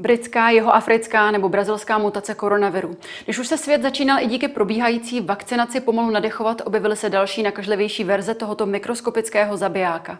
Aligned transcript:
britská, 0.00 0.50
jihoafrická 0.50 1.30
nebo 1.30 1.48
brazilská 1.48 1.98
mutace 1.98 2.34
koronaviru. 2.34 2.96
Když 3.24 3.38
už 3.38 3.46
se 3.46 3.58
svět 3.58 3.82
začínal 3.82 4.18
i 4.20 4.26
díky 4.26 4.48
probíhající 4.48 5.20
vakcinaci 5.20 5.80
pomalu 5.80 6.10
nadechovat, 6.10 6.62
objevily 6.64 6.96
se 6.96 7.10
další 7.10 7.42
nakažlivější 7.42 8.04
verze 8.04 8.34
tohoto 8.34 8.66
mikroskopického 8.66 9.56
zabijáka. 9.56 10.18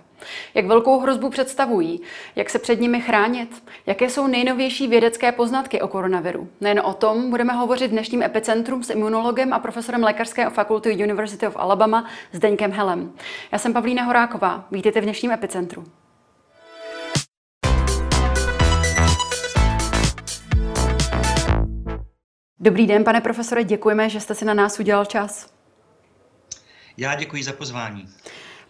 Jak 0.55 0.67
velkou 0.67 1.01
hrozbu 1.01 1.31
představují? 1.31 2.01
Jak 2.37 2.51
se 2.51 2.59
před 2.59 2.81
nimi 2.81 3.01
chránit? 3.01 3.63
Jaké 3.87 4.11
jsou 4.11 4.27
nejnovější 4.27 4.89
vědecké 4.89 5.33
poznatky 5.33 5.81
o 5.81 5.89
koronaviru? 5.89 6.49
Nejen 6.61 6.81
o 6.85 6.95
tom 6.95 7.31
budeme 7.31 7.53
hovořit 7.53 7.89
v 7.89 7.91
dnešním 7.91 8.23
epicentrum 8.23 8.83
s 8.83 8.91
imunologem 8.91 9.53
a 9.53 9.59
profesorem 9.59 10.03
Lékařské 10.03 10.51
fakulty 10.51 11.05
University 11.05 11.47
of 11.47 11.57
Alabama 11.57 12.05
Zdeňkem 12.33 12.73
Helem. 12.73 13.13
Já 13.53 13.59
jsem 13.59 13.73
Pavlína 13.73 14.03
Horáková. 14.03 14.65
Vítejte 14.71 15.01
v 15.01 15.05
dnešním 15.05 15.33
epicentru. 15.33 15.85
Dobrý 22.63 22.87
den, 22.87 23.05
pane 23.05 23.21
profesore, 23.21 23.65
děkujeme, 23.65 24.11
že 24.11 24.21
jste 24.21 24.35
si 24.35 24.45
na 24.45 24.55
nás 24.55 24.81
udělal 24.81 25.05
čas. 25.05 25.55
Já 26.97 27.15
děkuji 27.15 27.45
za 27.45 27.53
pozvání. 27.53 28.09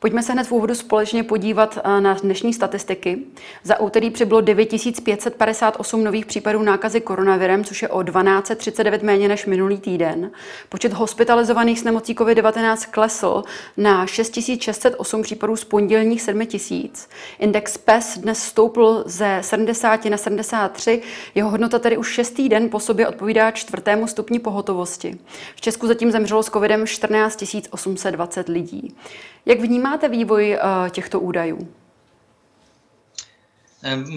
Pojďme 0.01 0.23
se 0.23 0.33
hned 0.33 0.47
v 0.47 0.53
úvodu 0.53 0.75
společně 0.75 1.23
podívat 1.23 1.79
eh, 1.85 2.01
na 2.01 2.15
dnešní 2.15 2.53
statistiky. 2.53 3.19
Za 3.65 3.81
úterý 3.81 4.11
přibylo 4.11 4.41
9558 4.41 6.05
nových 6.05 6.27
případů 6.27 6.63
nákazy 6.63 7.01
koronavirem, 7.01 7.65
což 7.65 7.83
je 7.83 7.89
o 7.89 8.03
1239 8.03 9.03
méně 9.03 9.29
než 9.29 9.47
minulý 9.47 9.79
týden. 9.79 10.31
Počet 10.69 10.93
hospitalizovaných 10.93 11.81
s 11.81 11.85
nemocí 11.85 12.15
COVID-19 12.15 12.91
klesl 12.91 13.43
na 13.77 14.07
6608 14.07 15.23
případů 15.23 15.57
z 15.57 15.65
pondělních 15.65 16.23
7000. 16.23 17.09
Index 17.39 17.79
PES 17.79 18.19
dnes 18.19 18.42
stoupl 18.42 19.03
ze 19.07 19.39
70 19.41 20.05
na 20.05 20.17
73. 20.17 21.03
Jeho 21.35 21.51
hodnota 21.51 21.79
tedy 21.79 21.97
už 21.97 22.12
šestý 22.12 22.48
den 22.48 22.70
po 22.70 22.81
sobě 22.81 23.09
odpovídá 23.09 23.51
čtvrtému 23.51 24.07
stupni 24.07 24.39
pohotovosti. 24.39 25.19
V 25.57 25.61
Česku 25.61 25.87
zatím 25.87 26.11
zemřelo 26.11 26.42
s 26.42 26.51
covidem 26.51 26.87
14 26.87 27.45
820 27.70 28.48
lidí. 28.48 28.95
Jak 29.46 29.60
vnímáte 29.60 30.08
vývoj 30.08 30.58
uh, 30.62 30.88
těchto 30.88 31.20
údajů? 31.20 31.74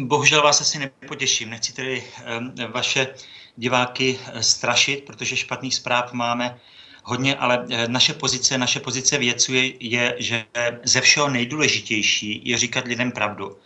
Bohužel 0.02 0.41
vás 0.41 0.61
asi 0.61 0.79
nepotěším. 0.79 1.49
Nechci 1.49 1.73
tedy 1.73 2.03
vaše 2.67 3.07
diváky 3.55 4.19
eh, 4.19 4.44
strašit, 4.44 5.05
protože 5.05 5.35
špatných 5.35 5.75
zpráv 5.75 6.13
máme 6.13 6.59
hodně, 7.03 7.35
ale 7.35 7.66
eh, 7.69 7.88
naše 7.88 8.13
pozice, 8.13 8.57
naše 8.57 8.79
pozice 8.79 9.17
vědců 9.17 9.53
je, 9.53 9.73
je, 9.79 10.16
že 10.19 10.45
ze 10.83 11.01
všeho 11.01 11.29
nejdůležitější 11.29 12.41
je 12.45 12.57
říkat 12.57 12.85
lidem 12.88 13.11
pravdu. 13.11 13.57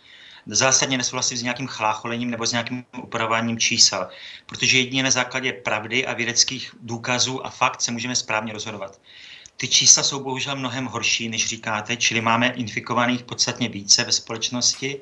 Zásadně 0.46 0.98
nesouhlasím 0.98 1.38
s 1.38 1.42
nějakým 1.42 1.66
chlácholením 1.66 2.30
nebo 2.30 2.46
s 2.46 2.52
nějakým 2.52 2.84
upravováním 3.02 3.58
čísel, 3.58 4.08
protože 4.46 4.78
jedině 4.78 5.02
na 5.02 5.10
základě 5.10 5.52
pravdy 5.52 6.06
a 6.06 6.14
vědeckých 6.14 6.74
důkazů 6.80 7.46
a 7.46 7.50
fakt 7.50 7.80
se 7.80 7.92
můžeme 7.92 8.16
správně 8.16 8.52
rozhodovat. 8.52 9.00
Ty 9.60 9.68
čísla 9.68 10.02
jsou 10.02 10.22
bohužel 10.22 10.56
mnohem 10.56 10.86
horší, 10.86 11.28
než 11.28 11.46
říkáte, 11.46 11.96
čili 11.96 12.20
máme 12.20 12.48
infikovaných 12.48 13.22
podstatně 13.22 13.68
více 13.68 14.04
ve 14.04 14.12
společnosti. 14.12 15.00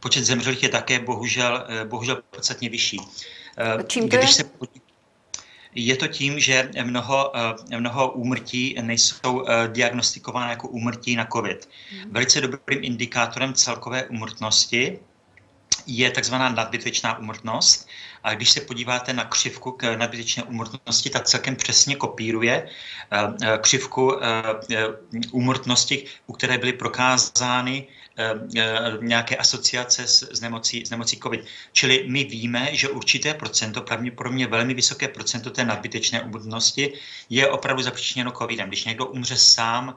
Počet 0.00 0.24
zemřelých 0.24 0.62
je 0.62 0.68
také 0.68 0.98
bohužel, 0.98 1.66
eh, 1.68 1.84
bohužel 1.84 2.22
podstatně 2.30 2.68
vyšší. 2.68 3.00
Eh, 3.58 3.84
Čím 3.86 4.08
to 4.08 4.16
Když 4.16 4.28
je? 4.30 4.34
Se 4.34 4.50
je 5.74 5.96
to 5.96 6.08
tím, 6.08 6.40
že 6.40 6.70
mnoho, 6.84 7.32
eh, 7.72 7.80
mnoho 7.80 8.12
úmrtí 8.12 8.76
nejsou 8.80 9.44
diagnostikovány 9.72 10.50
jako 10.50 10.68
úmrtí 10.68 11.16
na 11.16 11.26
COVID. 11.32 11.68
Hmm. 11.90 12.12
Velice 12.12 12.40
dobrým 12.40 12.84
indikátorem 12.84 13.54
celkové 13.54 14.04
úmrtnosti 14.04 14.98
je 15.86 16.10
takzvaná 16.10 16.48
nadbytečná 16.48 17.18
úmrtnost. 17.18 17.88
A 18.28 18.34
když 18.34 18.50
se 18.50 18.60
podíváte 18.60 19.12
na 19.12 19.24
křivku 19.24 19.72
k 19.72 19.96
nadbytečné 19.96 20.42
úmrtnosti, 20.42 21.10
tak 21.10 21.24
celkem 21.24 21.56
přesně 21.56 21.96
kopíruje 21.96 22.68
eh, 23.10 23.18
eh, 23.42 23.58
křivku 23.58 24.24
eh, 24.24 24.86
úmrtnosti, 25.32 26.04
u 26.26 26.32
které 26.32 26.58
byly 26.58 26.72
prokázány 26.72 27.86
nějaké 29.00 29.36
asociace 29.36 30.06
s, 30.06 30.40
nemocí, 30.40 30.86
s 30.86 30.90
nemocí 30.90 31.20
COVID. 31.22 31.46
Čili 31.72 32.04
my 32.08 32.24
víme, 32.24 32.68
že 32.72 32.88
určité 32.88 33.34
procento, 33.34 33.82
pravděpodobně 33.82 34.46
velmi 34.46 34.74
vysoké 34.74 35.08
procento 35.08 35.50
té 35.50 35.64
nadbytečné 35.64 36.22
úmrtnosti 36.22 36.92
je 37.30 37.48
opravdu 37.48 37.82
zapříčiněno 37.82 38.32
COVIDem. 38.32 38.68
Když 38.68 38.84
někdo 38.84 39.06
umře 39.06 39.36
sám, 39.36 39.96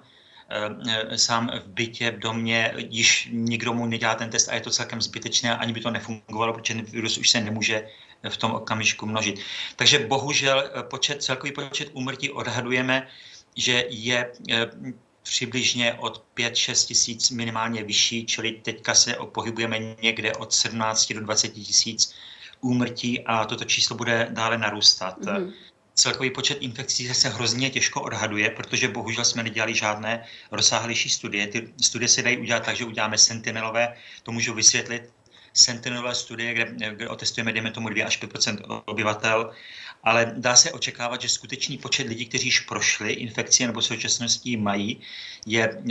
sám 1.15 1.51
v 1.63 1.67
bytě, 1.67 2.11
v 2.11 2.19
domě, 2.19 2.73
již 2.77 3.29
nikdo 3.31 3.73
mu 3.73 3.85
nedělá 3.85 4.15
ten 4.15 4.29
test 4.29 4.49
a 4.49 4.55
je 4.55 4.61
to 4.61 4.69
celkem 4.69 5.01
zbytečné, 5.01 5.57
ani 5.57 5.73
by 5.73 5.79
to 5.79 5.91
nefungovalo, 5.91 6.53
protože 6.53 6.73
virus 6.73 7.17
už 7.17 7.29
se 7.29 7.41
nemůže 7.41 7.87
v 8.29 8.37
tom 8.37 8.51
okamžiku 8.51 9.05
množit. 9.05 9.39
Takže 9.75 9.99
bohužel 9.99 10.63
eh, 10.63 10.83
počet, 10.83 11.23
celkový 11.23 11.51
počet 11.51 11.89
úmrtí 11.93 12.31
odhadujeme, 12.31 13.07
že 13.55 13.85
je 13.89 14.31
eh, 14.51 14.67
přibližně 15.23 15.93
od 15.93 16.23
5-6 16.35 16.87
tisíc 16.87 17.29
minimálně 17.29 17.83
vyšší, 17.83 18.25
čili 18.25 18.51
teďka 18.51 18.95
se 18.95 19.15
pohybujeme 19.31 19.79
někde 19.79 20.33
od 20.33 20.53
17 20.53 21.13
do 21.13 21.21
20 21.21 21.49
tisíc 21.49 22.13
úmrtí 22.61 23.21
a 23.25 23.45
toto 23.45 23.65
číslo 23.65 23.95
bude 23.95 24.27
dále 24.31 24.57
narůstat. 24.57 25.19
Mm-hmm 25.19 25.53
celkový 25.93 26.29
počet 26.29 26.57
infekcí 26.61 27.13
se 27.13 27.29
hrozně 27.29 27.69
těžko 27.69 28.01
odhaduje, 28.01 28.49
protože 28.49 28.87
bohužel 28.87 29.25
jsme 29.25 29.43
nedělali 29.43 29.75
žádné 29.75 30.23
rozsáhlejší 30.51 31.09
studie. 31.09 31.47
Ty 31.47 31.73
studie 31.81 32.09
se 32.09 32.21
dají 32.21 32.37
udělat 32.37 32.63
tak, 32.65 32.75
že 32.75 32.85
uděláme 32.85 33.17
sentinelové, 33.17 33.95
to 34.23 34.31
můžu 34.31 34.53
vysvětlit, 34.53 35.09
sentinelové 35.53 36.15
studie, 36.15 36.53
kde, 36.53 36.95
kde 36.95 37.09
otestujeme, 37.09 37.53
dejme 37.53 37.71
tomu 37.71 37.89
2 37.89 38.05
až 38.05 38.21
5% 38.21 38.81
obyvatel, 38.85 39.51
ale 40.03 40.33
dá 40.37 40.55
se 40.55 40.71
očekávat, 40.71 41.21
že 41.21 41.29
skutečný 41.29 41.77
počet 41.77 42.07
lidí, 42.07 42.25
kteří 42.25 42.47
již 42.47 42.59
prošli 42.59 43.13
infekci 43.13 43.67
nebo 43.67 43.81
současností 43.81 44.57
mají, 44.57 45.01
je 45.45 45.81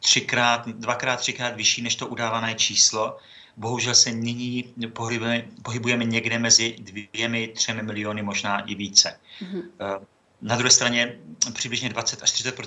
třikrát, 0.00 0.68
dvakrát, 0.68 1.16
třikrát 1.20 1.56
vyšší 1.56 1.82
než 1.82 1.94
to 1.96 2.06
udávané 2.06 2.54
číslo 2.54 3.16
Bohužel 3.56 3.94
se 3.94 4.12
nyní 4.12 4.74
pohybujeme, 4.92 5.44
pohybujeme 5.62 6.04
někde 6.04 6.38
mezi 6.38 6.76
dvěmi, 6.78 7.48
třemi 7.48 7.82
miliony, 7.82 8.22
možná 8.22 8.60
i 8.60 8.74
více. 8.74 9.20
Mm-hmm. 9.40 9.62
Na 10.42 10.56
druhé 10.56 10.70
straně 10.70 11.18
přibližně 11.52 11.88
20 11.88 12.22
až 12.22 12.30
30 12.30 12.58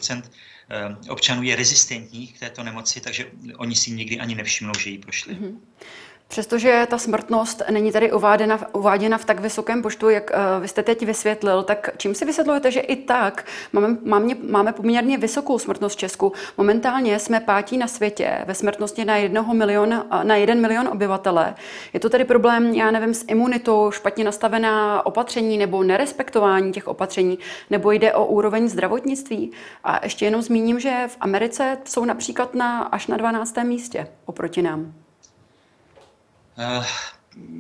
eh, 0.70 1.10
občanů 1.10 1.44
je 1.44 1.56
rezistentních 1.56 2.34
k 2.34 2.40
této 2.40 2.64
nemoci, 2.64 3.02
takže 3.02 3.32
oni 3.58 3.76
si 3.76 3.92
nikdy 3.92 4.20
ani 4.20 4.36
nevšimnou, 4.36 4.74
že 4.80 4.90
ji 4.90 4.98
prošli. 4.98 5.36
Mm-hmm. 5.36 5.58
Přestože 6.28 6.88
ta 6.90 6.98
smrtnost 6.98 7.62
není 7.72 7.92
tady 7.92 8.12
uváděna, 8.12 8.60
uváděna 8.74 9.18
v 9.18 9.26
tak 9.26 9.40
vysokém 9.40 9.82
počtu, 9.82 10.10
jak 10.10 10.32
uh, 10.34 10.62
vy 10.62 10.68
jste 10.68 10.84
teď 10.84 11.06
vysvětlil, 11.06 11.64
tak 11.64 11.90
čím 11.98 12.16
si 12.16 12.26
vysvětlujete, 12.26 12.72
že 12.72 12.80
i 12.80 12.96
tak 12.96 13.46
máme, 13.74 13.98
máme, 14.04 14.36
máme 14.50 14.74
poměrně 14.74 15.18
vysokou 15.18 15.60
smrtnost 15.60 15.96
v 15.96 16.00
Česku? 16.00 16.34
Momentálně 16.58 17.20
jsme 17.20 17.40
pátí 17.40 17.78
na 17.78 17.88
světě 17.88 18.44
ve 18.46 18.54
smrtnosti 18.54 19.06
na, 19.06 19.18
jednoho 19.18 19.54
milion, 19.54 20.04
na 20.24 20.36
jeden 20.36 20.62
milion 20.62 20.88
obyvatele. 20.88 21.56
Je 21.94 22.00
to 22.00 22.10
tedy 22.10 22.26
problém, 22.26 22.74
já 22.74 22.92
nevím, 22.92 23.14
s 23.14 23.26
imunitou, 23.28 23.92
špatně 23.92 24.24
nastavená 24.24 25.06
opatření 25.06 25.58
nebo 25.58 25.84
nerespektování 25.84 26.72
těch 26.72 26.88
opatření, 26.88 27.40
nebo 27.70 27.92
jde 27.92 28.14
o 28.14 28.26
úroveň 28.26 28.68
zdravotnictví? 28.70 29.52
A 29.84 30.00
ještě 30.04 30.26
jenom 30.26 30.42
zmíním, 30.42 30.80
že 30.80 31.04
v 31.08 31.18
Americe 31.20 31.78
jsou 31.86 32.06
například 32.06 32.56
na, 32.56 32.82
až 32.82 33.08
na 33.08 33.18
12. 33.18 33.58
místě 33.64 34.08
oproti 34.26 34.62
nám. 34.62 35.07
Eh, 36.58 36.86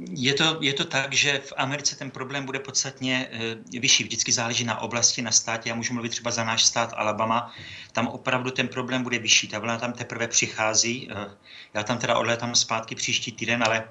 je 0.09 0.33
to, 0.33 0.57
je 0.61 0.73
to 0.73 0.85
tak, 0.85 1.13
že 1.13 1.39
v 1.39 1.53
Americe 1.57 1.95
ten 1.95 2.11
problém 2.11 2.45
bude 2.45 2.59
podstatně 2.59 3.29
uh, 3.29 3.79
vyšší. 3.81 4.03
Vždycky 4.03 4.31
záleží 4.31 4.63
na 4.63 4.81
oblasti, 4.81 5.21
na 5.21 5.31
státě. 5.31 5.69
Já 5.69 5.75
můžu 5.75 5.93
mluvit 5.93 6.09
třeba 6.09 6.31
za 6.31 6.43
náš 6.43 6.65
stát 6.65 6.93
Alabama. 6.95 7.53
Tam 7.91 8.07
opravdu 8.07 8.51
ten 8.51 8.67
problém 8.67 9.03
bude 9.03 9.19
vyšší. 9.19 9.47
Ta 9.47 9.59
vlna 9.59 9.77
tam 9.77 9.93
teprve 9.93 10.27
přichází. 10.27 11.09
Uh, 11.11 11.31
já 11.73 11.83
tam 11.83 11.97
teda 11.97 12.17
odlétám 12.17 12.55
zpátky 12.55 12.95
příští 12.95 13.31
týden, 13.31 13.63
ale, 13.63 13.89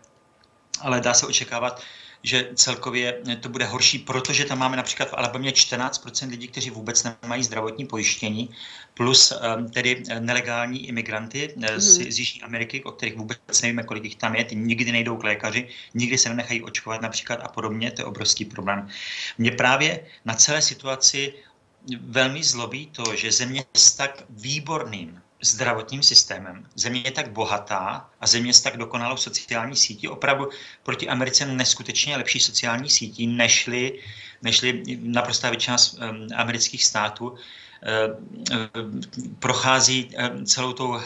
ale 0.80 1.00
dá 1.00 1.14
se 1.14 1.26
očekávat, 1.26 1.82
že 2.22 2.50
celkově 2.54 3.20
to 3.40 3.48
bude 3.48 3.64
horší, 3.64 3.98
protože 3.98 4.44
tam 4.44 4.58
máme 4.58 4.76
například 4.76 5.08
v 5.08 5.14
Alabamě 5.14 5.50
14% 5.50 6.30
lidí, 6.30 6.48
kteří 6.48 6.70
vůbec 6.70 7.06
nemají 7.22 7.44
zdravotní 7.44 7.86
pojištění, 7.86 8.50
plus 8.94 9.32
um, 9.32 9.70
tedy 9.70 10.02
nelegální 10.18 10.88
imigranty 10.88 11.54
mm. 11.56 11.64
z, 11.76 12.12
z 12.12 12.18
Jižní 12.18 12.42
Ameriky, 12.42 12.84
o 12.84 12.92
kterých 12.92 13.16
vůbec 13.16 13.62
nevíme, 13.62 13.82
kolik 13.82 14.04
jich 14.04 14.16
tam 14.16 14.34
je, 14.34 14.44
ty 14.44 14.56
nikdy 14.56 14.92
nejdou 14.92 15.16
k 15.16 15.24
lékaři, 15.24 15.68
nikdy 15.94 16.18
se 16.18 16.28
nenechají 16.28 16.62
očkovat 16.62 17.02
například 17.02 17.40
a 17.42 17.48
podobně, 17.48 17.90
to 17.90 18.02
je 18.02 18.06
obrovský 18.06 18.44
problém. 18.44 18.88
Mě 19.38 19.50
právě 19.50 20.00
na 20.24 20.34
celé 20.34 20.62
situaci 20.62 21.34
velmi 22.00 22.44
zlobí 22.44 22.86
to, 22.86 23.16
že 23.16 23.32
země 23.32 23.64
s 23.74 23.92
tak 23.92 24.24
výborným 24.30 25.22
zdravotním 25.42 26.02
systémem. 26.02 26.66
Země 26.74 27.02
je 27.04 27.10
tak 27.10 27.30
bohatá 27.30 28.10
a 28.20 28.26
země 28.26 28.52
s 28.52 28.60
tak 28.60 28.76
dokonalou 28.76 29.16
sociální 29.16 29.76
sítí, 29.76 30.08
opravdu 30.08 30.48
proti 30.82 31.08
Americe 31.08 31.46
neskutečně 31.46 32.16
lepší 32.16 32.40
sociální 32.40 32.90
sítí, 32.90 33.26
nežli 33.26 33.98
nežli 34.42 34.82
naprostá 35.02 35.50
většina 35.50 35.76
amerických 36.36 36.84
států, 36.84 37.34
prochází 39.38 40.10
celou 40.44 40.72
tou, 40.72 41.00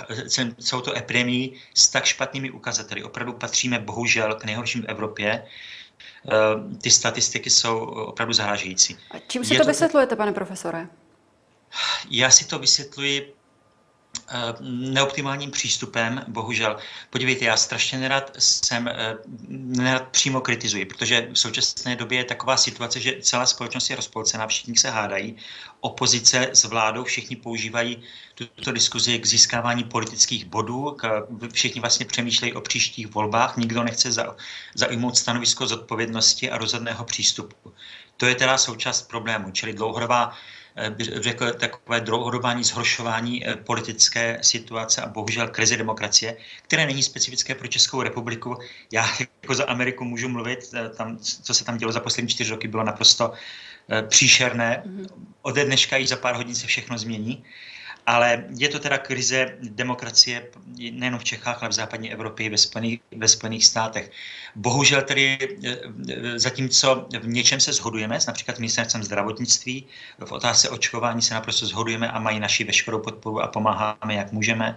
celou 0.60 0.82
tou 0.82 0.92
epidemii 0.96 1.60
s 1.74 1.88
tak 1.88 2.04
špatnými 2.04 2.50
ukazateli. 2.50 3.02
Opravdu 3.02 3.32
patříme 3.32 3.78
bohužel 3.78 4.34
k 4.34 4.44
nejhorším 4.44 4.82
v 4.82 4.88
Evropě. 4.88 5.46
Ty 6.82 6.90
statistiky 6.90 7.50
jsou 7.50 7.78
opravdu 7.84 8.32
zarážející. 8.34 8.96
A 9.10 9.18
čím 9.18 9.44
si 9.44 9.54
Je 9.54 9.60
to 9.60 9.66
vysvětlujete, 9.66 10.16
pane 10.16 10.32
profesore? 10.32 10.88
Já 12.10 12.30
si 12.30 12.44
to 12.44 12.58
vysvětluji 12.58 13.32
Eh, 13.32 13.39
neoptimálním 14.60 15.50
přístupem, 15.50 16.24
bohužel. 16.28 16.76
Podívejte, 17.10 17.44
já 17.44 17.56
strašně 17.56 17.98
nerad 17.98 18.32
jsem, 18.38 18.88
eh, 18.88 19.16
nerad 19.48 20.08
přímo 20.08 20.40
kritizuji, 20.40 20.84
protože 20.84 21.28
v 21.32 21.38
současné 21.38 21.96
době 21.96 22.18
je 22.18 22.24
taková 22.24 22.56
situace, 22.56 23.00
že 23.00 23.16
celá 23.20 23.46
společnost 23.46 23.90
je 23.90 23.96
rozpolcená, 23.96 24.46
všichni 24.46 24.76
se 24.76 24.90
hádají, 24.90 25.36
opozice 25.80 26.50
s 26.52 26.64
vládou, 26.64 27.04
všichni 27.04 27.36
používají 27.36 28.02
tuto 28.34 28.72
diskuzi 28.72 29.18
k 29.18 29.26
získávání 29.26 29.84
politických 29.84 30.44
bodů, 30.44 30.96
k, 30.98 31.26
všichni 31.52 31.80
vlastně 31.80 32.06
přemýšlejí 32.06 32.52
o 32.52 32.60
příštích 32.60 33.06
volbách, 33.06 33.56
nikdo 33.56 33.82
nechce 33.82 34.12
za, 34.12 34.36
zaujmout 34.74 35.16
stanovisko 35.16 35.66
zodpovědnosti 35.66 36.50
a 36.50 36.58
rozhodného 36.58 37.04
přístupu. 37.04 37.72
To 38.16 38.26
je 38.26 38.34
teda 38.34 38.58
součást 38.58 39.08
problému, 39.08 39.50
čili 39.50 39.72
dlouhodobá 39.72 40.32
Eh, 40.32 40.36
řekl, 40.98 41.52
takové 41.52 42.00
dlouhodobání 42.00 42.64
zhoršování 42.64 43.48
eh, 43.48 43.56
politické 43.56 44.38
situace 44.42 45.02
a 45.02 45.08
bohužel 45.08 45.48
krize 45.48 45.76
demokracie, 45.76 46.36
které 46.62 46.86
není 46.86 47.02
specifické 47.02 47.54
pro 47.54 47.68
Českou 47.68 48.02
republiku. 48.02 48.58
Já 48.92 49.06
jako 49.20 49.54
za 49.54 49.64
Ameriku 49.64 50.04
můžu 50.04 50.28
mluvit, 50.28 50.58
eh, 50.74 50.88
tam, 50.88 51.18
co 51.18 51.54
se 51.54 51.64
tam 51.64 51.78
dělo 51.78 51.92
za 51.92 52.00
poslední 52.00 52.28
čtyři 52.28 52.50
roky, 52.50 52.68
bylo 52.68 52.84
naprosto 52.84 53.32
příšerné. 54.08 54.82
Mhm. 54.86 55.06
Ode 55.42 55.64
dneška 55.64 55.96
i 55.96 56.06
za 56.06 56.16
pár 56.16 56.34
hodin 56.34 56.54
se 56.54 56.66
všechno 56.66 56.98
změní. 56.98 57.44
Ale 58.06 58.44
je 58.58 58.68
to 58.68 58.78
teda 58.78 58.98
krize 58.98 59.56
demokracie 59.60 60.46
nejen 60.90 61.18
v 61.18 61.24
Čechách, 61.24 61.62
ale 61.62 61.68
v 61.68 61.72
západní 61.72 62.12
Evropě 62.12 62.46
i 62.46 62.48
ve 62.48 62.58
Spojených, 62.58 63.00
ve 63.16 63.28
Spojených 63.28 63.64
státech. 63.64 64.10
Bohužel 64.54 65.02
tedy 65.02 65.38
e, 65.40 65.68
e, 65.68 66.38
zatímco 66.38 67.06
v 67.20 67.28
něčem 67.28 67.60
se 67.60 67.72
shodujeme, 67.72 68.20
s 68.20 68.26
například 68.26 68.58
ministerstvem 68.58 69.02
zdravotnictví, 69.02 69.86
v 70.24 70.32
otázce 70.32 70.68
očkování 70.68 71.22
se 71.22 71.34
naprosto 71.34 71.66
shodujeme 71.66 72.10
a 72.10 72.18
mají 72.18 72.40
naši 72.40 72.64
veškerou 72.64 72.98
podporu 72.98 73.40
a 73.40 73.46
pomáháme, 73.46 74.14
jak 74.14 74.32
můžeme. 74.32 74.76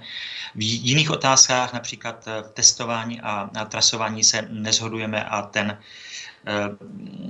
V 0.56 0.62
jiných 0.62 1.12
otázkách, 1.12 1.74
například 1.74 2.28
e, 2.28 2.44
testování 2.54 3.22
a, 3.22 3.50
a 3.56 3.66
trasování, 3.66 4.24
se 4.24 4.48
nezhodujeme 4.50 5.24
a 5.24 5.42
ten 5.42 5.78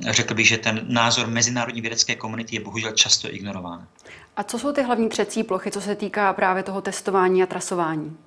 řekl 0.09 0.33
bych, 0.33 0.47
že 0.47 0.57
ten 0.57 0.85
názor 0.87 1.27
mezinárodní 1.27 1.81
vědecké 1.81 2.15
komunity 2.15 2.55
je 2.55 2.59
bohužel 2.59 2.91
často 2.91 3.33
ignorován. 3.33 3.87
A 4.35 4.43
co 4.43 4.59
jsou 4.59 4.71
ty 4.71 4.83
hlavní 4.83 5.09
třecí 5.09 5.43
plochy, 5.43 5.71
co 5.71 5.81
se 5.81 5.95
týká 5.95 6.33
právě 6.33 6.63
toho 6.63 6.81
testování 6.81 7.43
a 7.43 7.45
trasování? 7.45 8.17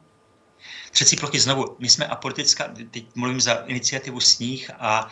Třecí 0.90 1.16
plochy 1.16 1.40
znovu, 1.40 1.76
my 1.78 1.88
jsme 1.88 2.06
apolitická, 2.06 2.74
teď 2.90 3.04
mluvím 3.14 3.40
za 3.40 3.54
iniciativu 3.54 4.20
Sníh 4.20 4.70
a 4.78 5.10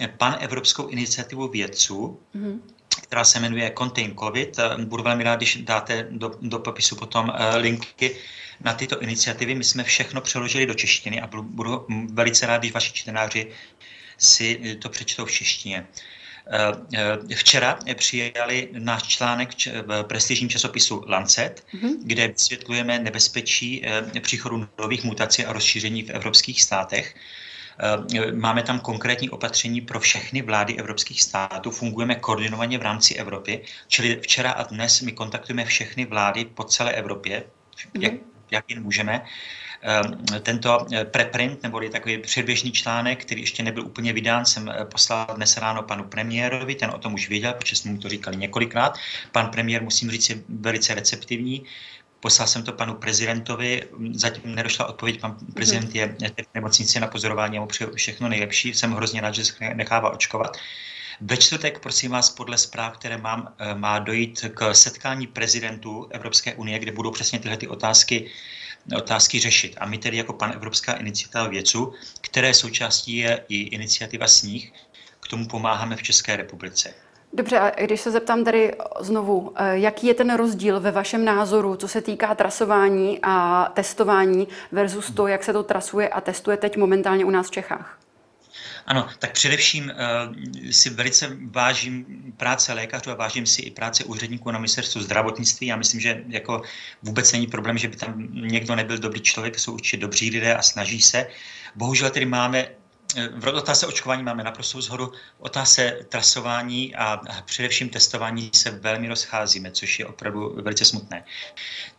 e, 0.00 0.08
pan 0.08 0.36
Evropskou 0.40 0.86
iniciativu 0.86 1.48
vědců, 1.48 2.20
mm-hmm 2.34 2.60
která 3.00 3.24
se 3.24 3.40
jmenuje 3.40 3.72
Contain 3.78 4.16
COVID. 4.16 4.58
Eh, 4.58 4.84
budu 4.84 5.02
velmi 5.02 5.24
rád, 5.24 5.36
když 5.36 5.56
dáte 5.56 6.06
do, 6.10 6.30
do 6.42 6.58
popisu 6.58 6.96
potom 6.96 7.32
eh, 7.34 7.56
linky 7.56 8.16
na 8.60 8.72
tyto 8.74 9.02
iniciativy. 9.02 9.54
My 9.54 9.64
jsme 9.64 9.84
všechno 9.84 10.20
přeložili 10.20 10.66
do 10.66 10.74
češtiny 10.74 11.20
a 11.20 11.26
budu, 11.26 11.42
budu 11.42 11.86
velice 12.12 12.46
rád, 12.46 12.58
když 12.58 12.72
vaši 12.72 12.92
čtenáři 12.92 13.50
si 14.18 14.76
to 14.82 14.88
přečtou 14.88 15.24
v 15.24 15.30
češtině. 15.30 15.86
Eh, 15.86 16.11
včera 17.34 17.78
přijali 17.94 18.68
náš 18.72 19.02
článek 19.02 19.48
v 19.86 20.02
prestižním 20.02 20.48
časopisu 20.48 21.04
Lancet, 21.08 21.64
mm-hmm. 21.74 21.92
kde 22.02 22.28
vysvětlujeme 22.28 22.98
nebezpečí 22.98 23.82
eh, 23.84 24.20
příchodu 24.20 24.68
nových 24.78 25.04
mutací 25.04 25.44
a 25.44 25.52
rozšíření 25.52 26.02
v 26.02 26.10
evropských 26.10 26.62
státech. 26.62 27.14
Máme 28.34 28.62
tam 28.62 28.80
konkrétní 28.80 29.30
opatření 29.30 29.80
pro 29.80 30.00
všechny 30.00 30.42
vlády 30.42 30.76
evropských 30.76 31.22
států, 31.22 31.70
fungujeme 31.70 32.14
koordinovaně 32.14 32.78
v 32.78 32.82
rámci 32.82 33.14
Evropy, 33.14 33.64
čili 33.88 34.20
včera 34.20 34.50
a 34.50 34.62
dnes 34.62 35.00
my 35.00 35.12
kontaktujeme 35.12 35.64
všechny 35.64 36.04
vlády 36.04 36.44
po 36.44 36.64
celé 36.64 36.92
Evropě, 36.92 37.44
jak, 38.00 38.12
mhm. 38.12 38.20
jak 38.50 38.64
jen 38.70 38.82
můžeme, 38.82 39.24
tento 40.42 40.86
eh, 40.92 41.04
preprint, 41.04 41.62
neboli 41.62 41.90
takový 41.90 42.18
předběžný 42.18 42.72
článek, 42.72 43.24
který 43.24 43.40
ještě 43.40 43.62
nebyl 43.62 43.86
úplně 43.86 44.12
vydán, 44.12 44.46
jsem 44.46 44.68
eh, 44.68 44.84
poslal 44.84 45.26
dnes 45.34 45.56
ráno 45.56 45.82
panu 45.82 46.04
premiérovi, 46.04 46.74
ten 46.74 46.90
o 46.90 46.98
tom 46.98 47.14
už 47.14 47.28
věděl, 47.28 47.52
protože 47.52 47.76
jsme 47.76 47.90
mu 47.92 47.98
to 47.98 48.08
říkali 48.08 48.36
několikrát. 48.36 48.98
Pan 49.32 49.48
premiér, 49.50 49.82
musím 49.82 50.10
říct, 50.10 50.30
je 50.30 50.42
velice 50.48 50.94
receptivní. 50.94 51.64
Poslal 52.20 52.48
jsem 52.48 52.62
to 52.62 52.72
panu 52.72 52.94
prezidentovi, 52.94 53.82
zatím 54.12 54.54
nedošla 54.54 54.86
odpověď, 54.86 55.20
pan 55.20 55.36
prezident 55.54 55.94
je 55.94 56.16
v 56.20 56.54
nemocnici 56.54 57.00
na 57.00 57.06
pozorování 57.06 57.58
a 57.58 57.60
mu 57.60 57.66
přeju 57.66 57.94
všechno 57.94 58.28
nejlepší. 58.28 58.74
Jsem 58.74 58.92
hrozně 58.92 59.20
rád, 59.20 59.34
že 59.34 59.44
se 59.44 59.74
nechává 59.74 60.10
očkovat. 60.10 60.56
Ve 61.20 61.36
čtvrtek, 61.36 61.78
prosím 61.78 62.10
vás, 62.10 62.30
podle 62.30 62.58
zpráv, 62.58 62.98
které 62.98 63.18
mám, 63.18 63.54
eh, 63.58 63.74
má 63.74 63.98
dojít 63.98 64.44
k 64.54 64.74
setkání 64.74 65.26
prezidentů 65.26 66.08
Evropské 66.10 66.54
unie, 66.54 66.78
kde 66.78 66.92
budou 66.92 67.10
přesně 67.10 67.38
tyhle 67.38 67.56
ty 67.56 67.68
otázky 67.68 68.30
otázky 68.96 69.40
řešit. 69.40 69.76
A 69.80 69.86
my 69.86 69.98
tedy 69.98 70.16
jako 70.16 70.32
pan 70.32 70.52
Evropská 70.52 70.92
iniciativa 70.92 71.48
věců, 71.48 71.92
které 72.20 72.54
součástí 72.54 73.16
je 73.16 73.44
i 73.48 73.60
iniciativa 73.60 74.28
Sníh, 74.28 74.72
k 75.20 75.28
tomu 75.28 75.48
pomáháme 75.48 75.96
v 75.96 76.02
České 76.02 76.36
republice. 76.36 76.94
Dobře, 77.32 77.58
a 77.58 77.84
když 77.84 78.00
se 78.00 78.10
zeptám 78.10 78.44
tady 78.44 78.74
znovu, 79.00 79.52
eh, 79.56 79.78
jaký 79.78 80.06
je 80.06 80.14
ten 80.14 80.36
rozdíl 80.36 80.80
ve 80.80 80.90
vašem 80.90 81.24
názoru, 81.24 81.76
co 81.76 81.88
se 81.88 82.00
týká 82.00 82.34
trasování 82.34 83.18
a 83.22 83.68
testování 83.74 84.48
versus 84.72 85.10
to, 85.10 85.26
jak 85.26 85.44
se 85.44 85.52
to 85.52 85.62
trasuje 85.62 86.08
a 86.08 86.20
testuje 86.20 86.56
teď 86.56 86.76
momentálně 86.76 87.24
u 87.24 87.30
nás 87.30 87.46
v 87.46 87.50
Čechách? 87.50 88.01
Ano, 88.92 89.08
tak 89.18 89.32
především 89.32 89.84
uh, 89.84 90.70
si 90.70 90.90
velice 90.90 91.36
vážím 91.50 92.04
práce 92.36 92.72
lékařů 92.72 93.10
a 93.10 93.14
vážím 93.14 93.46
si 93.46 93.62
i 93.62 93.70
práce 93.70 94.04
úředníků 94.04 94.50
na 94.50 94.58
ministerstvu 94.58 95.00
zdravotnictví. 95.00 95.66
Já 95.66 95.76
myslím, 95.76 96.00
že 96.00 96.24
jako 96.28 96.62
vůbec 97.02 97.32
není 97.32 97.46
problém, 97.46 97.78
že 97.78 97.88
by 97.88 97.96
tam 97.96 98.28
někdo 98.32 98.76
nebyl 98.76 98.98
dobrý 98.98 99.20
člověk, 99.20 99.58
jsou 99.58 99.72
určitě 99.72 99.96
dobří 99.96 100.30
lidé 100.30 100.56
a 100.56 100.62
snaží 100.62 101.02
se. 101.02 101.26
Bohužel 101.74 102.10
tedy 102.10 102.26
máme 102.26 102.58
eh, 103.16 103.28
v 103.28 103.46
otázce 103.46 103.86
očkování 103.86 104.22
máme 104.22 104.44
naprostou 104.44 104.80
zhodu. 104.80 105.06
V 105.06 105.12
otázce 105.40 105.98
trasování 106.08 106.94
a 106.94 107.20
především 107.44 107.88
testování 107.88 108.50
se 108.54 108.70
velmi 108.70 109.08
rozcházíme, 109.08 109.70
což 109.70 109.98
je 109.98 110.06
opravdu 110.06 110.54
velice 110.62 110.84
smutné. 110.84 111.24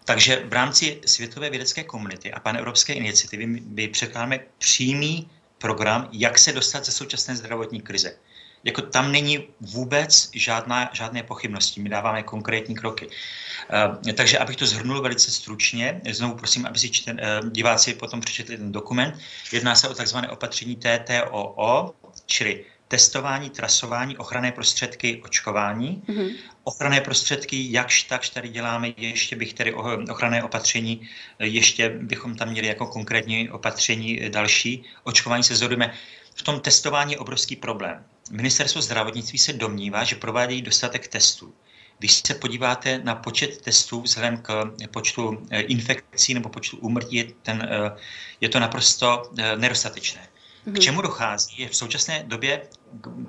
Takže 0.05 0.43
v 0.45 0.53
rámci 0.53 1.01
světové 1.05 1.49
vědecké 1.49 1.83
komunity 1.83 2.33
a 2.33 2.39
pan 2.39 2.57
Evropské 2.57 2.93
iniciativy 2.93 3.45
my 3.47 3.87
předkládáme 3.87 4.39
přímý 4.57 5.29
program, 5.63 6.09
jak 6.11 6.39
se 6.39 6.51
dostat 6.51 6.85
ze 6.85 6.91
současné 6.91 7.35
zdravotní 7.35 7.81
krize. 7.81 8.19
Jako 8.63 8.81
tam 8.81 9.11
není 9.11 9.47
vůbec 9.61 10.29
žádná, 10.35 10.89
žádné 10.93 11.23
pochybnosti, 11.23 11.81
my 11.81 11.89
dáváme 11.89 12.23
konkrétní 12.23 12.75
kroky. 12.75 13.07
Uh, 13.07 14.11
takže 14.13 14.37
abych 14.37 14.55
to 14.55 14.65
zhrnul 14.65 15.01
velice 15.01 15.31
stručně, 15.31 16.01
znovu 16.11 16.35
prosím, 16.35 16.65
aby 16.65 16.79
si 16.79 16.89
čten, 16.89 17.15
uh, 17.15 17.49
diváci 17.49 17.93
potom 17.93 18.21
přečetli 18.21 18.57
ten 18.57 18.71
dokument. 18.71 19.15
Jedná 19.51 19.75
se 19.75 19.87
o 19.87 19.93
takzvané 19.93 20.29
opatření 20.29 20.75
TTOO, 20.75 21.93
čili 22.25 22.65
testování, 22.93 23.49
trasování, 23.49 24.17
ochranné 24.17 24.51
prostředky, 24.51 25.21
očkování. 25.25 26.03
Mm-hmm. 26.07 26.35
Ochranné 26.63 27.01
prostředky, 27.01 27.71
jakž 27.71 28.03
takž 28.03 28.29
tady 28.29 28.49
děláme, 28.49 28.93
ještě 28.97 29.35
bych 29.35 29.53
tedy 29.53 29.73
ochranné 29.73 30.43
opatření, 30.43 31.09
ještě 31.39 31.89
bychom 31.89 32.35
tam 32.35 32.49
měli 32.49 32.67
jako 32.67 32.87
konkrétní 32.87 33.49
opatření 33.49 34.29
další. 34.29 34.83
Očkování 35.03 35.43
se 35.43 35.55
zhodujeme. 35.55 35.93
V 36.35 36.43
tom 36.43 36.59
testování 36.59 37.11
je 37.11 37.19
obrovský 37.19 37.55
problém. 37.55 38.05
Ministerstvo 38.31 38.81
zdravotnictví 38.81 39.39
se 39.39 39.53
domnívá, 39.53 40.03
že 40.03 40.15
provádějí 40.15 40.61
dostatek 40.61 41.07
testů. 41.07 41.53
Když 41.99 42.21
se 42.27 42.33
podíváte 42.33 43.01
na 43.03 43.15
počet 43.15 43.61
testů 43.61 44.01
vzhledem 44.01 44.37
k 44.37 44.71
počtu 44.91 45.47
eh, 45.49 45.61
infekcí 45.61 46.33
nebo 46.33 46.49
počtu 46.49 46.77
úmrtí, 46.77 47.15
je, 47.15 47.25
ten, 47.41 47.69
eh, 47.71 47.97
je 48.41 48.49
to 48.49 48.59
naprosto 48.59 49.31
eh, 49.37 49.57
nedostatečné. 49.57 50.27
K 50.63 50.67
mhm. 50.67 50.77
čemu 50.77 51.01
dochází 51.01 51.61
je 51.61 51.69
v 51.69 51.75
současné 51.75 52.23
době, 52.27 52.61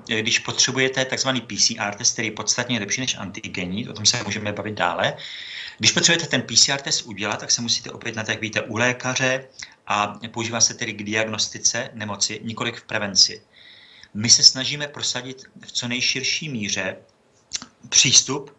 když 0.05 0.39
potřebujete 0.39 1.05
takzvaný 1.05 1.41
PCR 1.41 1.95
test, 1.97 2.13
který 2.13 2.27
je 2.27 2.31
podstatně 2.31 2.79
lepší 2.79 3.01
než 3.01 3.15
antigenní, 3.15 3.89
o 3.89 3.93
tom 3.93 4.05
se 4.05 4.23
můžeme 4.23 4.53
bavit 4.53 4.73
dále. 4.73 5.17
Když 5.77 5.91
potřebujete 5.91 6.27
ten 6.27 6.41
PCR 6.41 6.81
test 6.81 7.01
udělat, 7.01 7.39
tak 7.39 7.51
se 7.51 7.61
musíte 7.61 7.91
opět 7.91 8.15
jak 8.27 8.41
víte, 8.41 8.61
u 8.61 8.77
lékaře 8.77 9.47
a 9.87 10.19
používá 10.31 10.61
se 10.61 10.73
tedy 10.73 10.93
k 10.93 11.03
diagnostice 11.03 11.89
nemoci, 11.93 12.39
nikoli 12.43 12.71
v 12.71 12.83
prevenci. 12.83 13.41
My 14.13 14.29
se 14.29 14.43
snažíme 14.43 14.87
prosadit 14.87 15.43
v 15.65 15.71
co 15.71 15.87
nejširší 15.87 16.49
míře 16.49 16.97
přístup 17.89 18.57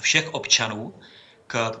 všech 0.00 0.34
občanů 0.34 0.94
k, 1.50 1.80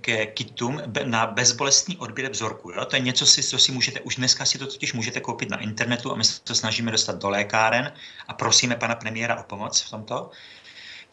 k 0.00 0.26
kitům 0.34 0.82
na 1.04 1.26
bezbolestný 1.26 1.96
odběr 1.96 2.30
vzorku. 2.30 2.70
Jo? 2.70 2.84
To 2.84 2.96
je 2.96 3.02
něco, 3.02 3.26
co 3.26 3.58
si 3.58 3.72
můžete, 3.72 4.00
už 4.00 4.16
dneska 4.16 4.44
si 4.44 4.58
to 4.58 4.66
totiž 4.66 4.92
můžete 4.92 5.20
koupit 5.20 5.50
na 5.50 5.60
internetu 5.60 6.12
a 6.12 6.16
my 6.16 6.24
se 6.24 6.40
to 6.40 6.54
snažíme 6.54 6.92
dostat 6.92 7.22
do 7.22 7.30
lékáren 7.30 7.92
a 8.28 8.34
prosíme 8.34 8.76
pana 8.76 8.94
premiéra 8.94 9.40
o 9.40 9.42
pomoc 9.42 9.80
v 9.80 9.90
tomto. 9.90 10.30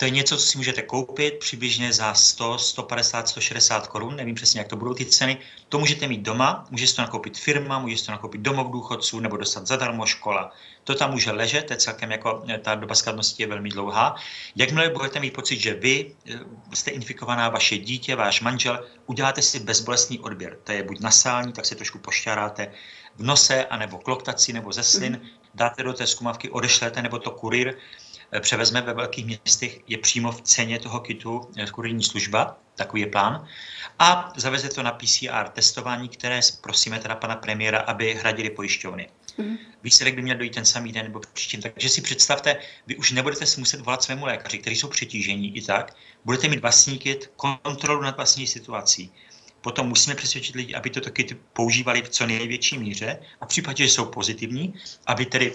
To 0.01 0.05
je 0.05 0.11
něco, 0.11 0.37
co 0.37 0.43
si 0.45 0.57
můžete 0.57 0.81
koupit 0.81 1.39
přibližně 1.39 1.93
za 1.93 2.13
100, 2.13 2.57
150, 2.57 3.27
160 3.27 3.87
korun, 3.87 4.15
nevím 4.15 4.35
přesně, 4.35 4.59
jak 4.59 4.67
to 4.67 4.75
budou 4.75 4.93
ty 4.93 5.05
ceny. 5.05 5.37
To 5.69 5.79
můžete 5.79 6.07
mít 6.07 6.21
doma, 6.21 6.65
můžete 6.71 6.93
to 6.93 7.01
nakoupit 7.01 7.37
firma, 7.37 7.79
můžete 7.79 8.05
to 8.05 8.11
nakoupit 8.11 8.41
domov 8.41 8.71
důchodců 8.71 9.19
nebo 9.19 9.37
dostat 9.37 9.67
zadarmo 9.67 10.05
škola. 10.05 10.51
To 10.83 10.95
tam 10.95 11.11
může 11.11 11.31
ležet, 11.31 11.61
to 11.61 11.73
je 11.73 11.77
celkem 11.77 12.11
jako, 12.11 12.43
ta 12.61 12.75
doba 12.75 12.95
skladnosti 12.95 13.43
je 13.43 13.47
velmi 13.47 13.69
dlouhá. 13.69 14.15
Jakmile 14.55 14.89
budete 14.89 15.19
mít 15.19 15.33
pocit, 15.33 15.59
že 15.59 15.73
vy 15.73 16.15
eh, 16.25 16.39
jste 16.73 16.91
infikovaná, 16.91 17.49
vaše 17.49 17.77
dítě, 17.77 18.15
váš 18.15 18.41
manžel, 18.41 18.85
uděláte 19.05 19.41
si 19.41 19.59
bezbolestný 19.59 20.19
odběr. 20.19 20.57
To 20.63 20.71
je 20.71 20.83
buď 20.83 20.99
nasální, 20.99 21.53
tak 21.53 21.65
si 21.65 21.75
trošku 21.75 21.99
pošťáráte 21.99 22.71
v 23.15 23.23
nose, 23.23 23.65
anebo 23.65 23.97
kloktaci, 23.97 24.53
nebo 24.53 24.73
ze 24.73 24.83
slin, 24.83 25.11
mhm. 25.11 25.27
dáte 25.55 25.83
do 25.83 25.93
té 25.93 26.07
zkumavky, 26.07 26.49
odešlete, 26.49 27.01
nebo 27.01 27.19
to 27.19 27.31
kurír 27.31 27.75
převezme 28.39 28.81
ve 28.81 28.93
velkých 28.93 29.25
městech, 29.25 29.79
je 29.87 29.97
přímo 29.97 30.31
v 30.31 30.41
ceně 30.41 30.79
toho 30.79 30.99
kitu 30.99 31.41
eh, 31.57 31.65
kurijní 31.65 32.03
služba, 32.03 32.57
takový 32.75 33.01
je 33.01 33.07
plán, 33.07 33.47
a 33.99 34.33
zaveze 34.35 34.69
to 34.69 34.83
na 34.83 34.91
PCR 34.91 35.49
testování, 35.53 36.09
které 36.09 36.39
prosíme 36.61 36.99
teda 36.99 37.15
pana 37.15 37.35
premiéra, 37.35 37.79
aby 37.79 38.13
hradili 38.13 38.49
pojišťovny. 38.49 39.09
Mm. 39.37 39.57
Výsledek 39.83 40.15
by 40.15 40.21
měl 40.21 40.37
dojít 40.37 40.55
ten 40.55 40.65
samý 40.65 40.91
den 40.91 41.05
nebo 41.05 41.21
příštím. 41.33 41.61
Takže 41.61 41.89
si 41.89 42.01
představte, 42.01 42.57
vy 42.87 42.95
už 42.95 43.11
nebudete 43.11 43.45
si 43.45 43.59
muset 43.59 43.81
volat 43.81 44.03
svému 44.03 44.25
lékaři, 44.25 44.57
kteří 44.57 44.75
jsou 44.75 44.87
přetížení 44.87 45.57
i 45.57 45.61
tak, 45.61 45.95
budete 46.25 46.47
mít 46.47 46.61
vlastní 46.61 46.99
kit, 46.99 47.31
kontrolu 47.35 48.01
nad 48.01 48.15
vlastní 48.15 48.47
situací. 48.47 49.11
Potom 49.61 49.87
musíme 49.87 50.15
přesvědčit 50.15 50.55
lidi, 50.55 50.75
aby 50.75 50.89
toto 50.89 51.11
kit 51.11 51.37
používali 51.53 52.01
v 52.01 52.09
co 52.09 52.25
největší 52.25 52.77
míře 52.77 53.19
a 53.41 53.45
v 53.45 53.47
případě, 53.47 53.83
že 53.83 53.89
jsou 53.89 54.05
pozitivní, 54.05 54.73
aby 55.05 55.25
tedy 55.25 55.53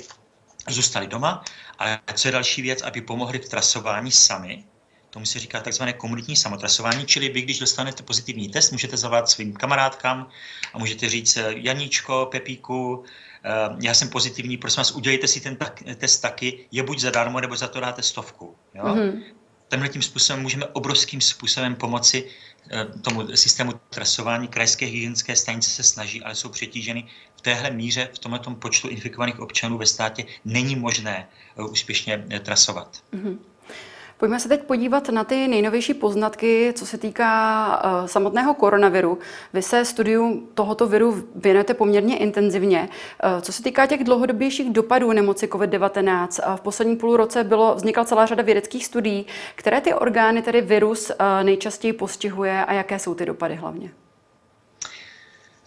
zůstali 0.73 1.06
doma, 1.06 1.44
ale 1.78 2.00
co 2.14 2.28
je 2.28 2.32
další 2.32 2.62
věc, 2.62 2.82
aby 2.82 3.00
pomohli 3.00 3.38
v 3.38 3.49
trasování 3.49 4.12
sami, 4.12 4.64
tomu 5.11 5.26
se 5.26 5.38
říká 5.38 5.61
takzvané 5.61 5.92
komunitní 5.92 6.37
samotrasování, 6.37 7.06
čili 7.06 7.28
vy, 7.28 7.42
když 7.42 7.58
dostanete 7.58 8.02
pozitivní 8.02 8.49
test, 8.49 8.73
můžete 8.73 8.96
zavolat 8.96 9.28
svým 9.28 9.52
kamarádkám 9.52 10.28
a 10.75 10.78
můžete 10.78 11.08
říct, 11.08 11.38
Janíčko, 11.49 12.28
Pepíku, 12.30 13.04
eh, 13.44 13.76
já 13.82 13.94
jsem 13.94 14.08
pozitivní, 14.08 14.56
prosím 14.56 14.80
vás, 14.80 14.92
udělejte 14.92 15.28
si 15.28 15.40
ten 15.40 15.56
tak, 15.56 15.82
test 15.96 16.18
taky, 16.18 16.68
je 16.73 16.82
buď 16.82 16.99
zadarmo, 16.99 17.40
nebo 17.40 17.56
za 17.56 17.68
to 17.68 17.80
dáte 17.80 18.02
stovku. 18.02 18.56
Jo? 18.75 18.85
Mm-hmm. 18.85 19.23
Tenhle 19.68 19.88
tím 19.88 20.02
způsobem 20.02 20.42
můžeme 20.42 20.66
obrovským 20.66 21.20
způsobem 21.20 21.75
pomoci 21.75 22.30
eh, 22.70 22.85
tomu 22.85 23.37
systému 23.37 23.73
trasování. 23.73 24.49
Krajské 24.49 24.87
hygienické 24.87 25.37
stanice 25.37 25.70
se 25.70 25.82
snaží, 25.82 26.23
ale 26.23 26.35
jsou 26.35 26.49
přetíženy 26.49 27.08
téhle 27.42 27.70
míře, 27.70 28.08
v 28.14 28.18
tomto 28.18 28.50
počtu 28.50 28.88
infikovaných 28.88 29.40
občanů 29.40 29.78
ve 29.78 29.87
státě 29.87 30.25
není 30.44 30.76
možné 30.76 31.28
eh, 31.56 31.62
úspěšně 31.62 32.25
eh, 32.30 32.40
trasovat. 32.40 33.02
Mm-hmm. 33.12 33.38
Pojďme 34.18 34.40
se 34.40 34.49
teď 34.49 34.62
podívat 34.62 35.08
na 35.08 35.25
ty 35.25 35.49
nejnovější 35.49 35.94
poznatky, 35.94 36.73
co 36.76 36.87
se 36.87 36.99
týká 36.99 37.82
uh, 37.85 38.06
samotného 38.06 38.54
koronaviru. 38.54 39.18
Vy 39.52 39.62
se 39.62 39.85
studiu 39.85 40.49
tohoto 40.54 40.87
viru 40.87 41.25
věnujete 41.35 41.75
poměrně 41.75 42.18
intenzivně. 42.18 42.88
Uh, 43.25 43.40
co 43.40 43.52
se 43.52 43.62
týká 43.62 43.87
těch 43.87 44.04
dlouhodobějších 44.04 44.70
dopadů 44.70 45.12
nemoci 45.12 45.46
COVID-19, 45.46 46.49
uh, 46.50 46.56
v 46.56 46.61
posledním 46.61 46.96
půl 46.96 47.16
roce 47.16 47.44
bylo, 47.44 47.75
vznikla 47.75 48.04
celá 48.04 48.26
řada 48.26 48.42
vědeckých 48.42 48.87
studií. 48.87 49.26
Které 49.54 49.80
ty 49.80 49.94
orgány 49.94 50.42
tedy 50.42 50.61
virus 50.61 51.12
nejčastěji 51.42 51.92
postihuje 51.92 52.64
a 52.64 52.73
jaké 52.73 52.99
jsou 52.99 53.14
ty 53.14 53.26
dopady 53.26 53.54
hlavně? 53.54 53.90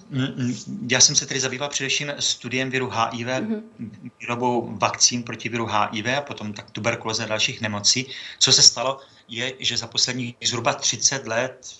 Mm, 0.10 0.56
já 0.92 1.00
jsem 1.00 1.16
se 1.16 1.26
tedy 1.26 1.40
zabýval 1.40 1.70
především 1.70 2.12
studiem 2.20 2.70
viru 2.70 2.90
HIV, 2.90 3.28
mm-hmm. 3.28 3.62
výrobou 4.20 4.78
vakcín 4.78 5.24
proti 5.24 5.50
viru 5.50 5.66
HIV 5.66 6.06
a 6.18 6.22
potom 6.22 6.54
tak 6.54 6.72
tuberkulóze 6.72 7.24
a 7.24 7.28
dalších 7.28 7.62
nemocí. 7.62 8.06
Co 8.40 8.52
se 8.52 8.62
stalo, 8.62 9.00
je, 9.28 9.54
že 9.60 9.78
za 9.78 9.88
posledních 9.88 10.36
zhruba 10.44 10.74
30 10.74 11.28
let, 11.28 11.76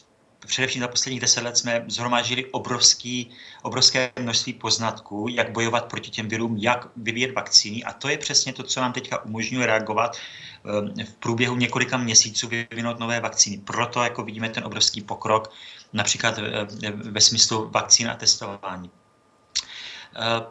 především 0.48 0.82
za 0.82 0.88
posledních 0.88 1.22
10 1.22 1.42
let 1.42 1.58
jsme 1.58 1.86
zhromážili 1.88 2.46
obrovský, 2.46 3.30
obrovské 3.62 4.12
množství 4.20 4.54
poznatků, 4.54 5.28
jak 5.30 5.52
bojovat 5.52 5.86
proti 5.86 6.12
těm 6.12 6.28
virům, 6.28 6.58
jak 6.58 6.88
vyvíjet 6.96 7.32
vakcíny 7.36 7.84
a 7.84 7.94
to 7.94 8.10
je 8.10 8.18
přesně 8.18 8.54
to, 8.54 8.64
co 8.64 8.82
nám 8.82 8.94
teďka 8.94 9.26
umožňuje 9.26 9.66
reagovat 9.66 10.18
eh, 11.00 11.06
v 11.06 11.14
průběhu 11.14 11.56
několika 11.56 11.98
měsíců 11.98 12.48
vyvinout 12.48 13.00
nové 13.00 13.20
vakcíny. 13.20 13.58
Proto 13.58 14.04
jako 14.04 14.24
vidíme 14.24 14.50
ten 14.50 14.66
obrovský 14.66 15.02
pokrok 15.02 15.52
například 15.94 16.40
ve 16.94 17.22
smyslu 17.22 17.70
vakcín 17.70 18.10
a 18.10 18.16
testování. 18.16 18.92
Eh, 20.16 20.42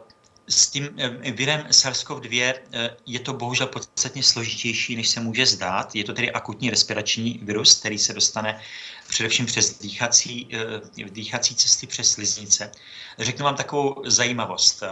s 0.47 0.67
tím 0.67 0.89
eh, 0.97 1.31
virem 1.31 1.61
SARS-CoV-2 1.69 2.53
eh, 2.73 2.89
je 3.05 3.19
to 3.19 3.33
bohužel 3.33 3.67
podstatně 3.67 4.23
složitější, 4.23 4.95
než 4.95 5.09
se 5.09 5.19
může 5.19 5.45
zdát. 5.45 5.95
Je 5.95 6.03
to 6.03 6.13
tedy 6.13 6.31
akutní 6.31 6.69
respirační 6.69 7.39
virus, 7.43 7.79
který 7.79 7.97
se 7.97 8.13
dostane 8.13 8.61
především 9.07 9.45
přes 9.45 9.79
dýchací, 9.79 10.49
dýchací 11.09 11.55
cesty, 11.55 11.87
přes 11.87 12.11
sliznice. 12.11 12.71
Řeknu 13.19 13.43
vám 13.43 13.55
takovou 13.55 14.03
zajímavost. 14.05 14.83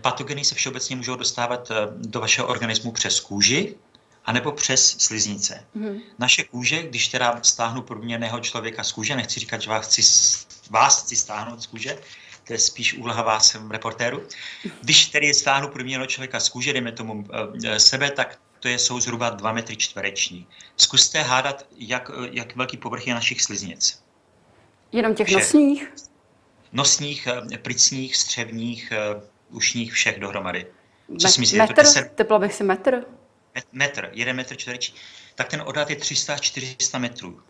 Patogeny 0.00 0.44
se 0.44 0.54
všeobecně 0.54 0.96
můžou 0.96 1.16
dostávat 1.16 1.72
do 1.96 2.20
vašeho 2.20 2.48
organismu 2.48 2.92
přes 2.92 3.20
kůži, 3.20 3.74
anebo 4.28 4.52
přes 4.52 4.96
sliznice. 4.98 5.64
Mm-hmm. 5.76 6.00
Naše 6.18 6.44
kůže, 6.44 6.82
když 6.82 7.08
teda 7.08 7.40
stáhnu 7.42 7.82
průměrného 7.82 8.40
člověka 8.40 8.84
z 8.84 8.92
kůže, 8.92 9.16
nechci 9.16 9.40
říkat, 9.40 9.62
že 9.62 9.70
vás 9.70 9.86
chci, 9.86 10.02
vás 10.70 11.02
chci 11.02 11.16
stáhnout 11.16 11.62
z 11.62 11.66
kůže, 11.66 11.98
to 12.46 12.52
je 12.52 12.58
spíš 12.58 12.94
úloha 12.94 13.22
vás, 13.22 13.56
reportéru. 13.70 14.22
Když 14.82 15.06
tedy 15.06 15.34
stáhnu 15.34 15.68
průměrného 15.68 16.06
člověka 16.06 16.40
z 16.40 16.48
kůže, 16.48 16.72
dejme 16.72 16.92
tomu 16.92 17.24
e, 17.64 17.80
sebe, 17.80 18.10
tak 18.10 18.38
to 18.60 18.68
je, 18.68 18.78
jsou 18.78 19.00
zhruba 19.00 19.30
2 19.30 19.52
metry 19.52 19.76
čtvereční. 19.76 20.46
Zkuste 20.76 21.22
hádat, 21.22 21.66
jak, 21.76 22.10
jak 22.30 22.56
velký 22.56 22.76
povrch 22.76 23.06
je 23.06 23.14
našich 23.14 23.42
sliznic. 23.42 24.02
Jenom 24.92 25.14
těch 25.14 25.26
všech. 25.26 25.38
nosních? 25.38 25.92
Nosních, 26.72 27.28
eh, 27.52 27.58
plicních, 27.58 28.16
střevních, 28.16 28.92
ušních, 29.50 29.92
všech 29.92 30.20
dohromady. 30.20 30.66
Co 31.20 31.28
si 31.28 31.40
myslíte? 31.40 31.66
Metr? 31.66 31.84
To 31.84 32.14
Tepla 32.14 32.38
bych 32.38 32.54
si 32.54 32.64
metr? 32.64 33.04
Metr, 33.72 34.10
jeden 34.12 34.36
metr 34.36 34.56
čtvereční, 34.56 34.94
tak 35.34 35.48
ten 35.48 35.62
odhad 35.66 35.90
je 35.90 35.96
300 35.96 36.34
až 36.34 36.40
400 36.40 36.98
metrů. 36.98 37.42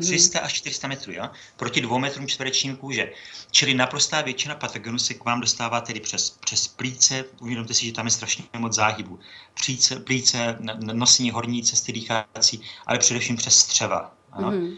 300 0.00 0.38
mhm. 0.38 0.46
až 0.46 0.52
400 0.52 0.88
metrů, 0.88 1.12
jo? 1.12 1.30
proti 1.56 1.80
dvou 1.80 1.98
metrům 1.98 2.28
čtverečním 2.28 2.76
kůže. 2.76 3.12
Čili 3.50 3.74
naprostá 3.74 4.22
většina 4.22 4.54
patogenů 4.54 4.98
se 4.98 5.14
k 5.14 5.24
vám 5.24 5.40
dostává 5.40 5.80
tedy 5.80 6.00
přes, 6.00 6.30
přes 6.30 6.68
plíce, 6.68 7.24
uvědomte 7.40 7.74
si, 7.74 7.86
že 7.86 7.92
tam 7.92 8.06
je 8.06 8.10
strašně 8.10 8.44
moc 8.58 8.74
záhybu. 8.74 9.18
Plíce, 9.64 10.00
plíce 10.00 10.58
nosní, 10.92 11.30
horní 11.30 11.62
cesty 11.62 11.92
dýchací, 11.92 12.60
ale 12.86 12.98
především 12.98 13.36
přes 13.36 13.58
střeva. 13.58 14.14
Ano? 14.32 14.50
Mm-hmm. 14.50 14.76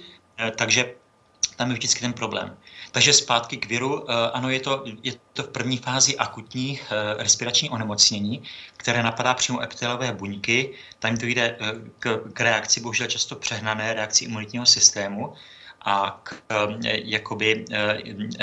Takže 0.57 0.95
tam 1.57 1.69
je 1.69 1.75
vždycky 1.75 2.01
ten 2.01 2.13
problém. 2.13 2.57
Takže 2.97 3.13
zpátky 3.13 3.57
k 3.57 3.67
viru, 3.67 4.11
eh, 4.11 4.31
ano, 4.33 4.51
je 4.51 4.61
to, 4.61 4.85
je 5.03 5.13
to 5.33 5.43
v 5.43 5.49
první 5.49 5.77
fázi 5.77 6.17
akutní 6.17 6.81
eh, 6.81 7.23
respirační 7.23 7.71
onemocnění, 7.71 8.43
které 8.77 9.03
napadá 9.03 9.35
přímo 9.35 9.63
epitelové 9.63 10.13
buňky. 10.13 10.73
Tam 10.99 11.17
to 11.17 11.27
jde 11.27 11.59
k, 11.99 12.21
k 12.33 12.41
reakci, 12.41 12.81
bohužel 12.81 13.07
často 13.07 13.37
přehnané 13.37 13.95
reakci 13.95 14.25
imunitního 14.25 14.67
systému 14.67 15.33
a 15.85 16.21
k 16.23 16.35
jakoby, 17.05 17.65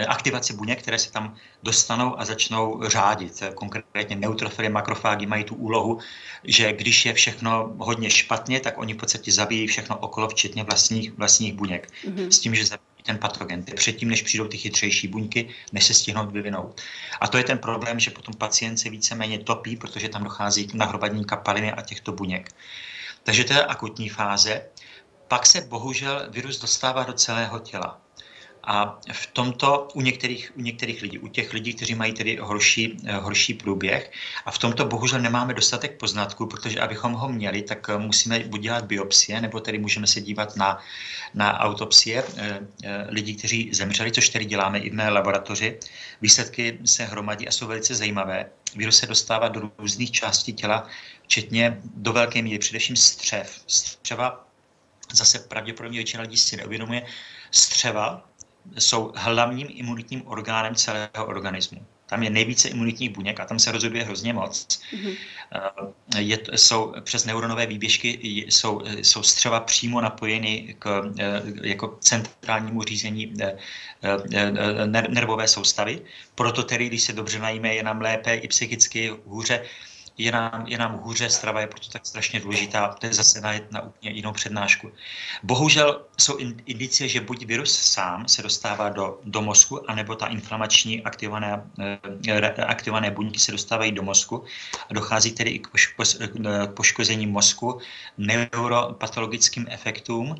aktivaci 0.07 0.53
buněk, 0.53 0.81
které 0.81 0.99
se 0.99 1.11
tam 1.11 1.35
dostanou 1.63 2.19
a 2.19 2.25
začnou 2.25 2.81
řádit. 2.87 3.43
Konkrétně 3.55 4.15
neutrofily, 4.15 4.69
makrofágy 4.69 5.25
mají 5.25 5.43
tu 5.43 5.55
úlohu, 5.55 5.99
že 6.43 6.73
když 6.73 7.05
je 7.05 7.13
všechno 7.13 7.73
hodně 7.77 8.09
špatně, 8.09 8.59
tak 8.59 8.77
oni 8.77 8.93
v 8.93 8.97
podstatě 8.97 9.31
zabijí 9.31 9.67
všechno 9.67 9.97
okolo, 9.97 10.27
včetně 10.27 10.63
vlastních, 10.63 11.17
vlastních 11.17 11.53
buněk. 11.53 11.89
Mm-hmm. 12.05 12.27
S 12.27 12.39
tím, 12.39 12.55
že 12.55 12.65
zabijí 12.65 12.92
ten 13.03 13.17
patogen 13.17 13.63
předtím, 13.63 14.09
než 14.09 14.21
přijdou 14.21 14.47
ty 14.47 14.57
chytřejší 14.57 15.07
buňky, 15.07 15.49
než 15.71 15.85
se 15.85 15.93
stihnou 15.93 16.27
vyvinout. 16.27 16.81
A 17.21 17.27
to 17.27 17.37
je 17.37 17.43
ten 17.43 17.57
problém, 17.57 17.99
že 17.99 18.11
potom 18.11 18.33
pacient 18.33 18.77
se 18.77 18.89
víceméně 18.89 19.39
topí, 19.39 19.75
protože 19.75 20.09
tam 20.09 20.23
dochází 20.23 20.67
k 20.67 20.73
nahrobadní 20.73 21.25
kapaliny 21.25 21.71
a 21.71 21.81
těchto 21.81 22.11
buněk. 22.11 22.49
Takže 23.23 23.43
to 23.43 23.53
je 23.53 23.65
akutní 23.65 24.09
fáze. 24.09 24.61
Pak 25.27 25.45
se 25.45 25.61
bohužel 25.61 26.25
virus 26.29 26.59
dostává 26.59 27.03
do 27.03 27.13
celého 27.13 27.59
těla. 27.59 28.02
A 28.63 28.99
v 29.11 29.27
tomto 29.27 29.87
u 29.93 30.01
některých, 30.01 30.51
u 30.55 30.61
některých 30.61 31.01
lidí, 31.01 31.19
u 31.19 31.27
těch 31.27 31.53
lidí, 31.53 31.73
kteří 31.73 31.95
mají 31.95 32.13
tedy 32.13 32.37
horší, 32.41 32.97
eh, 33.05 33.17
horší 33.17 33.53
průběh, 33.53 34.11
a 34.45 34.51
v 34.51 34.57
tomto 34.57 34.85
bohužel 34.85 35.21
nemáme 35.21 35.53
dostatek 35.53 35.97
poznatků, 35.97 36.45
protože 36.45 36.79
abychom 36.79 37.13
ho 37.13 37.29
měli, 37.29 37.61
tak 37.61 37.89
eh, 37.89 37.97
musíme 37.97 38.39
buď 38.39 38.61
dělat 38.61 38.85
biopsie, 38.85 39.41
nebo 39.41 39.59
tedy 39.59 39.77
můžeme 39.79 40.07
se 40.07 40.21
dívat 40.21 40.55
na, 40.55 40.79
na 41.33 41.59
autopsie 41.59 42.23
eh, 42.37 42.59
lidí, 43.09 43.35
kteří 43.35 43.69
zemřeli, 43.73 44.11
což 44.11 44.29
tedy 44.29 44.45
děláme 44.45 44.79
i 44.79 44.89
v 44.89 44.93
mé 44.93 45.09
laboratoři. 45.09 45.79
Výsledky 46.21 46.79
se 46.85 47.05
hromadí 47.05 47.47
a 47.47 47.51
jsou 47.51 47.67
velice 47.67 47.95
zajímavé. 47.95 48.45
Virus 48.75 48.97
se 48.97 49.07
dostává 49.07 49.47
do 49.47 49.71
různých 49.77 50.11
částí 50.11 50.53
těla, 50.53 50.87
včetně 51.23 51.81
do 51.83 52.13
velké 52.13 52.41
míry 52.41 52.59
především 52.59 52.95
střev. 52.95 53.63
Střeva 53.67 54.47
zase 55.11 55.39
pravděpodobně 55.39 55.97
většina 55.97 56.23
lidí 56.23 56.37
si 56.37 56.57
neuvědomuje, 56.57 57.05
střeva 57.51 58.29
jsou 58.77 59.11
hlavním 59.15 59.67
imunitním 59.69 60.27
orgánem 60.27 60.75
celého 60.75 61.25
organismu. 61.25 61.85
Tam 62.05 62.23
je 62.23 62.29
nejvíce 62.29 62.69
imunitních 62.69 63.09
buněk 63.09 63.39
a 63.39 63.45
tam 63.45 63.59
se 63.59 63.71
rozhoduje 63.71 64.03
hrozně 64.03 64.33
moc. 64.33 64.67
Mm-hmm. 64.67 65.15
Je, 66.17 66.39
jsou 66.55 66.93
přes 67.01 67.25
neuronové 67.25 67.65
výběžky 67.65 68.19
jsou, 68.47 68.81
jsou 68.85 69.23
střeva 69.23 69.59
přímo 69.59 70.01
napojeny 70.01 70.75
k 70.79 71.11
eh, 71.19 71.41
jako 71.63 71.97
centrálnímu 72.01 72.83
řízení 72.83 73.33
eh, 73.41 73.57
nervové 75.09 75.47
soustavy. 75.47 76.01
Proto 76.35 76.63
tedy, 76.63 76.87
když 76.87 77.01
se 77.01 77.13
dobře 77.13 77.39
najíme, 77.39 77.75
je 77.75 77.83
nám 77.83 78.01
lépe 78.01 78.35
i 78.35 78.47
psychicky 78.47 79.13
hůře 79.25 79.63
je 80.17 80.31
nám, 80.31 80.65
je 80.67 80.77
nám 80.77 80.99
hůře, 81.03 81.29
strava 81.29 81.61
je 81.61 81.67
proto 81.67 81.89
tak 81.89 82.05
strašně 82.05 82.39
důležitá, 82.39 82.87
to 82.87 83.05
je 83.05 83.13
zase 83.13 83.41
na, 83.41 83.51
na 83.71 83.81
úplně 83.81 84.11
jinou 84.11 84.31
přednášku. 84.31 84.91
Bohužel 85.43 86.01
jsou 86.17 86.37
indicie, 86.65 87.09
že 87.09 87.21
buď 87.21 87.45
virus 87.45 87.79
sám 87.79 88.27
se 88.27 88.41
dostává 88.41 88.89
do, 88.89 89.19
do 89.23 89.41
mozku, 89.41 89.89
anebo 89.91 90.15
ta 90.15 90.27
inflamační 90.27 91.03
aktivované, 91.03 91.63
eh, 92.27 92.65
aktivované 92.65 93.11
buňky 93.11 93.39
se 93.39 93.51
dostávají 93.51 93.91
do 93.91 94.03
mozku 94.03 94.43
a 94.89 94.93
dochází 94.93 95.31
tedy 95.31 95.49
i 95.49 95.59
k, 95.59 95.67
poš, 95.67 95.95
k 96.27 96.73
poškození 96.73 97.27
mozku, 97.27 97.79
neuropatologickým 98.17 99.65
efektům, 99.69 100.35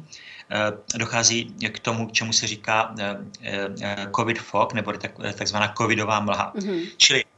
eh, 0.52 0.98
dochází 0.98 1.46
k 1.46 1.80
tomu, 1.80 2.08
k 2.08 2.12
čemu 2.12 2.34
se 2.34 2.48
říká 2.48 2.96
eh, 3.00 4.08
covid 4.16 4.40
fog, 4.40 4.74
nebo 4.74 4.94
tak, 4.94 5.12
takzvaná 5.34 5.74
covidová 5.78 6.20
mlha. 6.20 6.54
Mm-hmm. 6.56 6.88
Čili 6.98 7.24
Eh, 7.24 7.33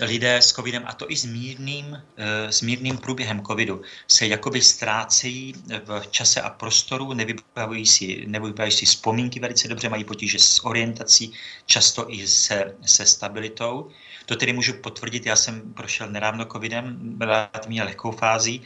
lidé 0.00 0.36
s 0.36 0.52
covidem, 0.52 0.82
a 0.86 0.92
to 0.92 1.10
i 1.10 1.16
s 1.16 1.24
mírným, 1.24 2.02
eh, 2.16 2.52
s 2.52 2.62
mírným 2.62 2.98
průběhem 2.98 3.42
covidu, 3.42 3.82
se 4.08 4.26
jakoby 4.26 4.62
ztrácejí 4.62 5.54
v 5.84 6.06
čase 6.10 6.40
a 6.40 6.50
prostoru, 6.50 7.12
nevybavují 7.12 7.86
si, 7.86 8.24
nevybavují 8.26 8.72
si 8.72 8.86
vzpomínky 8.86 9.40
velice 9.40 9.68
dobře, 9.68 9.88
mají 9.88 10.04
potíže 10.04 10.38
s 10.38 10.64
orientací, 10.64 11.32
často 11.66 12.10
i 12.10 12.26
se, 12.26 12.76
se 12.86 13.06
stabilitou. 13.06 13.88
To 14.26 14.36
tedy 14.36 14.52
můžu 14.52 14.72
potvrdit, 14.72 15.26
já 15.26 15.36
jsem 15.36 15.72
prošel 15.72 16.10
nedávno 16.10 16.44
covidem, 16.44 17.16
relativně 17.20 17.82
lehkou 17.82 18.12
fází, 18.12 18.62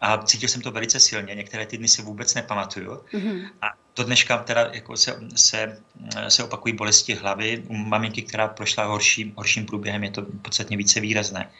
a 0.00 0.18
cítil 0.18 0.48
jsem 0.48 0.62
to 0.62 0.70
velice 0.70 1.00
silně, 1.00 1.34
některé 1.34 1.66
ty 1.66 1.78
dny 1.78 1.88
si 1.88 2.02
vůbec 2.02 2.34
nepamatuju. 2.34 2.90
Mm-hmm. 2.90 3.48
A 3.62 3.83
do 3.96 4.04
dneška 4.04 4.38
teda 4.38 4.70
jako 4.72 4.96
se, 4.96 5.20
se, 5.36 5.82
se 6.28 6.44
opakují 6.44 6.74
bolesti 6.74 7.14
hlavy. 7.14 7.62
U 7.68 7.74
maminky, 7.74 8.22
která 8.22 8.48
prošla 8.48 8.84
horší, 8.84 9.32
horším 9.36 9.66
průběhem, 9.66 10.04
je 10.04 10.10
to 10.10 10.22
podstatně 10.22 10.76
více 10.76 11.00
výrazné. 11.00 11.50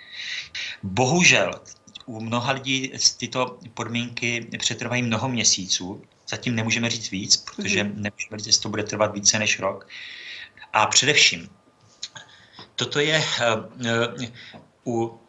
Bohužel 0.82 1.50
u 2.06 2.20
mnoha 2.20 2.52
lidí 2.52 2.92
tyto 3.16 3.58
podmínky 3.74 4.48
přetrvají 4.58 5.02
mnoho 5.02 5.28
měsíců. 5.28 6.02
Zatím 6.28 6.54
nemůžeme 6.54 6.90
říct 6.90 7.10
víc, 7.10 7.36
protože 7.36 7.84
mm-hmm. 7.84 7.94
nemůžeme 7.94 8.38
říct, 8.38 8.46
jestli 8.46 8.62
to 8.62 8.68
bude 8.68 8.82
trvat 8.82 9.14
více 9.14 9.38
než 9.38 9.58
rok. 9.58 9.88
A 10.72 10.86
především, 10.86 11.48
toto 12.74 13.00
je 13.00 13.24
uh, 14.14 14.24
u 14.86 15.20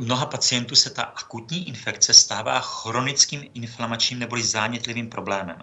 mnoha 0.00 0.26
pacientů 0.26 0.76
se 0.76 0.90
ta 0.90 1.02
akutní 1.02 1.68
infekce 1.68 2.14
stává 2.14 2.60
chronickým 2.60 3.50
inflamačním 3.54 4.18
neboli 4.18 4.42
zánětlivým 4.42 5.08
problémem. 5.08 5.58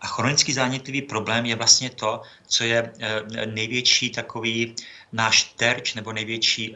A 0.00 0.06
chronický 0.06 0.52
zánětlivý 0.52 1.02
problém 1.02 1.46
je 1.46 1.56
vlastně 1.56 1.90
to, 1.90 2.22
co 2.46 2.64
je 2.64 2.92
eh, 3.00 3.46
největší 3.46 4.10
takový 4.10 4.74
náš 5.12 5.42
terč 5.42 5.94
nebo 5.94 6.12
největší 6.12 6.74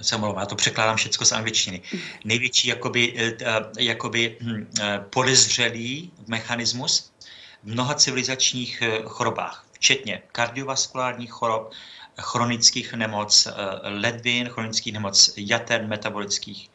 se 0.00 0.16
eh, 0.16 0.34
já 0.40 0.46
to 0.46 0.54
překládám 0.54 0.96
všechno 0.96 1.26
z 1.26 1.32
angličtiny. 1.32 1.82
Největší 2.24 2.68
jakoby, 2.68 3.14
eh, 3.16 3.36
jakoby 3.78 4.36
hm, 4.40 4.70
podezřelý 5.10 6.12
mechanismus 6.26 7.12
v 7.62 7.72
mnoha 7.72 7.94
civilizačních 7.94 8.82
chorobách, 9.04 9.66
včetně 9.72 10.22
kardiovaskulárních 10.32 11.30
chorob, 11.30 11.72
chronických 12.18 12.94
nemoc 12.94 13.48
ledvin, 13.82 14.48
chronických 14.48 14.92
nemoc 14.92 15.30
jater, 15.36 15.86
metabolických 15.86 16.70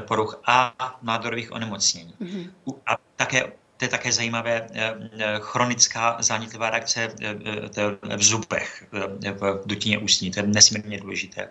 poruch 0.00 0.40
a 0.46 0.74
nádorových 1.02 1.52
onemocnění. 1.52 2.14
Mm-hmm. 2.20 2.74
A 2.86 2.96
také 3.16 3.52
to 3.76 3.84
je 3.84 3.88
také 3.88 4.12
zajímavé, 4.12 4.66
eh, 4.72 4.94
eh, 5.18 5.34
chronická 5.40 6.16
zánětlivá 6.20 6.70
reakce 6.70 7.14
eh, 7.22 8.16
v 8.16 8.22
zubech, 8.22 8.84
v 9.32 9.62
dutině 9.66 9.98
ústní, 9.98 10.30
to 10.30 10.40
je 10.40 10.46
nesmírně 10.46 11.00
důležité. 11.00 11.48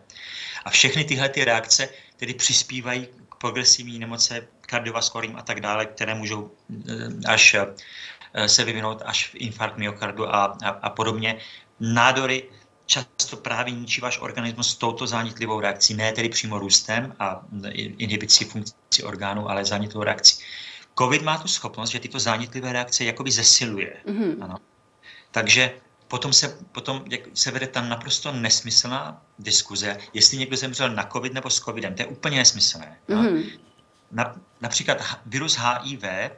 A 0.66 0.70
všechny 0.70 1.04
tyhle 1.04 1.30
ty 1.30 1.46
reakce 1.46 1.90
tedy 2.18 2.34
přispívají 2.34 3.08
k 3.30 3.36
progresivní 3.36 4.00
nemoce, 4.00 4.48
kardiovaskulárním 4.62 5.38
a 5.38 5.42
tak 5.42 5.62
dále, 5.62 5.86
které 5.86 6.16
můžou 6.16 6.52
až 7.28 7.56
se 8.46 8.64
vyvinout 8.64 9.02
až 9.06 9.28
v 9.28 9.36
infarkt 9.36 9.78
myokardu 9.78 10.36
a, 10.36 10.58
a, 10.64 10.70
a 10.70 10.90
podobně. 10.90 11.38
Nádory 11.80 12.44
často 12.86 13.38
právě 13.38 13.74
ničí 13.74 14.02
váš 14.02 14.20
organismus 14.20 14.72
s 14.72 14.76
touto 14.76 15.08
zánětlivou 15.08 15.60
reakcí, 15.60 15.94
ne 15.94 16.12
tedy 16.12 16.30
přímo 16.30 16.60
růstem 16.60 17.16
a 17.20 17.42
inhibicí 17.98 18.46
funkcí 18.46 19.04
orgánů, 19.04 19.50
ale 19.50 19.66
zánětlivou 19.66 20.04
reakcí. 20.04 20.44
COVID 21.00 21.22
má 21.22 21.38
tu 21.38 21.48
schopnost, 21.48 21.90
že 21.90 22.00
tyto 22.00 22.20
zánětlivé 22.20 22.74
reakce 22.74 23.04
jakoby 23.04 23.32
zesiluje. 23.32 23.94
Mm-hmm. 24.08 24.44
Ano. 24.44 24.58
Takže 25.32 25.72
potom 26.08 26.34
se, 26.34 26.58
potom 26.72 27.06
se 27.34 27.52
vede 27.52 27.68
tam 27.68 27.90
naprosto 27.90 28.32
nesmyslná 28.32 29.22
diskuze, 29.40 29.98
jestli 30.14 30.38
někdo 30.38 30.58
zemřel 30.58 30.90
na 30.90 31.04
COVID 31.04 31.34
nebo 31.34 31.50
s 31.50 31.60
COVIDem. 31.60 31.96
To 31.96 32.02
je 32.02 32.06
úplně 32.06 32.38
nesmyslné. 32.38 32.98
Mm-hmm. 33.10 33.60
Na, 34.12 34.36
například 34.62 34.98
virus 35.26 35.58
HIV 35.58 36.04
eh, 36.04 36.32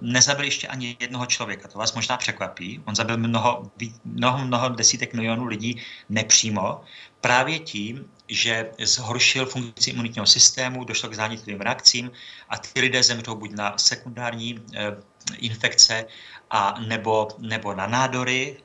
nezabil 0.00 0.44
ještě 0.44 0.68
ani 0.68 0.96
jednoho 1.00 1.26
člověka. 1.26 1.68
To 1.68 1.78
vás 1.78 1.94
možná 1.94 2.16
překvapí. 2.16 2.82
On 2.84 2.94
zabil 2.94 3.16
mnoho, 3.16 3.70
mnoho, 4.04 4.46
mnoho 4.46 4.68
desítek 4.68 5.14
milionů 5.14 5.44
lidí 5.44 5.82
nepřímo, 6.08 6.80
právě 7.20 7.58
tím, 7.58 8.10
že 8.28 8.70
zhoršil 8.78 9.46
funkci 9.46 9.90
imunitního 9.90 10.26
systému, 10.26 10.84
došlo 10.84 11.08
k 11.08 11.14
zánětlivým 11.14 11.60
reakcím 11.60 12.10
a 12.48 12.58
ty 12.58 12.80
lidé 12.80 13.02
zemřou 13.02 13.34
buď 13.34 13.50
na 13.50 13.78
sekundární 13.78 14.60
e, 14.74 14.96
infekce 15.38 16.04
a 16.50 16.80
nebo, 16.80 17.28
nebo 17.38 17.74
na 17.74 17.86
nádory, 17.86 18.56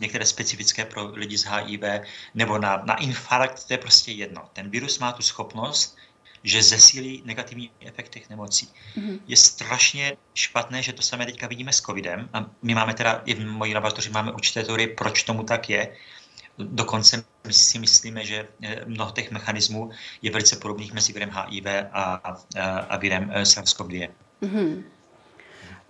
některé 0.00 0.26
specifické 0.26 0.84
pro 0.84 1.10
lidi 1.12 1.38
s 1.38 1.44
HIV, 1.44 1.80
nebo 2.34 2.58
na, 2.58 2.82
na 2.84 2.96
infarkt, 2.96 3.66
to 3.66 3.72
je 3.74 3.78
prostě 3.78 4.12
jedno. 4.12 4.42
Ten 4.52 4.70
virus 4.70 4.98
má 4.98 5.12
tu 5.12 5.22
schopnost, 5.22 5.96
že 6.44 6.62
zesílí 6.62 7.22
negativní 7.24 7.70
efekt 7.80 8.08
těch 8.08 8.30
nemocí. 8.30 8.68
Mm-hmm. 8.96 9.20
Je 9.26 9.36
strašně 9.36 10.16
špatné, 10.34 10.82
že 10.82 10.92
to 10.92 11.02
samé 11.02 11.26
teďka 11.26 11.46
vidíme 11.46 11.72
s 11.72 11.80
covidem. 11.80 12.28
A 12.32 12.50
my 12.62 12.74
máme 12.74 12.94
teda, 12.94 13.22
i 13.24 13.34
v 13.34 13.46
mojí 13.46 13.74
laboratoři 13.74 14.10
máme 14.10 14.32
určité 14.32 14.62
teorie, 14.62 14.88
proč 14.88 15.22
tomu 15.22 15.42
tak 15.42 15.70
je. 15.70 15.96
Dokonce 16.58 17.24
my 17.46 17.52
si 17.52 17.78
myslíme, 17.78 18.24
že 18.24 18.48
eh, 18.62 18.84
mnoho 18.86 19.10
těch 19.10 19.30
mechanismů 19.30 19.90
je 20.22 20.30
velice 20.30 20.56
podobných 20.56 20.92
mezi 20.92 21.12
virem 21.12 21.30
HIV 21.30 21.66
a, 21.92 22.02
a, 22.02 22.78
a 22.78 22.96
virem 22.96 23.30
eh, 23.34 23.42
SARS-CoV-2. 23.42 24.10
Mm-hmm. 24.42 24.82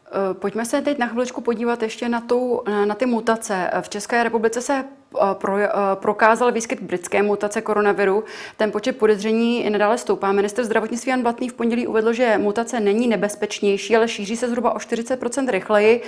Eh, 0.07 0.35
pojďme 0.35 0.65
se 0.65 0.83
teď 0.83 0.99
na 0.99 1.07
chviličku 1.07 1.41
podívat 1.41 1.83
ještě 1.83 2.09
na, 2.09 2.21
tu, 2.21 2.63
na 2.85 2.95
ty 2.95 3.07
mutace. 3.07 3.71
V 3.81 3.89
České 3.89 4.23
republice 4.23 4.61
se 4.61 4.85
pro, 5.35 5.57
eh, 5.59 5.69
prokázal 5.95 6.53
výskyt 6.53 6.81
britské 6.81 7.23
mutace 7.23 7.61
koronaviru. 7.61 8.25
Ten 8.57 8.73
počet 8.73 8.99
podezření 8.99 9.65
i 9.65 9.71
nadále 9.71 9.99
stoupá. 9.99 10.33
Minister 10.33 10.65
zdravotnictví 10.65 11.11
Jan 11.11 11.23
Blatný 11.23 11.49
v 11.49 11.55
pondělí 11.55 11.87
uvedl, 11.87 12.13
že 12.13 12.39
mutace 12.39 12.81
není 12.81 13.07
nebezpečnější, 13.07 13.97
ale 13.97 14.09
šíří 14.09 14.37
se 14.37 14.49
zhruba 14.49 14.75
o 14.75 14.79
40% 14.79 15.51
rychleji. 15.51 16.03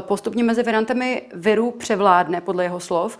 Postupně 0.00 0.44
mezi 0.44 0.62
variantami 0.62 1.22
viru 1.34 1.70
převládne, 1.70 2.40
podle 2.40 2.64
jeho 2.64 2.80
slov. 2.80 3.18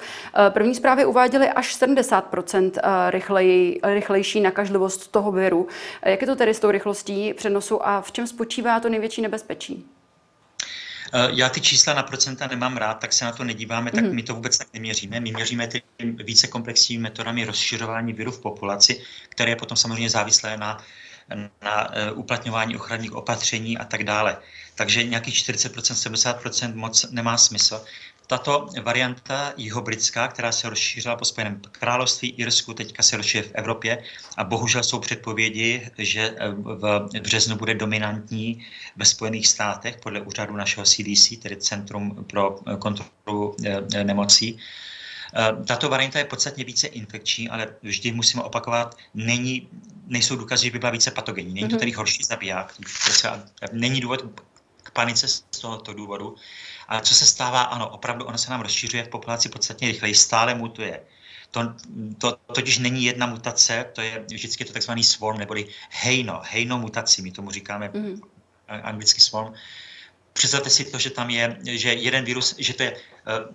První 0.49 0.75
zprávy 0.75 1.05
uváděly 1.05 1.49
až 1.49 1.83
70% 1.83 2.71
rychleji, 3.11 3.81
rychlejší 3.83 4.41
nakažlivost 4.41 5.13
toho 5.13 5.33
viru. 5.33 5.67
Jak 6.05 6.21
je 6.21 6.27
to 6.27 6.37
tedy 6.37 6.55
s 6.55 6.61
tou 6.61 6.71
rychlostí 6.71 7.35
přenosu 7.35 7.87
a 7.87 8.01
v 8.01 8.13
čem 8.13 8.27
spočívá 8.27 8.81
to 8.81 8.89
největší 8.89 9.23
nebezpečí? 9.23 9.87
Eh, 11.15 11.29
já 11.33 11.49
ty 11.49 11.61
čísla 11.61 11.95
na 11.95 12.03
procenta 12.03 12.47
nemám 12.47 12.77
rád, 12.77 12.95
tak 12.95 13.13
se 13.13 13.25
na 13.25 13.33
to 13.33 13.45
nedíváme, 13.45 13.91
tak 13.91 14.05
mm. 14.05 14.15
my 14.15 14.23
to 14.23 14.35
vůbec 14.35 14.59
tak 14.59 14.69
neměříme. 14.73 15.21
My 15.21 15.33
měříme 15.33 15.67
ty 15.67 15.83
více 15.99 16.47
komplexními 16.47 17.03
metodami 17.03 17.45
rozšiřování 17.45 18.13
viru 18.13 18.33
v 18.33 18.41
populaci, 18.41 19.03
které 19.29 19.51
je 19.51 19.57
potom 19.57 19.77
samozřejmě 19.77 20.11
závislé 20.11 20.57
na, 20.57 20.85
na 21.63 21.89
uh, 21.89 22.19
uplatňování 22.19 22.77
ochranných 22.77 23.13
opatření 23.13 23.79
a 23.79 23.85
tak 23.85 24.05
dále. 24.05 24.37
Takže 24.75 25.05
nějakých 25.05 25.35
40%, 25.35 26.13
70% 26.41 26.75
moc 26.75 27.11
nemá 27.11 27.39
smysl. 27.39 27.85
Tato 28.33 28.67
varianta 28.83 29.53
jihobritská, 29.57 30.29
která 30.29 30.53
se 30.53 30.71
rozšířila 30.71 31.17
po 31.17 31.25
Spojeném 31.25 31.61
království, 31.73 32.31
Irsku, 32.31 32.75
teďka 32.75 33.03
se 33.03 33.17
rozšíří 33.17 33.49
v 33.49 33.51
Evropě 33.55 34.03
a 34.37 34.45
bohužel 34.45 34.83
jsou 34.83 34.99
předpovědi, 34.99 35.91
že 35.99 36.35
eh, 36.37 36.51
v 36.51 37.09
březnu 37.21 37.57
bude 37.57 37.75
dominantní 37.75 38.67
ve 38.97 39.05
Spojených 39.05 39.49
státech 39.49 39.97
podle 40.03 40.21
úřadu 40.21 40.57
našeho 40.57 40.87
CDC, 40.87 41.37
tedy 41.43 41.57
Centrum 41.57 42.25
pro 42.25 42.59
eh, 42.67 42.77
kontrolu 42.77 43.57
eh, 43.65 44.05
nemocí. 44.05 44.59
Tato 45.67 45.89
varianta 45.89 46.19
je 46.19 46.25
podstatně 46.25 46.65
více 46.65 46.87
infekční, 46.87 47.49
ale 47.49 47.69
vždy 47.83 48.13
musíme 48.13 48.43
opakovat, 48.43 48.97
není, 49.15 49.69
nejsou 50.07 50.37
důkazy, 50.37 50.65
že 50.65 50.71
by 50.71 50.79
byla 50.79 50.93
více 50.93 51.11
patogenní. 51.11 51.55
Není 51.55 51.69
to 51.69 51.75
mhm. 51.75 51.79
tedy 51.79 51.93
horší 51.93 52.25
zabiják. 52.25 52.75
Není 53.73 54.01
důvod 54.01 54.25
panice 54.93 55.29
z 55.29 55.41
tohoto 55.61 55.93
důvodu. 55.95 56.37
A 56.89 57.01
co 57.01 57.15
se 57.15 57.27
stává? 57.27 57.63
Ano, 57.63 57.89
opravdu 57.89 58.25
ono 58.25 58.39
se 58.39 58.51
nám 58.51 58.61
rozšiřuje 58.61 59.05
v 59.05 59.09
populaci 59.09 59.49
podstatně 59.49 59.89
rychleji, 59.89 60.15
stále 60.15 60.55
mutuje. 60.55 61.01
To, 61.51 61.75
to 62.19 62.37
totiž 62.55 62.79
není 62.79 63.05
jedna 63.05 63.27
mutace, 63.27 63.85
to 63.93 64.01
je 64.01 64.25
vždycky 64.31 64.65
to 64.65 64.73
takzvaný 64.73 65.05
swarm, 65.05 65.39
neboli 65.39 65.69
hejno, 65.91 66.41
hejno 66.45 66.79
mutaci, 66.79 67.23
my 67.23 67.31
tomu 67.31 67.51
říkáme 67.51 67.89
mm-hmm. 67.89 68.21
anglicky 68.69 69.21
swarm. 69.21 69.55
Představte 70.33 70.71
si 70.71 70.85
to, 70.85 70.99
že 70.99 71.11
tam 71.11 71.31
je, 71.31 71.59
že 71.65 71.93
jeden 71.95 72.25
virus, 72.25 72.55
že 72.59 72.75
to 72.75 72.83
je, 72.83 72.97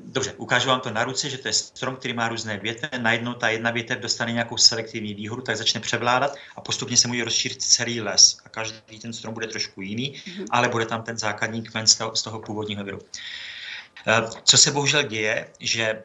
dobře, 0.06 0.34
ukážu 0.38 0.69
vám 0.69 0.80
to 0.80 0.91
na 0.91 1.03
ruce, 1.03 1.30
že 1.30 1.38
to 1.38 1.47
je 1.47 1.53
strom, 1.53 1.95
který 1.95 2.13
má 2.13 2.27
různé 2.27 2.58
větve, 2.58 2.89
najednou 2.97 3.34
ta 3.34 3.49
jedna 3.49 3.71
větev 3.71 3.99
dostane 3.99 4.32
nějakou 4.32 4.58
selektivní 4.58 5.13
výhodu, 5.13 5.41
tak 5.41 5.58
začne 5.58 5.80
převládat 5.80 6.36
a 6.56 6.62
postupně 6.62 6.97
se 6.97 7.08
může 7.08 7.23
rozšířit 7.23 7.62
celý 7.62 8.01
les. 8.01 8.38
A 8.45 8.49
každý 8.49 8.99
ten 8.99 9.13
strom 9.13 9.34
bude 9.34 9.47
trošku 9.47 9.82
jiný, 9.82 10.13
mm-hmm. 10.13 10.45
ale 10.49 10.69
bude 10.69 10.86
tam 10.86 11.03
ten 11.03 11.17
základní 11.17 11.63
kmen 11.63 11.88
z 11.88 11.95
toho, 11.95 12.15
z 12.15 12.21
toho 12.21 12.39
původního 12.39 12.84
viru. 12.84 12.97
Uh, 12.97 14.30
co 14.43 14.58
se 14.58 14.71
bohužel 14.71 15.03
děje, 15.03 15.47
že 15.60 16.03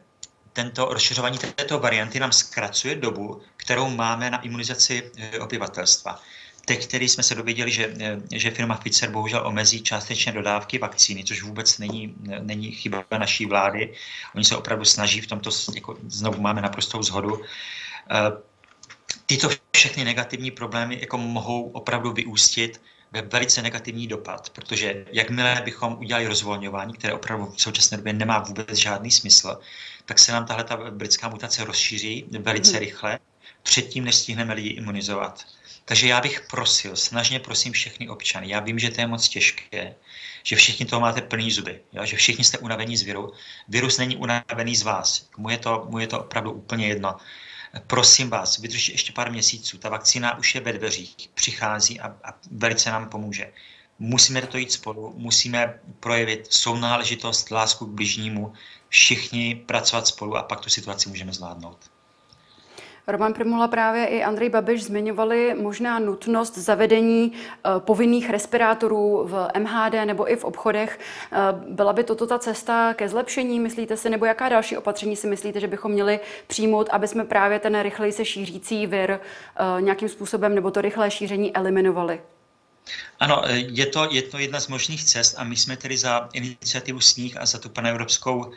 tento 0.53 0.85
rozšiřování 0.93 1.37
této 1.37 1.79
varianty 1.79 2.19
nám 2.19 2.31
zkracuje 2.31 2.95
dobu, 2.95 3.41
kterou 3.57 3.89
máme 3.89 4.29
na 4.29 4.41
imunizaci 4.41 5.11
eh, 5.17 5.39
obyvatelstva. 5.39 6.19
Teď, 6.65 6.87
který 6.87 7.09
jsme 7.09 7.23
se 7.23 7.35
dověděli, 7.35 7.71
že, 7.71 7.93
eh, 7.99 8.19
že 8.31 8.51
firma 8.51 8.77
Pfizer 8.77 9.11
bohužel 9.11 9.47
omezí 9.47 9.81
částečně 9.81 10.31
dodávky 10.31 10.77
vakcíny, 10.79 11.23
což 11.23 11.43
vůbec 11.43 11.77
není, 11.77 12.15
není 12.39 12.71
chyba 12.71 13.05
naší 13.17 13.45
vlády. 13.45 13.93
Oni 14.35 14.45
se 14.45 14.57
opravdu 14.57 14.85
snaží 14.85 15.21
v 15.21 15.27
tomto, 15.27 15.49
jako 15.75 15.97
znovu 16.07 16.41
máme 16.41 16.61
naprostou 16.61 17.03
zhodu. 17.03 17.41
Eh, 18.11 18.31
tyto 19.25 19.49
všechny 19.75 20.03
negativní 20.03 20.51
problémy 20.51 20.97
jako 21.01 21.17
mohou 21.17 21.69
opravdu 21.69 22.13
vyústit 22.13 22.81
ve 23.11 23.21
velice 23.21 23.61
negativní 23.61 24.07
dopad, 24.07 24.49
protože 24.49 25.05
jakmile 25.11 25.61
bychom 25.65 25.93
udělali 25.99 26.27
rozvolňování, 26.27 26.93
které 26.93 27.13
opravdu 27.13 27.45
v 27.45 27.61
současné 27.61 27.97
době 27.97 28.13
nemá 28.13 28.39
vůbec 28.39 28.77
žádný 28.77 29.11
smysl, 29.11 29.59
tak 30.05 30.19
se 30.19 30.31
nám 30.31 30.45
tahle 30.45 30.63
ta 30.63 30.77
britská 30.91 31.29
mutace 31.29 31.65
rozšíří 31.65 32.25
velice 32.39 32.71
hmm. 32.71 32.79
rychle, 32.79 33.19
předtím, 33.63 34.03
než 34.03 34.15
stihneme 34.15 34.53
lidi 34.53 34.69
imunizovat. 34.69 35.45
Takže 35.85 36.07
já 36.07 36.21
bych 36.21 36.41
prosil, 36.41 36.95
snažně 36.95 37.39
prosím 37.39 37.73
všechny 37.73 38.09
občany, 38.09 38.49
já 38.49 38.59
vím, 38.59 38.79
že 38.79 38.91
to 38.91 39.01
je 39.01 39.07
moc 39.07 39.29
těžké, 39.29 39.95
že 40.43 40.55
všichni 40.55 40.85
toho 40.85 40.99
máte 40.99 41.21
plný 41.21 41.51
zuby, 41.51 41.81
jo? 41.93 42.05
že 42.05 42.17
všichni 42.17 42.43
jste 42.43 42.57
unavení 42.57 42.97
z 42.97 43.01
viru. 43.01 43.33
Virus 43.67 43.97
není 43.97 44.15
unavený 44.15 44.75
z 44.75 44.83
vás, 44.83 45.29
mu 45.37 45.49
je 45.49 45.57
to, 45.57 45.85
mu 45.89 45.99
je 45.99 46.07
to 46.07 46.19
opravdu 46.19 46.51
úplně 46.51 46.87
jedno. 46.87 47.15
Prosím 47.87 48.29
vás, 48.29 48.57
vydržte 48.57 48.91
ještě 48.91 49.13
pár 49.13 49.31
měsíců, 49.31 49.77
ta 49.77 49.89
vakcína 49.89 50.37
už 50.37 50.55
je 50.55 50.61
ve 50.61 50.73
dveřích, 50.73 51.15
přichází 51.33 51.99
a, 51.99 52.07
a 52.23 52.39
velice 52.51 52.91
nám 52.91 53.09
pomůže. 53.09 53.53
Musíme 53.99 54.41
toho 54.41 54.59
jít 54.59 54.71
spolu, 54.71 55.13
musíme 55.17 55.79
projevit 55.99 56.53
sounáležitost, 56.53 57.51
lásku 57.51 57.85
k 57.85 57.89
bližnímu, 57.89 58.53
všichni 58.89 59.55
pracovat 59.55 60.07
spolu 60.07 60.37
a 60.37 60.43
pak 60.43 60.59
tu 60.59 60.69
situaci 60.69 61.09
můžeme 61.09 61.33
zvládnout. 61.33 61.92
Roman 63.07 63.33
Primula 63.33 63.67
právě 63.67 64.05
i 64.05 64.23
Andrej 64.23 64.49
Babiš 64.49 64.83
zmiňovali 64.83 65.55
možná 65.61 65.99
nutnost 65.99 66.57
zavedení 66.57 67.31
eh, 67.33 67.69
povinných 67.79 68.29
respirátorů 68.29 69.23
v 69.27 69.47
MHD 69.59 69.93
nebo 70.05 70.31
i 70.31 70.35
v 70.35 70.43
obchodech. 70.43 70.99
Eh, 71.31 71.37
byla 71.69 71.93
by 71.93 72.03
toto 72.03 72.27
ta 72.27 72.39
cesta 72.39 72.93
ke 72.93 73.09
zlepšení, 73.09 73.59
myslíte 73.59 73.97
si, 73.97 74.09
nebo 74.09 74.25
jaká 74.25 74.49
další 74.49 74.77
opatření 74.77 75.15
si 75.15 75.27
myslíte, 75.27 75.59
že 75.59 75.67
bychom 75.67 75.91
měli 75.91 76.19
přijmout, 76.47 76.89
aby 76.91 77.07
jsme 77.07 77.25
právě 77.25 77.59
ten 77.59 77.81
rychleji 77.81 78.11
se 78.11 78.25
šířící 78.25 78.87
vir 78.87 79.11
eh, 79.11 79.81
nějakým 79.81 80.09
způsobem 80.09 80.55
nebo 80.55 80.71
to 80.71 80.81
rychlé 80.81 81.11
šíření 81.11 81.55
eliminovali? 81.55 82.21
Ano, 83.19 83.41
je 83.49 83.85
to, 83.85 84.07
je 84.11 84.21
to 84.21 84.37
jedna 84.37 84.59
z 84.59 84.67
možných 84.67 85.03
cest 85.03 85.35
a 85.37 85.43
my 85.43 85.55
jsme 85.55 85.77
tedy 85.77 85.97
za 85.97 86.29
iniciativu 86.33 86.99
Sníh 86.99 87.37
a 87.37 87.45
za 87.45 87.57
tu 87.57 87.69
panevropskou 87.69 88.51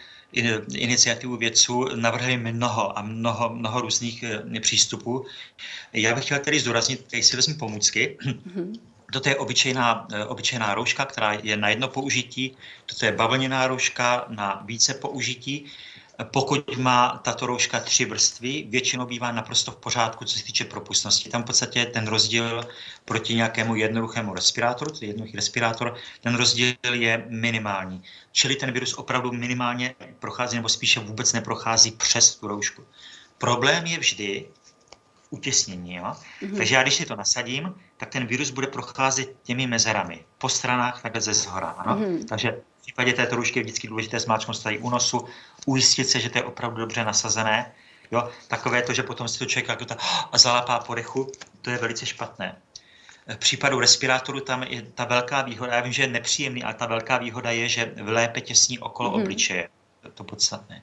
iniciativu 0.73 1.37
vědců 1.37 1.85
navrhli 1.95 2.37
mnoho 2.37 2.99
a 2.99 3.03
mnoho, 3.03 3.55
mnoho 3.55 3.81
různých 3.81 4.23
eh, 4.23 4.61
přístupů. 4.61 5.27
Já 5.93 6.15
bych 6.15 6.25
chtěl 6.25 6.39
tedy 6.39 6.61
zdůraznit, 6.61 7.05
tady 7.11 7.23
si 7.23 7.37
vezmu 7.37 7.55
pomůcky. 7.55 8.19
Mm-hmm. 8.23 8.81
Toto 9.13 9.29
je 9.29 9.37
obyčejná, 9.37 10.09
eh, 10.13 10.25
obyčejná 10.25 10.75
rouška, 10.75 11.05
která 11.05 11.33
je 11.33 11.57
na 11.57 11.69
jedno 11.69 11.89
použití. 11.89 12.57
Toto 12.87 13.07
je 13.07 13.13
bavlněná 13.13 13.67
rouška 13.67 14.27
na 14.29 14.63
více 14.67 14.95
použití. 14.95 15.67
Pokud 16.25 16.77
má 16.77 17.21
tato 17.25 17.47
rouška 17.47 17.81
tři 17.81 18.05
vrstvy, 18.05 18.67
většinou 18.69 19.07
bývá 19.07 19.33
naprosto 19.33 19.71
v 19.73 19.77
pořádku, 19.77 20.25
co 20.25 20.39
se 20.39 20.45
týče 20.45 20.65
propustnosti. 20.65 21.29
Tam 21.31 21.43
v 21.43 21.47
podstatě 21.47 21.87
ten 21.87 22.07
rozdíl 22.07 22.69
proti 23.05 23.35
nějakému 23.35 23.75
jednoduchému 23.75 24.35
respirátoru, 24.35 24.91
to 24.91 24.99
je 25.01 25.09
jednoduchý 25.09 25.37
respirátor, 25.37 25.95
ten 26.21 26.35
rozdíl 26.35 26.75
je 26.93 27.27
minimální. 27.29 28.03
Čili 28.33 28.57
ten 28.57 28.73
virus 28.73 28.95
opravdu 28.95 29.33
minimálně 29.33 29.95
prochází, 30.19 30.57
nebo 30.57 30.69
spíše 30.69 31.01
vůbec 31.01 31.33
neprochází 31.33 31.91
přes 31.91 32.35
tu 32.35 32.49
roušku. 32.49 32.85
Problém 33.39 33.87
je 33.87 33.99
vždy 33.99 34.49
utěsnění. 35.31 35.95
Jo? 35.95 36.05
Mm-hmm. 36.05 36.57
Takže 36.57 36.75
já, 36.75 36.83
když 36.83 36.95
si 36.95 37.07
to 37.07 37.17
nasadím, 37.17 37.75
tak 37.97 38.09
ten 38.09 38.27
virus 38.27 38.51
bude 38.51 38.67
procházet 38.67 39.37
těmi 39.43 39.67
mezerami 39.67 40.25
po 40.39 40.49
stranách 40.49 41.03
takhle 41.03 41.21
ze 41.21 41.35
zhora. 41.35 41.69
Ano? 41.69 42.01
Mm-hmm. 42.01 42.25
Takže 42.25 42.61
případě 42.87 43.13
této 43.13 43.37
roušky 43.37 43.59
je 43.59 43.63
vždycky 43.63 43.89
důležité 43.89 44.21
smáčknout 44.21 44.63
tady 44.63 44.79
u 44.79 44.91
nosu, 44.91 45.27
ujistit 45.67 46.05
se, 46.05 46.21
že 46.21 46.31
to 46.31 46.39
je 46.39 46.45
opravdu 46.45 46.81
dobře 46.81 47.05
nasazené. 47.05 47.73
Jo? 48.11 48.29
Takové 48.49 48.83
to, 48.83 48.93
že 48.93 49.03
potom 49.03 49.29
si 49.29 49.39
to 49.39 49.47
člověk 49.47 49.69
jako 49.69 49.85
ta, 49.85 49.97
a 50.33 50.39
zalápá 50.39 50.79
po 50.79 50.95
dechu, 50.95 51.33
to 51.63 51.71
je 51.71 51.79
velice 51.79 52.07
špatné. 52.07 52.57
V 53.27 53.37
případu 53.37 53.81
respirátoru 53.81 54.41
tam 54.41 54.63
je 54.63 54.83
ta 54.83 55.05
velká 55.05 55.43
výhoda, 55.43 55.75
já 55.75 55.81
vím, 55.81 55.93
že 55.93 56.03
je 56.03 56.07
nepříjemný, 56.07 56.63
ale 56.63 56.75
ta 56.75 56.87
velká 56.87 57.19
výhoda 57.19 57.51
je, 57.51 57.69
že 57.69 57.95
lépe 58.03 58.41
těsní 58.41 58.79
okolo 58.79 59.11
mm-hmm. 59.11 59.23
obličeje. 59.23 59.69
To, 60.01 60.11
to 60.11 60.25
podstatné. 60.25 60.83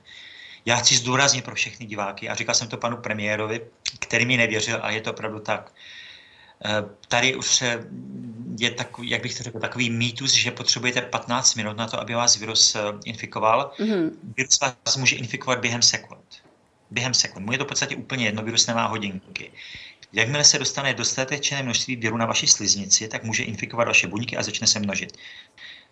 Já 0.65 0.75
chci 0.75 0.95
zdůraznit 0.95 1.45
pro 1.45 1.55
všechny 1.55 1.85
diváky, 1.85 2.29
a 2.29 2.35
říkal 2.35 2.55
jsem 2.55 2.67
to 2.67 2.77
panu 2.77 2.97
premiérovi, 2.97 3.61
který 3.99 4.25
mi 4.25 4.37
nevěřil, 4.37 4.79
a 4.81 4.91
je 4.91 5.01
to 5.01 5.11
opravdu 5.11 5.39
tak. 5.39 5.71
Eh, 6.65 6.83
tady 7.07 7.35
už 7.35 7.55
se 7.55 7.87
je 8.59 8.71
takový, 8.71 9.09
jak 9.09 9.21
bych 9.21 9.37
to 9.37 9.43
řekl, 9.43 9.59
takový 9.59 9.89
mýtus, 9.89 10.33
že 10.33 10.51
potřebujete 10.51 11.01
15 11.01 11.55
minut 11.55 11.77
na 11.77 11.87
to, 11.87 11.99
aby 11.99 12.13
vás 12.13 12.35
virus 12.35 12.75
eh, 12.75 12.79
infikoval. 13.05 13.71
Mm-hmm. 13.79 14.11
Virus 14.37 14.59
vás 14.61 14.97
může 14.97 15.15
infikovat 15.15 15.59
během 15.59 15.81
sekund. 15.81 16.43
Během 16.91 17.13
sekund. 17.13 17.45
Mu 17.45 17.51
je 17.51 17.57
to 17.57 17.65
v 17.65 17.67
podstatě 17.67 17.95
úplně 17.95 18.25
jedno, 18.25 18.43
virus 18.43 18.67
nemá 18.67 18.85
hodinky. 18.85 19.51
Jakmile 20.13 20.43
se 20.43 20.59
dostane 20.59 20.93
dostatečné 20.93 21.63
množství 21.63 21.95
viru 21.95 22.17
na 22.17 22.25
vaši 22.25 22.47
sliznici, 22.47 23.07
tak 23.07 23.23
může 23.23 23.43
infikovat 23.43 23.87
vaše 23.87 24.07
buňky 24.07 24.37
a 24.37 24.43
začne 24.43 24.67
se 24.67 24.79
množit. 24.79 25.17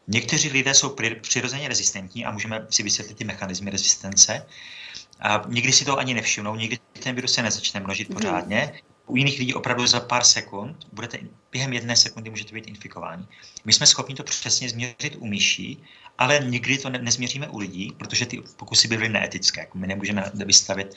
Někteří 0.08 0.50
lidé 0.50 0.74
jsou 0.74 0.96
přirozeně 1.22 1.68
rezistentní 1.68 2.26
a 2.26 2.32
můžeme 2.32 2.68
si 2.70 2.84
vysvětlit 2.84 3.18
ty 3.18 3.24
mechanizmy 3.24 3.72
rezistence. 3.72 4.46
A 5.20 5.44
nikdy 5.48 5.72
si 5.72 5.86
to 5.86 5.98
ani 5.98 6.14
nevšimnou, 6.14 6.56
nikdy 6.56 6.78
ten 7.04 7.16
virus 7.16 7.34
se 7.34 7.44
nezačne 7.44 7.80
množit 7.80 8.10
mhm. 8.10 8.18
pořádně. 8.18 8.74
U 9.12 9.16
jiných 9.16 9.40
lidí 9.40 9.54
opravdu 9.54 9.88
za 9.88 10.00
pár 10.00 10.24
sekund, 10.24 10.88
budete, 10.94 11.20
během 11.52 11.74
jedné 11.74 11.96
sekundy 11.96 12.30
můžete 12.30 12.54
být 12.54 12.68
infikováni. 12.68 13.26
My 13.66 13.74
jsme 13.74 13.86
schopni 13.88 14.16
to 14.16 14.24
přesně 14.24 14.70
změřit 14.70 15.16
u 15.20 15.26
myší, 15.26 15.84
ale 16.18 16.40
nikdy 16.40 16.78
to 16.78 16.90
ne, 16.90 17.00
nezměříme 17.00 17.48
u 17.48 17.58
lidí, 17.58 17.94
protože 17.98 18.26
ty 18.26 18.42
pokusy 18.58 18.88
byly 18.88 19.10
neetické. 19.10 19.68
My 19.74 19.88
nemůžeme 19.88 20.32
vystavit 20.34 20.96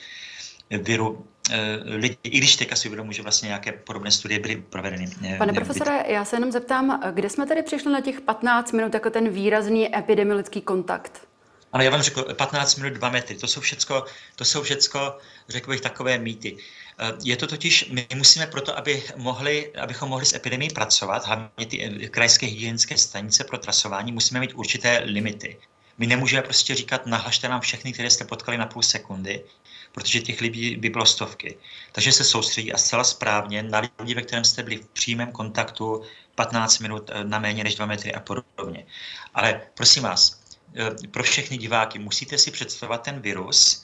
viru 0.70 1.26
eh, 1.50 1.78
lidi, 1.84 2.18
i 2.22 2.38
když 2.38 2.56
teďka 2.56 2.76
si 2.76 2.88
uvědomuji, 2.88 3.12
že 3.12 3.22
vlastně 3.22 3.46
nějaké 3.46 3.72
podobné 3.72 4.10
studie 4.10 4.40
byly 4.40 4.56
provedeny. 4.56 5.08
Eh, 5.24 5.38
Pane 5.38 5.52
profesore, 5.52 6.04
já 6.08 6.24
se 6.24 6.36
jenom 6.36 6.52
zeptám, 6.52 7.00
kde 7.14 7.30
jsme 7.30 7.46
tedy 7.46 7.62
přišli 7.62 7.92
na 7.92 8.00
těch 8.00 8.20
15 8.20 8.72
minut 8.72 8.94
jako 8.94 9.10
ten 9.10 9.28
výrazný 9.28 9.96
epidemiologický 9.98 10.60
kontakt? 10.60 11.28
Ale 11.74 11.84
já 11.84 11.90
vám 11.90 12.02
řekl, 12.02 12.34
15 12.34 12.76
minut, 12.76 12.92
2 12.92 13.10
metry, 13.10 13.36
to 13.36 13.46
jsou 13.46 13.60
všecko, 13.60 14.04
to 14.36 14.44
jsou 14.44 14.62
všecko, 14.62 15.18
řekl 15.48 15.70
bych, 15.70 15.80
takové 15.80 16.18
mýty. 16.18 16.56
Eh, 16.98 17.12
je 17.24 17.36
to 17.36 17.46
totiž, 17.46 17.90
my 17.90 18.06
musíme 18.14 18.46
proto, 18.46 18.78
aby 18.78 19.02
mohli, 19.16 19.72
abychom 19.76 20.08
mohli 20.08 20.26
s 20.26 20.34
epidemií 20.34 20.70
pracovat, 20.70 21.26
hlavně 21.26 21.66
ty 21.66 22.08
krajské 22.10 22.46
hygienické 22.46 22.98
stanice 22.98 23.44
pro 23.44 23.58
trasování, 23.58 24.12
musíme 24.12 24.40
mít 24.40 24.54
určité 24.54 25.02
limity. 25.04 25.56
My 25.98 26.06
nemůžeme 26.06 26.42
prostě 26.42 26.74
říkat, 26.74 27.06
nahlašte 27.06 27.48
nám 27.48 27.60
všechny, 27.60 27.92
které 27.92 28.10
jste 28.10 28.24
potkali 28.24 28.58
na 28.58 28.66
půl 28.66 28.82
sekundy, 28.82 29.44
protože 29.92 30.20
těch 30.20 30.40
lidí 30.40 30.76
by 30.76 30.88
bylo 30.88 31.06
stovky. 31.06 31.58
Takže 31.92 32.12
se 32.12 32.24
soustředí 32.24 32.72
a 32.72 32.78
zcela 32.78 33.04
správně 33.04 33.62
na 33.62 33.82
lidi, 33.98 34.14
ve 34.14 34.22
kterém 34.22 34.44
jste 34.44 34.62
byli 34.62 34.76
v 34.76 34.88
přímém 34.88 35.32
kontaktu 35.32 36.02
15 36.34 36.78
minut 36.78 37.10
eh, 37.12 37.24
na 37.24 37.38
méně 37.38 37.64
než 37.64 37.74
2 37.74 37.86
metry 37.86 38.14
a 38.14 38.20
podobně. 38.20 38.86
Ale 39.34 39.60
prosím 39.74 40.02
vás, 40.02 40.40
eh, 40.76 41.08
pro 41.08 41.22
všechny 41.22 41.58
diváky 41.58 41.98
musíte 41.98 42.38
si 42.38 42.50
představovat 42.50 43.02
ten 43.02 43.20
virus, 43.20 43.83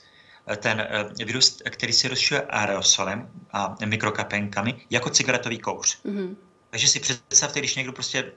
ten 0.55 0.87
virus, 1.25 1.61
který 1.69 1.93
se 1.93 2.07
rozšiřuje 2.07 2.41
aerosolem 2.41 3.29
a 3.51 3.75
mikrokapenkami, 3.85 4.81
jako 4.89 5.09
cigaretový 5.09 5.59
kouř. 5.59 5.97
Mm-hmm. 6.05 6.35
Takže 6.69 6.87
si 6.87 6.99
představte, 6.99 7.59
když 7.59 7.75
někdo 7.75 7.93
prostě 7.93 8.31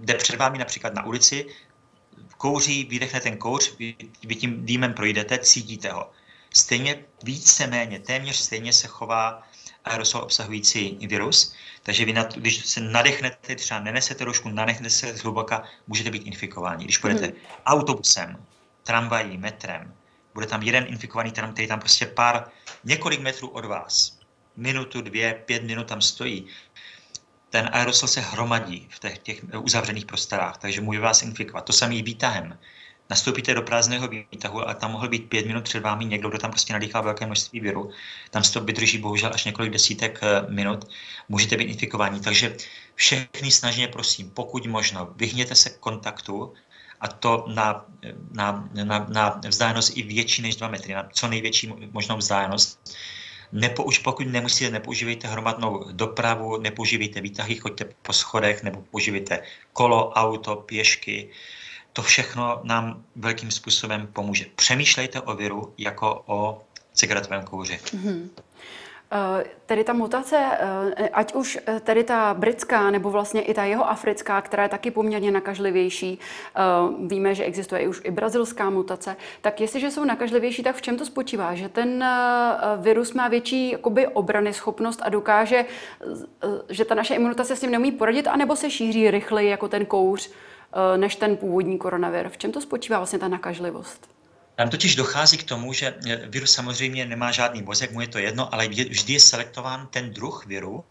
jde 0.00 0.14
před 0.14 0.36
vámi 0.36 0.58
například 0.58 0.94
na 0.94 1.06
ulici, 1.06 1.46
kouří, 2.36 2.84
vydechne 2.84 3.20
ten 3.20 3.36
kouř, 3.36 3.78
vy, 3.78 3.96
vy 4.26 4.34
tím 4.34 4.66
dýmem 4.66 4.94
projdete, 4.94 5.38
cítíte 5.38 5.92
ho. 5.92 6.10
Stejně 6.54 7.04
víceméně, 7.24 7.98
téměř 7.98 8.36
stejně 8.36 8.72
se 8.72 8.88
chová 8.88 9.42
aerosol 9.84 10.22
obsahující 10.22 10.98
virus, 11.06 11.54
takže 11.82 12.04
vy, 12.04 12.12
na, 12.12 12.22
když 12.22 12.66
se 12.66 12.80
nadechnete, 12.80 13.54
třeba 13.54 13.80
nenesete 13.80 14.18
trošku, 14.24 14.48
nadechnete 14.48 14.90
se 14.90 15.16
zhluboka, 15.16 15.62
můžete 15.86 16.10
být 16.10 16.26
infikováni. 16.26 16.84
Když 16.84 16.98
půjdete 16.98 17.26
hmm. 17.26 17.34
autobusem, 17.66 18.36
tramvají, 18.82 19.38
metrem, 19.38 19.94
bude 20.34 20.46
tam 20.46 20.62
jeden 20.62 20.84
infikovaný 20.88 21.32
tram, 21.32 21.52
který 21.52 21.68
tam 21.68 21.80
prostě 21.80 22.06
pár, 22.06 22.48
několik 22.84 23.20
metrů 23.20 23.48
od 23.48 23.64
vás, 23.64 24.18
minutu, 24.56 25.00
dvě, 25.00 25.42
pět 25.46 25.62
minut 25.62 25.86
tam 25.86 26.00
stojí, 26.00 26.46
ten 27.50 27.70
aerosol 27.72 28.08
se 28.08 28.20
hromadí 28.20 28.88
v 28.90 28.98
těch, 28.98 29.18
těch 29.18 29.44
uzavřených 29.58 30.06
prostorách, 30.06 30.58
takže 30.58 30.80
může 30.80 31.00
vás 31.00 31.22
infikovat. 31.22 31.64
To 31.64 31.72
samý 31.72 32.02
výtahem. 32.02 32.58
Nastoupíte 33.10 33.54
do 33.54 33.62
prázdného 33.62 34.08
výtahu 34.08 34.68
a 34.68 34.74
tam 34.74 34.92
mohl 34.92 35.08
být 35.08 35.28
pět 35.28 35.46
minut 35.46 35.64
před 35.64 35.80
vámi 35.80 36.04
někdo, 36.04 36.28
kdo 36.28 36.38
tam 36.38 36.50
prostě 36.50 36.72
nadýchá 36.72 37.00
velké 37.00 37.26
množství 37.26 37.60
viru. 37.60 37.90
Tam 38.30 38.44
se 38.44 38.52
to 38.52 38.60
vydrží 38.60 38.98
bohužel 38.98 39.30
až 39.34 39.44
několik 39.44 39.72
desítek 39.72 40.20
eh, 40.22 40.50
minut. 40.50 40.84
Můžete 41.28 41.56
být 41.56 41.64
infikováni. 41.64 42.20
Takže 42.20 42.56
všechny 42.94 43.50
snažně 43.50 43.88
prosím, 43.88 44.30
pokud 44.30 44.66
možno, 44.66 45.12
vyhněte 45.16 45.54
se 45.54 45.70
kontaktu 45.70 46.54
a 47.00 47.08
to 47.08 47.44
na, 47.54 47.86
na, 48.32 48.68
na, 48.72 49.06
na 49.08 49.40
vzdálenost 49.48 49.96
i 49.96 50.02
větší 50.02 50.42
než 50.42 50.56
2 50.56 50.68
metry, 50.68 50.94
na 50.94 51.08
co 51.12 51.28
největší 51.28 51.72
možnou 51.92 52.16
vzdálenost 52.16 52.80
Nepouž, 53.54 53.98
pokud 53.98 54.26
nemusíte, 54.26 54.70
nepoužívejte 54.70 55.28
hromadnou 55.28 55.84
dopravu, 55.92 56.56
nepoužívejte 56.56 57.20
výtahy, 57.20 57.56
choďte 57.56 57.84
po 58.02 58.12
schodech, 58.12 58.62
nebo 58.62 58.82
používejte 58.90 59.42
kolo, 59.72 60.10
auto, 60.10 60.56
pěšky. 60.56 61.30
To 61.92 62.02
všechno 62.02 62.60
nám 62.62 63.04
velkým 63.16 63.50
způsobem 63.50 64.06
pomůže. 64.12 64.46
Přemýšlejte 64.56 65.20
o 65.20 65.34
viru 65.34 65.74
jako 65.78 66.22
o 66.26 66.64
cigaretovém 66.92 67.44
kouři. 67.44 67.80
Mm-hmm. 67.84 68.28
Eh, 69.14 69.44
tedy 69.66 69.84
ta 69.84 69.92
mutace, 69.92 70.36
eh, 70.36 71.08
ať 71.08 71.34
už 71.34 71.58
eh, 71.66 71.80
tedy 71.80 72.04
ta 72.04 72.34
britská, 72.34 72.90
nebo 72.90 73.10
vlastně 73.10 73.42
i 73.42 73.54
ta 73.54 73.64
jeho 73.64 73.90
africká, 73.90 74.40
která 74.40 74.62
je 74.62 74.68
taky 74.68 74.90
poměrně 74.90 75.30
nakažlivější, 75.30 76.18
víme, 77.06 77.34
že 77.34 77.44
existuje 77.44 77.88
už 77.88 78.00
i 78.04 78.10
brazilská 78.10 78.70
mutace, 78.70 79.16
tak 79.40 79.60
jestliže 79.60 79.90
jsou 79.90 80.04
nakažlivější, 80.04 80.62
tak 80.62 80.76
v 80.76 80.82
čem 80.82 80.96
to 80.96 81.06
spočívá? 81.06 81.54
Že 81.54 81.68
ten 81.68 82.04
virus 82.78 83.12
má 83.12 83.28
větší 83.28 83.70
jakoby, 83.70 84.06
obrany 84.06 84.52
schopnost 84.52 85.00
a 85.02 85.08
dokáže, 85.08 85.64
že 86.68 86.84
ta 86.84 86.94
naše 86.94 87.14
imunita 87.14 87.44
se 87.44 87.56
s 87.56 87.62
ním 87.62 87.70
neumí 87.70 87.92
poradit, 87.92 88.26
anebo 88.26 88.56
se 88.56 88.70
šíří 88.70 89.10
rychleji 89.10 89.50
jako 89.50 89.68
ten 89.68 89.86
kouř, 89.86 90.30
než 90.96 91.16
ten 91.16 91.36
původní 91.36 91.78
koronavir. 91.78 92.28
V 92.28 92.38
čem 92.38 92.52
to 92.52 92.60
spočívá 92.60 92.98
vlastně 92.98 93.18
ta 93.18 93.28
nakažlivost? 93.28 94.13
Tam 94.54 94.70
totiž 94.70 94.96
dochází 94.96 95.36
k 95.38 95.44
tomu, 95.44 95.72
že 95.72 95.94
virus 96.26 96.52
samozřejmě 96.52 97.06
nemá 97.06 97.32
žádný 97.32 97.62
mozek, 97.62 97.92
mu 97.92 98.00
je 98.00 98.08
to 98.08 98.18
jedno, 98.18 98.54
ale 98.54 98.68
vždy 98.68 99.12
je 99.12 99.20
selektován 99.20 99.86
ten 99.86 100.10
druh 100.10 100.46
viru, 100.46 100.84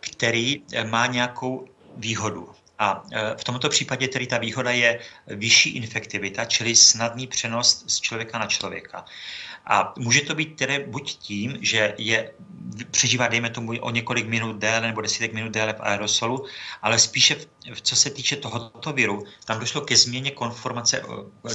který 0.00 0.62
eh, 0.72 0.84
má 0.84 1.06
nějakou 1.06 1.68
výhodu. 1.96 2.50
A 2.78 3.02
eh, 3.12 3.34
v 3.36 3.44
tomto 3.44 3.68
případě 3.68 4.08
tedy 4.08 4.26
ta 4.26 4.38
výhoda 4.38 4.70
je 4.70 5.00
vyšší 5.26 5.70
infektivita, 5.70 6.44
čili 6.44 6.76
snadný 6.76 7.26
přenos 7.26 7.84
z 7.86 8.00
člověka 8.00 8.38
na 8.38 8.46
člověka. 8.46 9.04
A 9.66 9.94
může 9.98 10.20
to 10.20 10.34
být 10.34 10.56
tedy 10.56 10.84
buď 10.88 11.18
tím, 11.18 11.58
že 11.60 11.94
je 11.98 12.32
přežívá, 12.90 13.28
dejme 13.28 13.50
tomu, 13.50 13.72
o 13.80 13.90
několik 13.90 14.26
minut 14.26 14.56
déle 14.56 14.80
nebo 14.80 15.00
desítek 15.00 15.32
minut 15.32 15.52
déle 15.52 15.72
v 15.72 15.80
aerosolu, 15.80 16.46
ale 16.82 16.98
spíše, 16.98 17.36
v, 17.74 17.80
co 17.80 17.96
se 17.96 18.10
týče 18.10 18.36
tohoto 18.36 18.92
viru, 18.92 19.24
tam 19.44 19.60
došlo 19.60 19.80
ke 19.80 19.96
změně 19.96 20.30
konformace, 20.30 21.02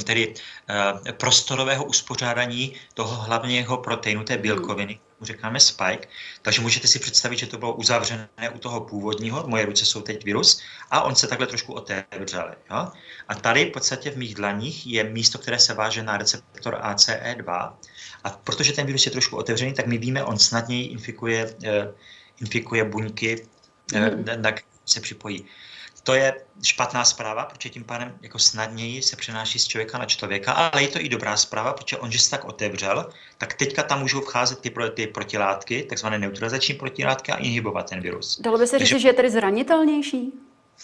tedy 0.03 0.27
uh, 0.27 1.11
prostorového 1.11 1.85
uspořádání 1.85 2.73
toho 2.93 3.15
hlavního 3.15 3.77
proteinu, 3.77 4.23
té 4.23 4.37
bílkoviny, 4.37 4.99
říkáme 5.21 5.59
spike, 5.59 6.07
takže 6.41 6.61
můžete 6.61 6.87
si 6.87 6.99
představit, 6.99 7.39
že 7.39 7.47
to 7.47 7.57
bylo 7.57 7.73
uzavřené 7.73 8.49
u 8.55 8.59
toho 8.59 8.81
původního, 8.81 9.47
moje 9.47 9.65
ruce 9.65 9.85
jsou 9.85 10.01
teď 10.01 10.25
virus, 10.25 10.61
a 10.91 11.01
on 11.01 11.15
se 11.15 11.27
takhle 11.27 11.47
trošku 11.47 11.73
otevřel. 11.73 12.55
Jo? 12.71 12.87
A 13.27 13.35
tady 13.35 13.65
v 13.65 13.71
podstatě 13.71 14.11
v 14.11 14.17
mých 14.17 14.35
dlaních 14.35 14.87
je 14.87 15.03
místo, 15.03 15.37
které 15.39 15.59
se 15.59 15.73
váže 15.73 16.03
na 16.03 16.17
receptor 16.17 16.75
ACE2, 16.83 17.73
a 18.23 18.29
protože 18.29 18.73
ten 18.73 18.85
virus 18.85 19.05
je 19.05 19.11
trošku 19.11 19.37
otevřený, 19.37 19.73
tak 19.73 19.87
my 19.87 19.97
víme, 19.97 20.23
on 20.23 20.39
snadněji 20.39 20.85
infikuje, 20.85 21.45
uh, 21.45 21.93
infikuje 22.41 22.83
buňky, 22.83 23.47
mm. 23.93 24.25
na 24.41 24.51
se 24.85 25.01
připojí. 25.01 25.45
To 26.03 26.13
je 26.13 26.33
špatná 26.63 27.05
zpráva, 27.05 27.45
protože 27.45 27.69
tím 27.69 27.83
pádem 27.83 28.17
jako 28.21 28.39
snadněji 28.39 29.01
se 29.01 29.15
přenáší 29.15 29.59
z 29.59 29.67
člověka 29.67 29.97
na 29.97 30.05
člověka, 30.05 30.51
ale 30.51 30.81
je 30.83 30.87
to 30.87 30.99
i 31.01 31.09
dobrá 31.09 31.37
zpráva, 31.37 31.73
protože 31.73 31.97
on, 31.97 32.11
že 32.11 32.19
se 32.19 32.31
tak 32.31 32.45
otevřel, 32.45 33.09
tak 33.37 33.53
teďka 33.53 33.83
tam 33.83 33.99
můžou 33.99 34.21
vcházet 34.21 34.59
ty, 34.59 34.73
ty 34.93 35.07
protilátky, 35.07 35.83
takzvané 35.83 36.19
neutralizační 36.19 36.75
protilátky 36.75 37.31
a 37.31 37.35
inhibovat 37.35 37.89
ten 37.89 38.01
virus. 38.01 38.39
Dalo 38.41 38.57
by 38.57 38.67
se 38.67 38.79
říct, 38.79 39.01
že 39.01 39.07
je 39.07 39.13
tedy 39.13 39.31
zranitelnější? 39.31 40.31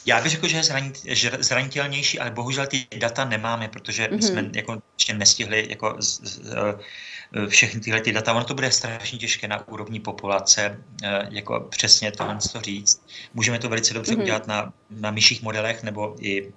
Já 0.06 0.22
bych 0.22 0.32
řekl, 0.32 0.48
že 0.48 0.58
je 1.06 1.32
zranitelnější, 1.40 2.20
ale 2.20 2.32
bohužel 2.32 2.68
ty 2.68 2.88
data 2.98 3.26
nemáme, 3.26 3.68
protože 3.68 4.04
mm-hmm. 4.04 4.28
jsme 4.28 4.50
jako 4.56 4.82
ještě 4.98 5.14
nestihli 5.14 5.66
jako 5.70 5.96
z, 6.00 6.22
z, 6.22 6.56
Eh, 7.36 7.48
všechny 7.48 7.80
tyhle 7.80 8.02
ty 8.02 8.12
data. 8.12 8.34
Ono 8.34 8.46
to 8.46 8.54
bude 8.54 8.72
strašně 8.72 9.20
těžké 9.20 9.48
na 9.48 9.68
úrovni 9.68 10.00
populace, 10.00 10.78
eh, 11.04 11.28
jako 11.30 11.60
přesně 11.60 12.12
tohle 12.12 12.38
to 12.52 12.62
říct. 12.62 13.06
Můžeme 13.34 13.60
to 13.60 13.70
velice 13.70 13.94
dobře 13.94 14.14
mm-hmm. 14.14 14.22
udělat 14.22 14.48
na, 14.48 14.74
na 14.90 15.12
myších 15.12 15.42
modelech 15.42 15.84
nebo 15.84 16.16
i 16.20 16.54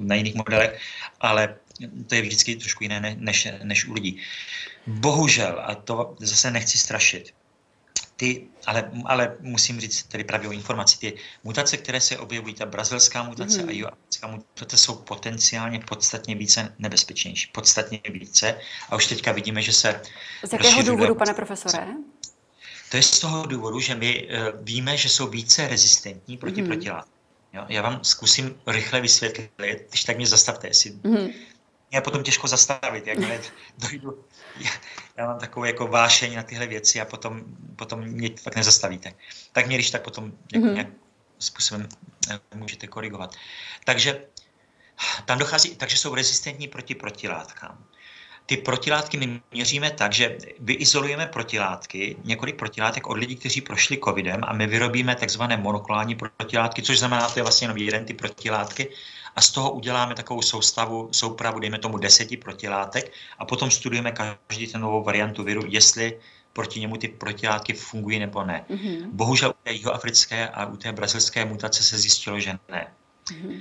na 0.00 0.14
jiných 0.14 0.34
modelech, 0.34 0.80
ale 1.20 1.56
to 2.06 2.14
je 2.14 2.22
vždycky 2.22 2.56
trošku 2.56 2.84
jiné 2.84 3.16
než, 3.18 3.48
než 3.62 3.84
u 3.84 3.92
lidí. 3.92 4.20
Bohužel, 4.86 5.62
a 5.64 5.74
to 5.74 6.16
zase 6.20 6.50
nechci 6.50 6.78
strašit, 6.78 7.34
ty, 8.16 8.46
ale, 8.66 8.90
ale 9.04 9.36
musím 9.40 9.80
říct 9.80 10.02
tedy 10.02 10.24
pravou 10.24 10.50
informaci, 10.50 10.98
ty 10.98 11.16
mutace, 11.44 11.76
které 11.76 12.00
se 12.00 12.18
objevují, 12.18 12.54
ta 12.54 12.66
brazilská 12.66 13.22
mutace 13.22 13.62
mm. 13.62 13.68
a 13.68 13.72
jihoafrická 13.72 14.26
mutace 14.26 14.76
jsou 14.76 14.94
potenciálně 14.94 15.80
podstatně 15.80 16.34
více 16.34 16.74
nebezpečnější, 16.78 17.50
podstatně 17.52 18.00
více. 18.10 18.60
A 18.90 18.96
už 18.96 19.06
teďka 19.06 19.32
vidíme, 19.32 19.62
že 19.62 19.72
se... 19.72 20.00
Z 20.44 20.52
jakého 20.52 20.82
důvodu, 20.82 21.14
pane 21.14 21.34
profesore? 21.34 21.86
To 22.90 22.96
je 22.96 23.02
z 23.02 23.20
toho 23.20 23.46
důvodu, 23.46 23.80
že 23.80 23.94
my 23.94 24.28
uh, 24.28 24.60
víme, 24.62 24.96
že 24.96 25.08
jsou 25.08 25.26
více 25.26 25.68
rezistentní 25.68 26.36
proti 26.36 26.62
mm. 26.62 26.68
protilátkám. 26.68 27.16
Já 27.68 27.82
vám 27.82 28.04
zkusím 28.04 28.54
rychle 28.66 29.00
vysvětlit, 29.00 29.50
když 29.88 30.04
tak 30.04 30.16
mě 30.16 30.26
zastavte, 30.26 30.68
jestli 30.68 30.90
mm 30.90 31.28
mě 31.90 32.00
potom 32.00 32.22
těžko 32.22 32.48
zastavit, 32.48 33.06
jakmile 33.06 33.40
dojdu. 33.78 34.24
Já, 35.16 35.26
mám 35.26 35.38
takovou 35.38 35.64
jako 35.64 35.86
vášeň 35.86 36.36
na 36.36 36.42
tyhle 36.42 36.66
věci 36.66 37.00
a 37.00 37.04
potom, 37.04 37.42
potom 37.76 38.00
mě 38.00 38.30
tak 38.30 38.56
nezastavíte. 38.56 39.14
Tak 39.52 39.66
mě 39.66 39.76
když 39.76 39.90
tak 39.90 40.02
potom 40.02 40.32
jako 40.52 40.66
mm-hmm. 40.66 40.72
nějak 40.72 40.88
způsobem 41.38 41.88
eh, 42.30 42.40
můžete 42.54 42.86
korigovat. 42.86 43.34
Takže 43.84 44.24
tam 45.24 45.38
dochází, 45.38 45.76
takže 45.76 45.96
jsou 45.96 46.14
rezistentní 46.14 46.68
proti 46.68 46.94
protilátkám. 46.94 47.84
Ty 48.46 48.56
protilátky 48.56 49.16
my 49.16 49.40
měříme 49.52 49.90
tak, 49.90 50.12
že 50.12 50.38
vyizolujeme 50.58 51.26
protilátky, 51.26 52.16
několik 52.24 52.56
protilátek 52.56 53.06
od 53.06 53.18
lidí, 53.18 53.36
kteří 53.36 53.60
prošli 53.60 53.98
covidem 54.04 54.40
a 54.44 54.52
my 54.52 54.66
vyrobíme 54.66 55.14
takzvané 55.14 55.56
monoklonální 55.56 56.14
protilátky, 56.14 56.82
což 56.82 56.98
znamená, 56.98 57.28
to 57.28 57.38
je 57.38 57.42
vlastně 57.42 57.64
jenom 57.64 57.76
jeden 57.76 58.04
ty 58.04 58.14
protilátky 58.14 58.88
a 59.36 59.40
z 59.40 59.50
toho 59.50 59.70
uděláme 59.70 60.14
takovou 60.14 60.42
soustavu, 60.42 61.08
soupravu, 61.12 61.58
dejme 61.60 61.78
tomu 61.78 61.98
deseti 61.98 62.36
protilátek 62.36 63.12
a 63.38 63.44
potom 63.44 63.70
studujeme 63.70 64.12
každý 64.12 64.66
ten 64.66 64.80
novou 64.80 65.04
variantu 65.04 65.44
viru, 65.44 65.62
jestli 65.66 66.20
proti 66.52 66.80
němu 66.80 66.96
ty 66.96 67.08
protilátky 67.08 67.72
fungují 67.72 68.18
nebo 68.18 68.44
ne. 68.44 68.64
Mm-hmm. 68.70 69.08
Bohužel 69.12 69.50
u 69.50 69.62
té 69.62 69.72
jihoafrické 69.72 70.48
a 70.48 70.66
u 70.66 70.76
té 70.76 70.92
brazilské 70.92 71.44
mutace 71.44 71.82
se 71.82 71.98
zjistilo, 71.98 72.40
že 72.40 72.58
ne. 72.68 72.92
Mm-hmm. 73.26 73.60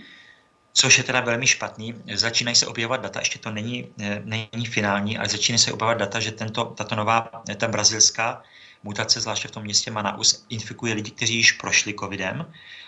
Což 0.73 0.97
je 0.97 1.03
teda 1.03 1.19
velmi 1.21 1.47
špatný. 1.47 1.95
Začínají 2.13 2.55
se 2.55 2.67
objevovat 2.67 3.01
data, 3.01 3.19
ještě 3.19 3.39
to 3.39 3.51
není, 3.51 3.87
eh, 3.99 4.21
není 4.25 4.65
finální, 4.65 5.17
ale 5.17 5.29
začínají 5.29 5.59
se 5.59 5.71
objevovat 5.71 5.97
data, 5.97 6.19
že 6.19 6.31
tento, 6.31 6.65
tato 6.65 6.95
nová, 6.95 7.43
ta 7.57 7.67
brazilská 7.67 8.43
mutace, 8.85 9.21
zvláště 9.21 9.47
v 9.47 9.51
tom 9.51 9.63
městě 9.63 9.91
Manaus, 9.91 10.45
infikuje 10.49 10.93
lidi, 10.93 11.11
kteří 11.11 11.35
již 11.35 11.51
prošli 11.51 11.93
covidem, 11.99 12.45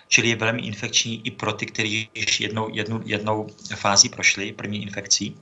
čili 0.08 0.30
je 0.30 0.36
velmi 0.36 0.62
infekční 0.62 1.28
i 1.28 1.32
pro 1.32 1.54
ty, 1.54 1.66
kteří 1.66 2.10
již 2.14 2.40
jednou, 2.40 2.70
jednou, 2.76 3.02
jednou 3.06 3.48
fází 3.76 4.10
prošli, 4.10 4.54
první 4.54 4.82
infekcí. 4.84 5.38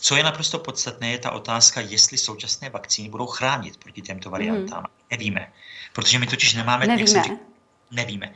Co 0.00 0.16
je 0.16 0.22
naprosto 0.22 0.58
podstatné, 0.58 1.10
je 1.10 1.18
ta 1.18 1.30
otázka, 1.30 1.80
jestli 1.80 2.18
současné 2.18 2.70
vakcíny 2.70 3.08
budou 3.08 3.26
chránit 3.26 3.76
proti 3.76 4.02
těmto 4.02 4.28
mhm. 4.28 4.32
variantám. 4.32 4.82
Mm. 4.82 4.86
Nevíme, 5.10 5.52
protože 5.92 6.18
my 6.18 6.26
totiž 6.26 6.54
nemáme... 6.54 6.86
Nevíme. 6.86 7.22
Řík, 7.22 7.32
nevíme. 7.90 8.34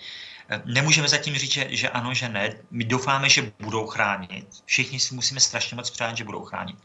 Nemůžeme 0.65 1.09
zatím 1.09 1.35
říct, 1.35 1.53
že, 1.53 1.67
že 1.71 1.89
ano, 1.89 2.15
že 2.15 2.29
ne. 2.29 2.55
My 2.71 2.85
doufáme, 2.85 3.29
že 3.29 3.53
budou 3.61 3.87
chránit. 3.87 4.47
Všichni 4.65 5.01
si 5.01 5.15
musíme 5.15 5.41
strašně 5.41 5.75
moc 5.77 5.91
přát, 5.91 6.17
že 6.17 6.25
budou 6.25 6.45
chránit. 6.45 6.77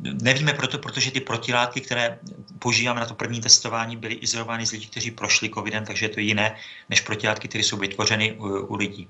Nevíme 0.00 0.52
proto, 0.52 0.78
protože 0.78 1.10
ty 1.10 1.20
protilátky, 1.20 1.80
které 1.80 2.18
používáme 2.58 3.00
na 3.00 3.06
to 3.06 3.14
první 3.14 3.40
testování, 3.40 3.96
byly 3.96 4.14
izolovány 4.14 4.66
z 4.66 4.72
lidí, 4.72 4.86
kteří 4.86 5.10
prošli 5.10 5.50
covidem, 5.50 5.84
takže 5.84 6.06
je 6.06 6.10
to 6.10 6.20
jiné 6.20 6.56
než 6.88 7.00
protilátky, 7.00 7.48
které 7.48 7.64
jsou 7.64 7.76
vytvořeny 7.76 8.32
u, 8.32 8.46
u 8.46 8.76
lidí. 8.76 9.08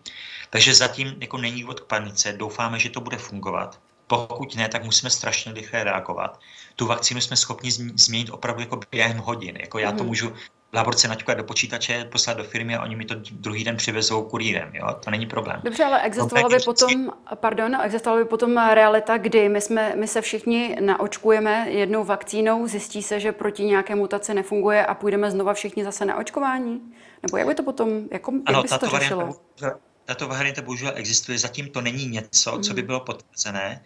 Takže 0.50 0.74
zatím 0.74 1.14
jako 1.20 1.38
není 1.38 1.60
důvod 1.60 1.80
k 1.80 1.84
panice, 1.84 2.32
doufáme, 2.32 2.78
že 2.78 2.90
to 2.90 3.00
bude 3.00 3.16
fungovat. 3.16 3.80
Pokud 4.06 4.56
ne, 4.56 4.68
tak 4.68 4.84
musíme 4.84 5.10
strašně 5.10 5.52
rychle 5.52 5.84
reagovat. 5.84 6.40
Tu 6.76 6.86
vakcínu 6.86 7.20
jsme 7.20 7.36
schopni 7.36 7.70
změnit 7.72 8.30
opravdu 8.30 8.60
jako 8.60 8.80
během 8.90 9.18
hodin. 9.18 9.56
Jako 9.56 9.78
já 9.78 9.92
to 9.92 9.98
mhm. 9.98 10.06
můžu 10.06 10.32
laborce 10.72 11.08
naťukat 11.08 11.38
do 11.38 11.44
počítače, 11.44 12.04
poslat 12.04 12.36
do 12.36 12.44
firmy 12.44 12.76
a 12.76 12.82
oni 12.82 12.96
mi 12.96 13.04
to 13.04 13.14
druhý 13.30 13.64
den 13.64 13.76
přivezou 13.76 14.22
kurýrem, 14.22 14.70
jo? 14.74 14.86
To 15.04 15.10
není 15.10 15.26
problém. 15.26 15.60
Dobře, 15.64 15.84
ale 15.84 16.02
existovala 16.02 16.48
by 16.48 16.58
potom, 16.64 17.12
pardon, 17.34 17.76
existovala 17.82 18.22
by 18.22 18.28
potom 18.28 18.56
realita, 18.74 19.18
kdy 19.18 19.48
my, 19.48 19.60
jsme, 19.60 19.96
my 19.96 20.08
se 20.08 20.20
všichni 20.20 20.76
naočkujeme 20.80 21.66
jednou 21.70 22.04
vakcínou, 22.04 22.66
zjistí 22.66 23.02
se, 23.02 23.20
že 23.20 23.32
proti 23.32 23.64
nějaké 23.64 23.94
mutaci 23.94 24.34
nefunguje 24.34 24.86
a 24.86 24.94
půjdeme 24.94 25.30
znova 25.30 25.54
všichni 25.54 25.84
zase 25.84 26.04
na 26.04 26.16
očkování? 26.16 26.80
Nebo 27.22 27.36
jak 27.36 27.46
by 27.46 27.54
to 27.54 27.62
potom, 27.62 27.88
jako, 28.10 28.32
jak 28.32 28.42
ano, 28.46 28.62
by 28.62 28.68
se 28.68 28.78
to 28.78 28.86
řešilo? 28.86 29.20
Varianta, 29.20 29.80
tato 30.04 30.28
varianta 30.28 30.62
bohužel 30.62 30.92
existuje, 30.94 31.38
zatím 31.38 31.68
to 31.68 31.80
není 31.80 32.06
něco, 32.06 32.58
co 32.62 32.74
by 32.74 32.80
mhm. 32.80 32.86
bylo 32.86 33.00
potvrzené, 33.00 33.82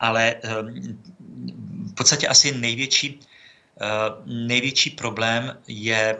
ale 0.00 0.34
um, 0.34 0.98
v 1.90 1.94
podstatě 1.94 2.28
asi 2.28 2.58
největší 2.58 3.20
největší 4.26 4.90
problém 4.90 5.58
je 5.68 6.16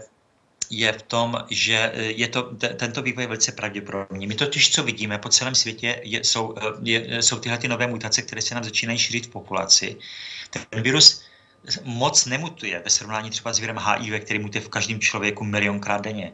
je 0.71 0.93
v 0.93 1.03
tom, 1.03 1.45
že 1.51 1.93
eh, 1.95 2.03
je 2.03 2.29
to, 2.29 2.43
t- 2.43 2.69
tento 2.69 3.03
vývoj 3.03 3.23
je 3.23 3.27
velice 3.27 3.53
pravděpodobný. 3.53 4.27
My 4.27 4.35
totiž, 4.35 4.73
co 4.73 4.83
vidíme 4.83 5.19
po 5.19 5.29
celém 5.29 5.55
světě, 5.55 6.01
je, 6.05 6.25
jsou, 6.25 6.55
eh, 6.59 6.63
je, 6.83 7.23
jsou 7.23 7.39
tyhle 7.39 7.59
ty 7.59 7.69
nové 7.69 7.87
mutace, 7.87 8.23
které 8.23 8.43
se 8.43 8.55
nám 8.55 8.65
začínají 8.65 8.99
šířit 8.99 9.27
v 9.27 9.31
populaci. 9.31 9.97
Ten 10.51 10.83
virus 10.83 11.23
moc 11.83 12.27
nemutuje 12.27 12.83
ve 12.85 12.91
srovnání 12.91 13.31
třeba 13.31 13.53
s 13.53 13.59
virem 13.59 13.79
HIV, 13.79 14.25
který 14.25 14.39
mutuje 14.39 14.63
v 14.63 14.69
každém 14.69 15.01
člověku 15.01 15.45
milionkrát 15.45 16.01
denně. 16.01 16.33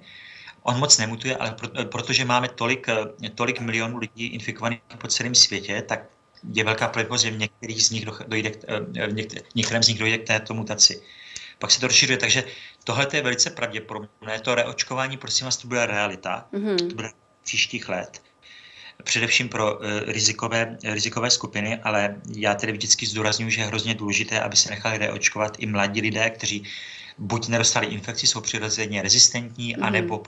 On 0.63 0.79
moc 0.79 0.99
nemutuje, 0.99 1.37
ale 1.37 1.51
pro, 1.51 1.69
protože 1.85 2.25
máme 2.25 2.49
tolik, 2.49 2.87
tolik 3.35 3.61
milionů 3.61 3.99
lidí 3.99 4.27
infikovaných 4.27 4.81
po 4.99 5.09
celém 5.09 5.35
světě, 5.35 5.83
tak 5.83 6.05
je 6.53 6.65
velká 6.65 6.89
pravděpodobnost, 6.89 7.23
že 7.23 7.31
v 7.31 7.39
některých 7.39 7.83
z 7.85 7.91
nich 7.91 8.05
dojde, 8.27 8.53
eh, 8.69 9.07
v 9.07 9.55
některém 9.55 9.83
z 9.83 9.89
nich 9.89 9.99
dojde 9.99 10.19
k 10.19 10.27
této 10.27 10.55
mutaci. 10.55 11.03
Pak 11.59 11.71
se 11.71 11.81
to 11.81 11.87
rozšiřuje, 11.87 12.19
takže 12.19 12.45
tohle 12.85 13.09
je 13.13 13.23
velice 13.23 13.51
pravděpodobné. 13.51 14.41
To 14.43 14.55
reočkování, 14.55 15.17
prosím 15.17 15.45
vás, 15.45 15.57
to 15.57 15.69
bude 15.69 15.87
realita. 15.87 16.47
Mm-hmm. 16.53 16.89
To 16.89 16.95
bude 16.95 17.11
příštích 17.45 17.89
let. 17.89 18.23
Především 19.05 19.49
pro 19.49 19.75
uh, 19.75 19.81
rizikové, 20.07 20.79
rizikové 20.85 21.31
skupiny, 21.31 21.79
ale 21.83 22.17
já 22.37 22.55
tedy 22.55 22.73
vždycky 22.73 23.07
zdůraznuju, 23.07 23.51
že 23.51 23.61
je 23.61 23.67
hrozně 23.67 23.95
důležité, 23.95 24.41
aby 24.41 24.57
se 24.57 24.71
nechali 24.71 24.99
reočkovat 24.99 25.57
i 25.59 25.67
mladí 25.67 26.01
lidé, 26.01 26.31
kteří 26.31 26.65
buď 27.19 27.49
nedostali 27.49 27.87
infekci, 27.87 28.27
jsou 28.27 28.41
přirozeně 28.41 29.03
rezistentní, 29.03 29.75
mm. 29.77 29.85
anebo 29.85 30.23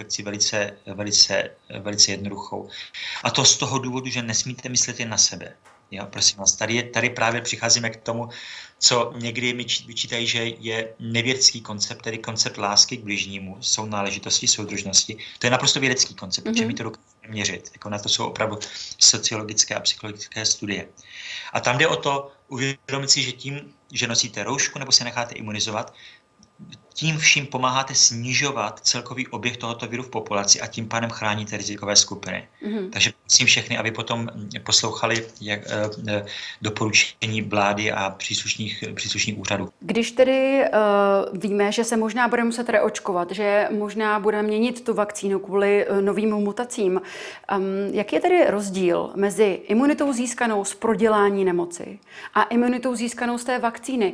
infekci 0.00 0.22
velice, 0.22 0.76
velice, 0.86 1.50
velice 1.80 2.10
jednoduchou. 2.10 2.68
A 3.24 3.30
to 3.30 3.44
z 3.44 3.56
toho 3.56 3.78
důvodu, 3.78 4.06
že 4.06 4.22
nesmíte 4.22 4.68
myslet 4.68 5.00
jen 5.00 5.08
na 5.08 5.18
sebe. 5.18 5.56
Jo, 5.90 6.06
prosím 6.06 6.38
vás, 6.38 6.52
tady, 6.52 6.74
je, 6.74 6.82
tady 6.82 7.10
právě 7.10 7.40
přicházíme 7.40 7.90
k 7.90 7.96
tomu, 7.96 8.28
co 8.78 9.12
někdy 9.16 9.52
mi 9.52 9.66
vyčítají, 9.86 10.26
že 10.26 10.44
je 10.44 10.94
nevědecký 10.98 11.60
koncept, 11.60 12.02
tedy 12.02 12.18
koncept 12.18 12.58
lásky 12.58 12.96
k 12.96 13.04
bližnímu, 13.04 13.58
jsou 13.60 13.86
náležitosti, 13.86 14.48
soudržnosti. 14.48 15.16
To 15.38 15.46
je 15.46 15.50
naprosto 15.50 15.80
vědecký 15.80 16.14
koncept, 16.14 16.44
mm-hmm. 16.44 16.52
protože 16.52 16.66
my 16.66 16.74
to 16.74 16.82
dokážeme 16.82 17.28
měřit. 17.28 17.70
Jako 17.72 17.90
na 17.90 17.98
to 17.98 18.08
jsou 18.08 18.24
opravdu 18.24 18.58
sociologické 18.98 19.74
a 19.74 19.80
psychologické 19.80 20.46
studie. 20.46 20.88
A 21.52 21.60
tam 21.60 21.78
jde 21.78 21.88
o 21.88 21.96
to 21.96 22.32
uvědomit 22.48 23.10
si, 23.10 23.22
že 23.22 23.32
tím, 23.32 23.74
že 23.92 24.06
nosíte 24.06 24.44
roušku 24.44 24.78
nebo 24.78 24.92
se 24.92 25.04
necháte 25.04 25.34
imunizovat, 25.34 25.94
tím 26.94 27.18
vším 27.18 27.46
pomáháte 27.46 27.94
snižovat 27.94 28.80
celkový 28.80 29.26
oběh 29.26 29.56
tohoto 29.56 29.86
viru 29.86 30.02
v 30.02 30.08
populaci 30.08 30.60
a 30.60 30.66
tím 30.66 30.88
pádem 30.88 31.10
chráníte 31.10 31.56
rizikové 31.56 31.96
skupiny. 31.96 32.48
Mm-hmm. 32.66 32.90
Takže 32.90 33.12
prosím 33.26 33.46
všechny, 33.46 33.78
aby 33.78 33.90
potom 33.90 34.28
poslouchali 34.64 35.26
jak, 35.40 35.60
uh, 35.60 36.10
doporučení 36.62 37.42
vlády 37.42 37.92
a 37.92 38.10
příslušných, 38.10 38.84
příslušných 38.94 39.38
úřadů. 39.38 39.68
Když 39.80 40.12
tedy 40.12 40.64
uh, 41.32 41.38
víme, 41.38 41.72
že 41.72 41.84
se 41.84 41.96
možná 41.96 42.28
bude 42.28 42.44
muset 42.44 42.68
reočkovat, 42.68 43.30
že 43.30 43.68
možná 43.70 44.20
bude 44.20 44.42
měnit 44.42 44.84
tu 44.84 44.94
vakcínu 44.94 45.38
kvůli 45.38 45.86
uh, 45.86 46.00
novým 46.00 46.30
mutacím, 46.30 47.00
um, 47.56 47.64
jaký 47.92 48.16
je 48.16 48.20
tedy 48.20 48.50
rozdíl 48.50 49.10
mezi 49.16 49.60
imunitou 49.68 50.12
získanou 50.12 50.64
z 50.64 50.74
prodělání 50.74 51.44
nemoci 51.44 51.98
a 52.34 52.42
imunitou 52.42 52.94
získanou 52.94 53.38
z 53.38 53.44
té 53.44 53.58
vakcíny? 53.58 54.12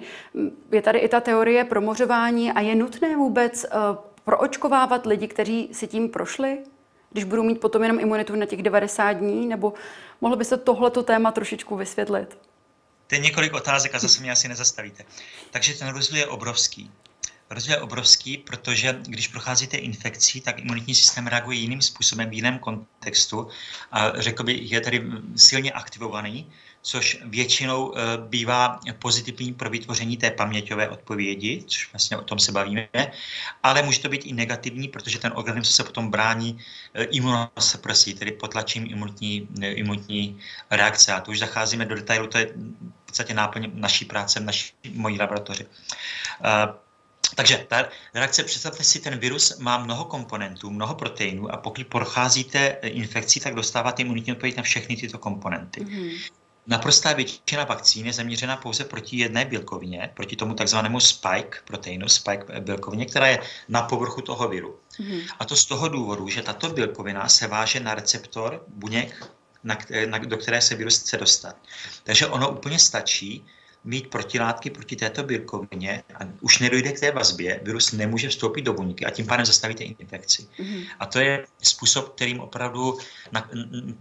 Je 0.72 0.82
tady 0.82 0.98
i 0.98 1.08
ta 1.08 1.20
teorie 1.20 1.64
promořování 1.64 2.52
a 2.52 2.60
je 2.66 2.74
nutné 2.74 3.16
vůbec 3.16 3.64
uh, 3.64 3.96
proočkovávat 4.24 5.06
lidi, 5.06 5.28
kteří 5.28 5.68
si 5.72 5.86
tím 5.86 6.08
prošli? 6.08 6.58
Když 7.12 7.24
budou 7.24 7.42
mít 7.42 7.60
potom 7.60 7.82
jenom 7.82 8.00
imunitu 8.00 8.36
na 8.36 8.46
těch 8.46 8.62
90 8.62 9.12
dní? 9.12 9.46
Nebo 9.46 9.74
mohlo 10.20 10.36
by 10.36 10.44
se 10.44 10.56
tohleto 10.56 11.02
téma 11.02 11.32
trošičku 11.32 11.76
vysvětlit? 11.76 12.38
To 13.06 13.14
je 13.14 13.20
několik 13.20 13.54
otázek 13.54 13.94
a 13.94 13.98
zase 13.98 14.20
mě 14.20 14.32
asi 14.32 14.48
nezastavíte. 14.48 15.04
Takže 15.50 15.74
ten 15.74 15.88
rozdíl 15.88 16.18
je 16.18 16.26
obrovský. 16.26 16.90
Rozdíl 17.50 17.74
je 17.74 17.80
obrovský, 17.80 18.38
protože 18.38 19.00
když 19.02 19.28
procházíte 19.28 19.76
infekcí, 19.76 20.40
tak 20.40 20.58
imunitní 20.58 20.94
systém 20.94 21.26
reaguje 21.26 21.58
jiným 21.58 21.82
způsobem, 21.82 22.30
v 22.30 22.32
jiném 22.32 22.58
kontextu 22.58 23.48
a 23.92 24.12
řekl 24.20 24.44
bych, 24.44 24.72
je 24.72 24.80
tady 24.80 25.04
silně 25.36 25.72
aktivovaný 25.72 26.52
což 26.86 27.18
většinou 27.24 27.94
eh, 27.94 28.00
bývá 28.28 28.80
pozitivní 28.98 29.54
pro 29.54 29.70
vytvoření 29.70 30.16
té 30.16 30.30
paměťové 30.30 30.88
odpovědi, 30.88 31.64
což 31.66 31.92
vlastně 31.92 32.16
o 32.16 32.22
tom 32.22 32.38
se 32.38 32.52
bavíme, 32.52 32.88
ale 33.62 33.82
může 33.82 34.00
to 34.00 34.08
být 34.08 34.26
i 34.26 34.32
negativní, 34.32 34.88
protože 34.88 35.18
ten 35.18 35.32
organismus 35.34 35.76
se 35.76 35.84
potom 35.84 36.10
brání 36.10 36.58
eh, 36.94 37.04
imunosupresí, 37.04 38.14
tedy 38.14 38.32
potlačím 38.32 38.86
imunitní, 38.86 39.48
eh, 39.62 39.72
imunitní 39.72 40.38
reakce. 40.70 41.12
A 41.12 41.20
to 41.20 41.30
už 41.30 41.38
zacházíme 41.38 41.84
do 41.84 41.94
detailu, 41.94 42.26
to 42.26 42.38
je 42.38 42.46
v 42.46 43.06
podstatě 43.06 43.34
náplň 43.34 43.70
naší 43.74 44.04
práce, 44.04 44.40
naší 44.40 44.72
mojí 44.94 45.18
laboratoři. 45.18 45.66
Takže 47.34 47.66
ta 47.68 47.88
reakce, 48.14 48.44
představte 48.44 48.84
si, 48.84 49.00
ten 49.00 49.18
virus 49.18 49.58
má 49.58 49.78
mnoho 49.78 50.04
komponentů, 50.04 50.70
mnoho 50.70 50.94
proteinů 50.94 51.52
a 51.52 51.56
pokud 51.56 51.86
procházíte 51.86 52.78
infekcí, 52.82 53.40
tak 53.40 53.54
dostáváte 53.54 54.02
imunitní 54.02 54.32
odpověď 54.32 54.56
na 54.56 54.62
všechny 54.62 54.96
tyto 54.96 55.18
komponenty. 55.18 55.80
Mm-hmm. 55.80 56.45
Naprostá 56.66 57.12
většina 57.12 57.64
vakcín 57.64 58.06
je 58.06 58.12
zaměřena 58.12 58.56
pouze 58.56 58.84
proti 58.84 59.16
jedné 59.16 59.44
bílkovině, 59.44 60.10
proti 60.14 60.36
tomu 60.36 60.54
takzvanému 60.54 61.00
spike 61.00 61.58
proteinu, 61.64 62.08
spike 62.08 62.60
bílkovině, 62.60 63.06
která 63.06 63.26
je 63.26 63.38
na 63.68 63.82
povrchu 63.82 64.20
toho 64.20 64.48
viru. 64.48 64.78
Mm. 64.98 65.20
A 65.38 65.44
to 65.44 65.56
z 65.56 65.64
toho 65.64 65.88
důvodu, 65.88 66.28
že 66.28 66.42
tato 66.42 66.68
bílkovina 66.68 67.28
se 67.28 67.46
váže 67.46 67.80
na 67.80 67.94
receptor 67.94 68.64
buněk, 68.68 69.30
na, 69.64 69.78
na, 70.06 70.18
do 70.18 70.36
které 70.36 70.62
se 70.62 70.74
virus 70.74 70.98
chce 70.98 71.16
dostat. 71.16 71.56
Takže 72.04 72.26
ono 72.26 72.50
úplně 72.50 72.78
stačí, 72.78 73.44
mít 73.86 74.06
protilátky 74.10 74.70
proti 74.70 74.96
této 74.96 75.22
bílkovině 75.22 76.02
a 76.14 76.24
už 76.40 76.58
nedojde 76.58 76.92
k 76.92 77.00
té 77.00 77.10
vazbě, 77.10 77.60
virus 77.62 77.92
nemůže 77.92 78.28
vstoupit 78.28 78.62
do 78.62 78.72
buňky 78.72 79.06
a 79.06 79.10
tím 79.10 79.26
pádem 79.26 79.46
zastavíte 79.46 79.84
infekci. 79.84 80.42
Mm-hmm. 80.42 80.86
A 80.98 81.06
to 81.06 81.18
je 81.18 81.46
způsob, 81.62 82.14
kterým 82.14 82.40
opravdu, 82.40 82.98
na, 83.32 83.50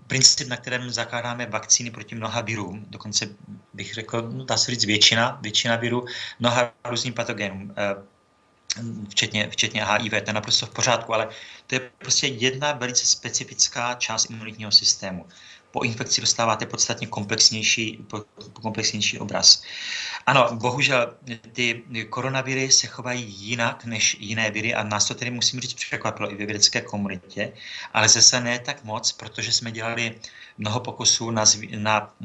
princip, 0.07 0.47
na 0.47 0.57
kterém 0.57 0.89
zakládáme 0.89 1.45
vakcíny 1.45 1.91
proti 1.91 2.15
mnoha 2.15 2.41
virům, 2.41 2.85
dokonce 2.89 3.29
bych 3.73 3.93
řekl, 3.93 4.29
no, 4.33 4.45
dá 4.45 4.57
se 4.57 4.71
říct 4.71 4.85
většina, 4.85 5.39
většina 5.41 5.75
virů, 5.75 6.05
mnoha 6.39 6.73
různým 6.85 7.13
patogenům 7.13 7.73
eh, 7.77 7.95
včetně, 9.09 9.49
včetně 9.49 9.85
HIV, 9.85 10.11
to 10.11 10.29
je 10.29 10.33
naprosto 10.33 10.65
v 10.65 10.69
pořádku, 10.69 11.13
ale 11.13 11.29
to 11.67 11.75
je 11.75 11.79
prostě 11.97 12.27
jedna 12.27 12.71
velice 12.71 13.05
specifická 13.05 13.93
část 13.93 14.29
imunitního 14.29 14.71
systému 14.71 15.25
po 15.75 15.83
infekci 15.83 16.21
dostáváte 16.21 16.65
podstatně 16.65 17.07
komplexnější, 17.07 18.05
komplexnější 18.53 19.19
obraz. 19.19 19.63
Ano, 20.25 20.49
bohužel 20.55 21.13
ty 21.51 21.83
koronaviry 22.09 22.71
se 22.71 22.87
chovají 22.87 23.23
jinak 23.27 23.85
než 23.85 24.17
jiné 24.19 24.51
viry 24.51 24.73
a 24.73 24.83
nás 24.83 25.07
to 25.07 25.15
tedy 25.15 25.31
musím 25.31 25.59
říct 25.59 25.73
překvapilo 25.73 26.31
i 26.31 26.35
ve 26.35 26.45
vědecké 26.45 26.81
komunitě, 26.81 27.51
ale 27.93 28.09
zase 28.09 28.41
ne 28.41 28.59
tak 28.59 28.83
moc, 28.83 29.11
protože 29.11 29.51
jsme 29.51 29.71
dělali 29.71 30.15
mnoho 30.57 30.79
pokusů 30.79 31.31
na, 31.31 31.43
na 31.77 32.15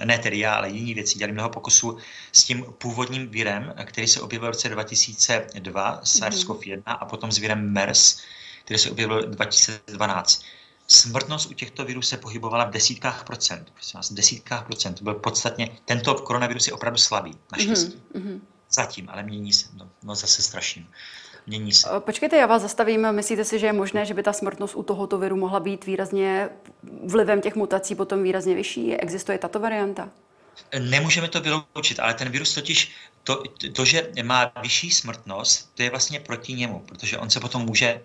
eh, 0.00 0.04
ne 0.04 0.18
tedy 0.18 0.38
já, 0.38 0.54
ale 0.54 0.70
jiní 0.70 0.94
věci, 0.94 1.18
dělali 1.18 1.32
mnoho 1.32 1.50
pokusů 1.50 1.98
s 2.32 2.44
tím 2.44 2.64
původním 2.78 3.28
virem, 3.28 3.74
který 3.84 4.06
se 4.06 4.20
objevil 4.20 4.48
v 4.48 4.54
roce 4.54 4.68
2002, 4.68 6.00
SARS-CoV-1 6.04 6.82
a 6.86 7.04
potom 7.04 7.32
s 7.32 7.38
virem 7.38 7.72
MERS, 7.72 8.22
který 8.64 8.78
se 8.78 8.90
objevil 8.90 9.26
2012 9.26 10.57
smrtnost 10.88 11.50
u 11.50 11.54
těchto 11.54 11.84
virů 11.84 12.02
se 12.02 12.16
pohybovala 12.16 12.64
v 12.64 12.70
desítkách 12.70 13.24
procent. 13.24 13.70
Prosím 13.74 13.98
vás, 13.98 14.10
v 14.10 14.14
desítkách 14.14 14.66
procent. 14.66 15.02
Byl 15.02 15.14
podstatně, 15.14 15.78
tento 15.84 16.14
koronavirus 16.14 16.66
je 16.66 16.72
opravdu 16.72 16.98
slabý, 16.98 17.34
naštěstí. 17.52 18.02
Mm-hmm. 18.14 18.40
Zatím, 18.70 19.08
ale 19.08 19.22
mění 19.22 19.52
se. 19.52 19.68
No, 19.76 19.88
no 20.02 20.14
zase 20.14 20.42
strašně. 20.42 20.86
Mění 21.46 21.72
se. 21.72 21.88
Počkejte, 21.98 22.36
já 22.36 22.46
vás 22.46 22.62
zastavím. 22.62 23.12
Myslíte 23.12 23.44
si, 23.44 23.58
že 23.58 23.66
je 23.66 23.72
možné, 23.72 24.06
že 24.06 24.14
by 24.14 24.22
ta 24.22 24.32
smrtnost 24.32 24.76
u 24.76 24.82
tohoto 24.82 25.18
viru 25.18 25.36
mohla 25.36 25.60
být 25.60 25.86
výrazně 25.86 26.48
vlivem 27.06 27.40
těch 27.40 27.54
mutací 27.54 27.94
potom 27.94 28.22
výrazně 28.22 28.54
vyšší? 28.54 28.96
Existuje 28.96 29.38
tato 29.38 29.60
varianta? 29.60 30.08
Nemůžeme 30.78 31.28
to 31.28 31.40
vyloučit, 31.40 32.00
ale 32.00 32.14
ten 32.14 32.30
virus 32.30 32.54
totiž 32.54 32.92
to, 33.24 33.42
to, 33.72 33.84
že 33.84 34.10
má 34.22 34.52
vyšší 34.62 34.90
smrtnost, 34.90 35.74
to 35.74 35.82
je 35.82 35.90
vlastně 35.90 36.20
proti 36.20 36.52
němu, 36.52 36.80
protože 36.80 37.18
on 37.18 37.30
se 37.30 37.40
potom 37.40 37.62
může, 37.62 38.00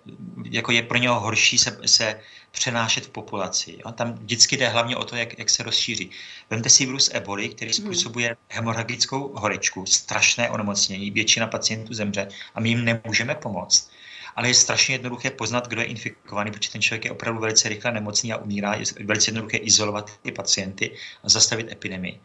jako 0.54 0.72
je 0.72 0.84
pro 0.84 0.98
něho 0.98 1.20
horší 1.20 1.58
se, 1.58 1.78
se 1.86 2.20
přenášet 2.52 3.06
v 3.06 3.10
populaci. 3.10 3.78
Jo? 3.86 3.92
Tam 3.92 4.14
vždycky 4.14 4.58
jde 4.58 4.68
hlavně 4.68 4.98
o 4.98 5.04
to, 5.04 5.16
jak, 5.16 5.40
jak 5.40 5.50
se 5.50 5.64
rozšíří. 5.64 6.10
Vemte 6.50 6.70
si 6.70 6.86
virus 6.86 7.10
eboli, 7.14 7.50
který 7.50 7.72
mhm. 7.72 7.84
způsobuje 7.84 8.36
hemorragickou 8.50 9.34
horečku, 9.36 9.86
strašné 9.86 10.50
onemocnění, 10.50 11.12
většina 11.12 11.48
pacientů 11.48 11.94
zemře 11.94 12.28
a 12.56 12.60
my 12.60 12.70
jim 12.70 12.86
nemůžeme 12.86 13.36
pomoct 13.36 13.90
ale 14.36 14.48
je 14.48 14.54
strašně 14.54 14.96
jednoduché 14.96 15.30
poznat, 15.30 15.68
kdo 15.68 15.82
je 15.82 15.88
infikovaný, 15.88 16.52
protože 16.52 16.72
ten 16.72 16.82
člověk 16.82 17.06
je 17.06 17.12
opravdu 17.12 17.40
velice 17.42 17.70
rychle 17.70 17.92
nemocný 17.92 18.34
a 18.34 18.38
umírá. 18.38 18.74
Je 18.74 18.86
velice 19.06 19.30
jednoduché 19.30 19.58
izolovat 19.58 20.12
ty 20.22 20.32
pacienty 20.32 20.92
a 21.24 21.30
zastavit 21.30 21.72
epidemii. 21.72 22.20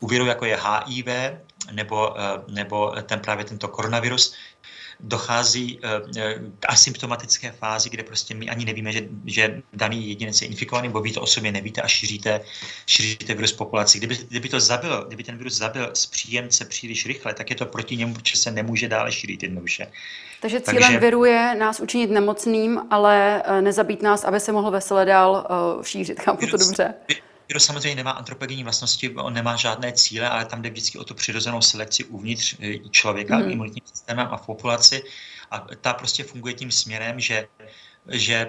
U 0.00 0.06
viru, 0.06 0.26
jako 0.26 0.44
je 0.44 0.58
HIV 0.86 1.06
nebo, 1.72 2.20
eh, 2.20 2.42
nebo 2.48 2.94
ten 3.02 3.20
právě 3.20 3.44
tento 3.44 3.68
koronavirus, 3.68 4.34
dochází 5.02 5.80
eh, 5.82 6.34
k 6.60 6.66
asymptomatické 6.68 7.52
fázi, 7.52 7.90
kde 7.90 8.02
prostě 8.02 8.34
my 8.34 8.48
ani 8.48 8.64
nevíme, 8.64 8.92
že, 8.92 9.08
že 9.26 9.62
daný 9.72 10.08
jedinec 10.08 10.42
je 10.42 10.48
infikovaný, 10.48 10.88
bo 10.88 11.00
vy 11.00 11.12
to 11.12 11.20
o 11.20 11.26
sobě 11.26 11.52
nevíte 11.52 11.82
a 11.82 11.88
šíříte, 11.88 12.40
šíříte 12.86 13.34
virus 13.34 13.52
populaci. 13.52 13.98
Kdyby, 13.98 14.18
kdyby 14.28 14.48
to 14.48 14.60
zabil, 14.60 15.04
kdyby 15.06 15.24
ten 15.24 15.38
virus 15.38 15.54
zabil 15.54 15.90
z 15.94 16.06
příjemce 16.06 16.64
příliš 16.64 17.06
rychle, 17.06 17.34
tak 17.34 17.50
je 17.50 17.56
to 17.56 17.66
proti 17.66 17.96
němu, 17.96 18.14
protože 18.14 18.36
se 18.36 18.50
nemůže 18.50 18.88
dále 18.88 19.12
šířit 19.12 19.42
jednoduše. 19.42 19.86
Takže 20.40 20.60
cílem 20.60 20.82
Takže... 20.82 20.98
viru 20.98 21.24
je 21.24 21.54
nás 21.54 21.80
učinit 21.80 22.10
nemocným, 22.10 22.80
ale 22.90 23.42
eh, 23.44 23.62
nezabít 23.62 24.02
nás, 24.02 24.24
aby 24.24 24.40
se 24.40 24.52
mohl 24.52 24.70
vesele 24.70 25.04
dál 25.04 25.46
šířit. 25.82 26.20
Chápu 26.20 26.46
to 26.46 26.56
dobře? 26.56 26.94
Virus 27.08 27.31
samozřejmě 27.60 27.94
nemá 27.94 28.10
antropogenní 28.10 28.62
vlastnosti, 28.62 29.14
on 29.14 29.34
nemá 29.34 29.56
žádné 29.56 29.92
cíle, 29.92 30.28
ale 30.28 30.44
tam 30.44 30.62
jde 30.62 30.70
vždycky 30.70 30.98
o 30.98 31.04
tu 31.04 31.14
přirozenou 31.14 31.60
selekci 31.60 32.04
uvnitř 32.04 32.56
eh, 32.60 32.78
člověka, 32.90 33.38
mm. 33.38 33.50
imunitním 33.50 33.86
systémem 33.86 34.28
a 34.30 34.36
v 34.36 34.46
populaci. 34.46 35.02
A 35.50 35.66
ta 35.80 35.94
prostě 35.94 36.24
funguje 36.24 36.54
tím 36.54 36.70
směrem, 36.70 37.20
že 37.20 37.48
že 38.08 38.46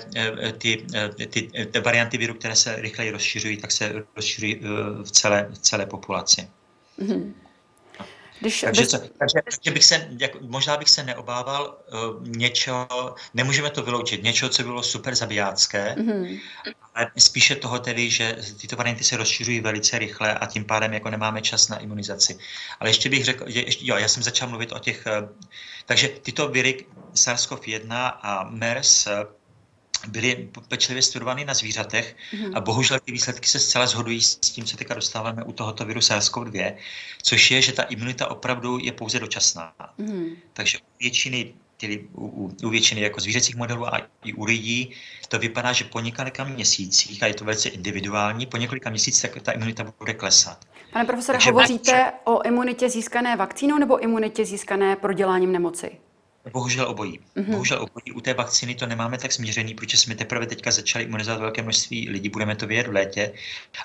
ty, 0.58 0.86
ty, 1.30 1.42
ty 1.72 1.80
varianty 1.80 2.18
viru, 2.18 2.34
které 2.34 2.56
se 2.56 2.76
rychleji 2.76 3.12
rozšiřují, 3.12 3.58
tak 3.58 3.72
se 3.72 4.06
rozšiřují 4.16 4.60
v 5.04 5.12
celé, 5.12 5.48
v 5.52 5.58
celé 5.58 5.86
populaci. 5.86 6.48
Mm. 6.98 7.34
Když 8.44 8.62
takže, 8.62 8.82
bez... 8.82 8.92
takže, 8.92 9.40
takže 9.44 9.72
bych 9.72 9.86
se, 9.86 10.08
jak, 10.20 10.42
možná 10.42 10.78
bych 10.78 10.90
se 10.90 11.04
neobával 11.04 11.78
uh, 11.94 12.28
něčeho, 12.28 13.16
nemůžeme 13.34 13.70
to 13.70 13.84
vyloučit, 13.84 14.24
něčeho, 14.24 14.50
co 14.50 14.64
bylo 14.64 14.84
super 14.84 15.16
zabijácké, 15.16 15.96
mm-hmm. 15.98 16.40
ale 16.96 17.12
spíše 17.18 17.56
toho 17.56 17.80
tedy, 17.80 18.10
že 18.10 18.38
tyto 18.62 18.76
varianty 18.76 19.04
se 19.04 19.18
rozšiřují 19.18 19.60
velice 19.60 20.00
rychle 20.00 20.34
a 20.34 20.46
tím 20.46 20.66
pádem 20.66 20.94
jako 20.94 21.10
nemáme 21.10 21.42
čas 21.42 21.70
na 21.70 21.78
imunizaci. 21.80 22.38
Ale 22.80 22.90
ještě 22.90 23.10
bych 23.10 23.26
řekl, 23.26 23.46
že 23.48 23.62
ještě, 23.62 23.86
jo, 23.88 23.98
já 23.98 24.08
jsem 24.08 24.24
začal 24.24 24.50
mluvit 24.50 24.72
o 24.72 24.80
těch, 24.80 25.06
uh, 25.06 25.30
takže 25.86 26.08
tyto 26.08 26.48
viry 26.48 26.86
SARS-CoV-1 27.14 28.12
a 28.22 28.48
MERS 28.50 29.08
byly 30.08 30.50
pečlivě 30.68 31.02
studovány 31.02 31.46
na 31.46 31.54
zvířatech 31.54 32.16
mm-hmm. 32.34 32.58
a 32.58 32.62
bohužel 32.62 33.00
ty 33.00 33.12
výsledky 33.12 33.48
se 33.48 33.60
zcela 33.60 33.88
shodují 33.88 34.22
s 34.22 34.36
tím, 34.36 34.66
co 34.66 34.78
teďka 34.78 34.94
dostáváme 34.94 35.44
u 35.44 35.52
tohoto 35.52 35.86
viru 35.86 36.00
SARS-CoV-2, 36.00 36.76
což 37.22 37.52
je, 37.52 37.62
že 37.62 37.72
ta 37.72 37.84
imunita 37.84 38.32
opravdu 38.32 38.78
je 38.82 38.92
pouze 38.92 39.20
dočasná. 39.20 39.74
Mm-hmm. 40.00 40.36
Takže 40.54 40.78
u 40.78 40.82
většiny 41.00 41.54
tedy 41.78 42.08
u, 42.14 42.28
u, 42.28 42.68
u 42.68 42.70
většiny 42.70 43.02
jako 43.02 43.20
zvířecích 43.20 43.56
modelů 43.56 43.88
a 43.88 44.02
i 44.24 44.34
u 44.34 44.44
lidí, 44.44 44.92
to 45.28 45.40
vypadá, 45.40 45.74
že 45.74 45.84
po 45.84 46.00
několika 46.00 46.44
měsících, 46.44 47.24
a 47.24 47.28
je 47.28 47.34
to 47.34 47.46
velice 47.46 47.70
individuální, 47.70 48.46
po 48.46 48.58
několika 48.58 48.90
měsících 48.90 49.32
tak 49.32 49.42
ta 49.42 49.52
imunita 49.52 49.94
bude 50.00 50.14
klesat. 50.14 50.66
Pane 50.94 51.06
profesore, 51.06 51.38
Takže 51.38 51.50
hovoříte 51.52 52.12
o 52.24 52.42
imunitě 52.42 52.90
získané 52.90 53.36
vakcínou 53.36 53.78
nebo 53.78 54.00
imunitě 54.00 54.46
získané 54.46 54.96
proděláním 54.96 55.52
nemoci? 55.52 55.92
Bohužel 56.52 56.90
obojí. 56.90 57.20
Mm-hmm. 57.20 57.52
Bohužel 57.52 57.78
obojí. 57.78 58.12
U 58.14 58.22
té 58.22 58.34
vakcíny 58.34 58.76
to 58.76 58.86
nemáme 58.86 59.18
tak 59.18 59.32
smířený, 59.32 59.74
protože 59.74 59.98
jsme 59.98 60.16
teprve 60.16 60.46
teďka 60.46 60.72
začali 60.72 61.06
imunizovat 61.06 61.40
velké 61.40 61.62
množství 61.62 62.10
lidí, 62.10 62.30
budeme 62.30 62.56
to 62.56 62.68
vědět 62.68 62.88
v 62.88 62.94
létě, 62.94 63.34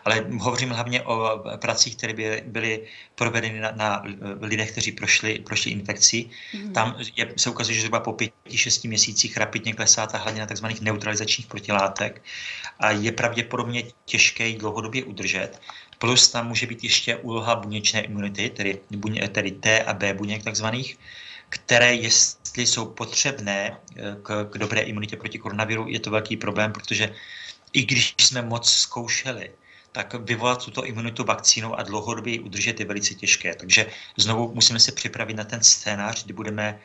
ale 0.04 0.26
hovořím 0.38 0.70
hlavně 0.70 1.02
o 1.02 1.42
pracích, 1.56 1.96
které 1.96 2.12
by 2.12 2.42
byly 2.46 2.86
provedeny 3.14 3.60
na, 3.60 3.72
na 3.76 4.02
lidech, 4.40 4.72
kteří 4.72 4.92
prošli, 4.92 5.38
prošli 5.38 5.70
infekcí. 5.70 6.30
Mm-hmm. 6.52 6.72
Tam 6.72 6.96
je, 7.16 7.32
se 7.36 7.50
ukazuje, 7.50 7.74
že 7.74 7.80
zhruba 7.80 8.00
po 8.00 8.12
pěti, 8.12 8.58
šesti 8.58 8.88
měsících 8.88 9.36
rapidně 9.36 9.74
klesá 9.74 10.06
ta 10.06 10.18
hladina 10.18 10.46
tzv. 10.46 10.66
neutralizačních 10.80 11.46
protilátek 11.46 12.22
a 12.78 12.90
je 12.90 13.12
pravděpodobně 13.12 13.82
těžké 14.04 14.48
ji 14.48 14.58
dlouhodobě 14.58 15.04
udržet. 15.04 15.60
Plus 15.98 16.28
tam 16.28 16.48
může 16.48 16.66
být 16.66 16.84
ještě 16.84 17.16
úloha 17.16 17.56
buněčné 17.56 18.00
imunity, 18.00 18.50
tedy, 18.50 18.80
tedy 19.32 19.50
T 19.50 19.82
a 19.82 19.92
B 19.92 20.14
buněk 20.14 20.44
takzvaných, 20.44 20.98
které, 21.48 21.94
jestli 21.94 22.66
jsou 22.66 22.86
potřebné 22.86 23.76
eh, 23.96 24.16
k, 24.22 24.48
k 24.50 24.58
dobré 24.58 24.80
imunitě 24.80 25.16
proti 25.16 25.38
koronaviru, 25.38 25.88
je 25.88 26.00
to 26.00 26.10
velký 26.10 26.36
problém, 26.36 26.72
protože 26.72 27.14
i 27.72 27.82
když 27.84 28.14
jsme 28.20 28.42
moc 28.42 28.72
zkoušeli, 28.72 29.50
tak 29.92 30.14
vyvolat 30.14 30.64
tuto 30.64 30.84
imunitu 30.84 31.24
vakcínou 31.24 31.74
a 31.74 31.82
dlouhodobě 31.82 32.32
ji 32.32 32.40
udržet 32.40 32.80
je 32.80 32.86
velice 32.86 33.14
těžké. 33.14 33.54
Takže 33.54 33.86
znovu 34.16 34.54
musíme 34.54 34.80
se 34.80 34.92
připravit 34.92 35.34
na 35.34 35.44
ten 35.44 35.62
scénář, 35.62 36.24
kdy 36.24 36.34
budeme 36.34 36.80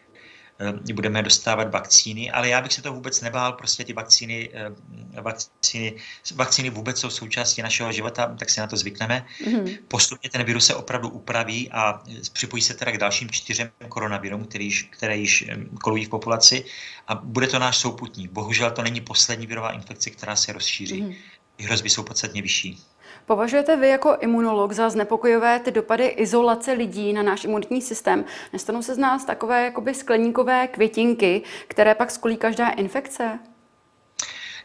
budeme 0.94 1.24
dostávat 1.24 1.72
vakcíny, 1.72 2.32
ale 2.32 2.50
já 2.50 2.62
bych 2.62 2.74
se 2.74 2.82
to 2.82 2.94
vůbec 2.94 3.22
nebál, 3.22 3.54
prostě 3.54 3.84
ty 3.84 3.94
vakcíny, 3.94 4.50
eh, 4.54 5.22
vakcíny, 5.22 5.96
vakcíny 6.36 6.70
vůbec 6.70 7.00
jsou 7.00 7.10
součástí 7.10 7.62
našeho 7.62 7.92
života, 7.92 8.36
tak 8.40 8.50
si 8.50 8.60
na 8.60 8.68
to 8.68 8.78
zvykneme. 8.78 9.26
Mm-hmm. 9.46 9.78
Postupně 9.88 10.30
ten 10.30 10.44
virus 10.44 10.66
se 10.66 10.76
opravdu 10.76 11.10
upraví 11.10 11.72
a 11.72 12.04
připojí 12.34 12.62
se 12.62 12.74
teda 12.74 12.92
k 12.92 12.98
dalším 12.98 13.30
čtyřem 13.30 13.72
koronavirům, 13.90 14.46
které 14.46 14.64
již, 14.64 14.84
které 14.84 15.18
již 15.18 15.50
kolují 15.82 16.06
v 16.06 16.10
populaci 16.10 16.66
a 17.08 17.16
bude 17.16 17.48
to 17.48 17.60
náš 17.60 17.78
souputník. 17.78 18.32
Bohužel 18.32 18.72
to 18.72 18.82
není 18.82 19.02
poslední 19.02 19.48
virová 19.48 19.72
infekce, 19.72 20.10
která 20.10 20.36
se 20.36 20.54
rozšíří. 20.54 21.04
Mm-hmm. 21.04 21.16
Hrozby 21.60 21.90
jsou 21.90 22.04
podstatně 22.04 22.42
vyšší. 22.42 22.80
Považujete 23.26 23.76
vy 23.76 23.90
jako 23.90 24.18
imunolog 24.20 24.72
za 24.72 24.90
znepokojové 24.90 25.60
ty 25.60 25.72
dopady 25.72 26.06
izolace 26.06 26.72
lidí 26.72 27.14
na 27.14 27.24
náš 27.24 27.44
imunitní 27.44 27.82
systém? 27.82 28.26
Nestanou 28.54 28.82
se 28.82 28.96
z 28.96 28.98
nás 28.98 29.26
takové 29.26 29.66
jakoby 29.66 29.94
skleníkové 29.94 30.68
květinky, 30.68 31.42
které 31.68 31.96
pak 31.96 32.12
skolí 32.12 32.38
každá 32.38 32.70
infekce? 32.70 33.40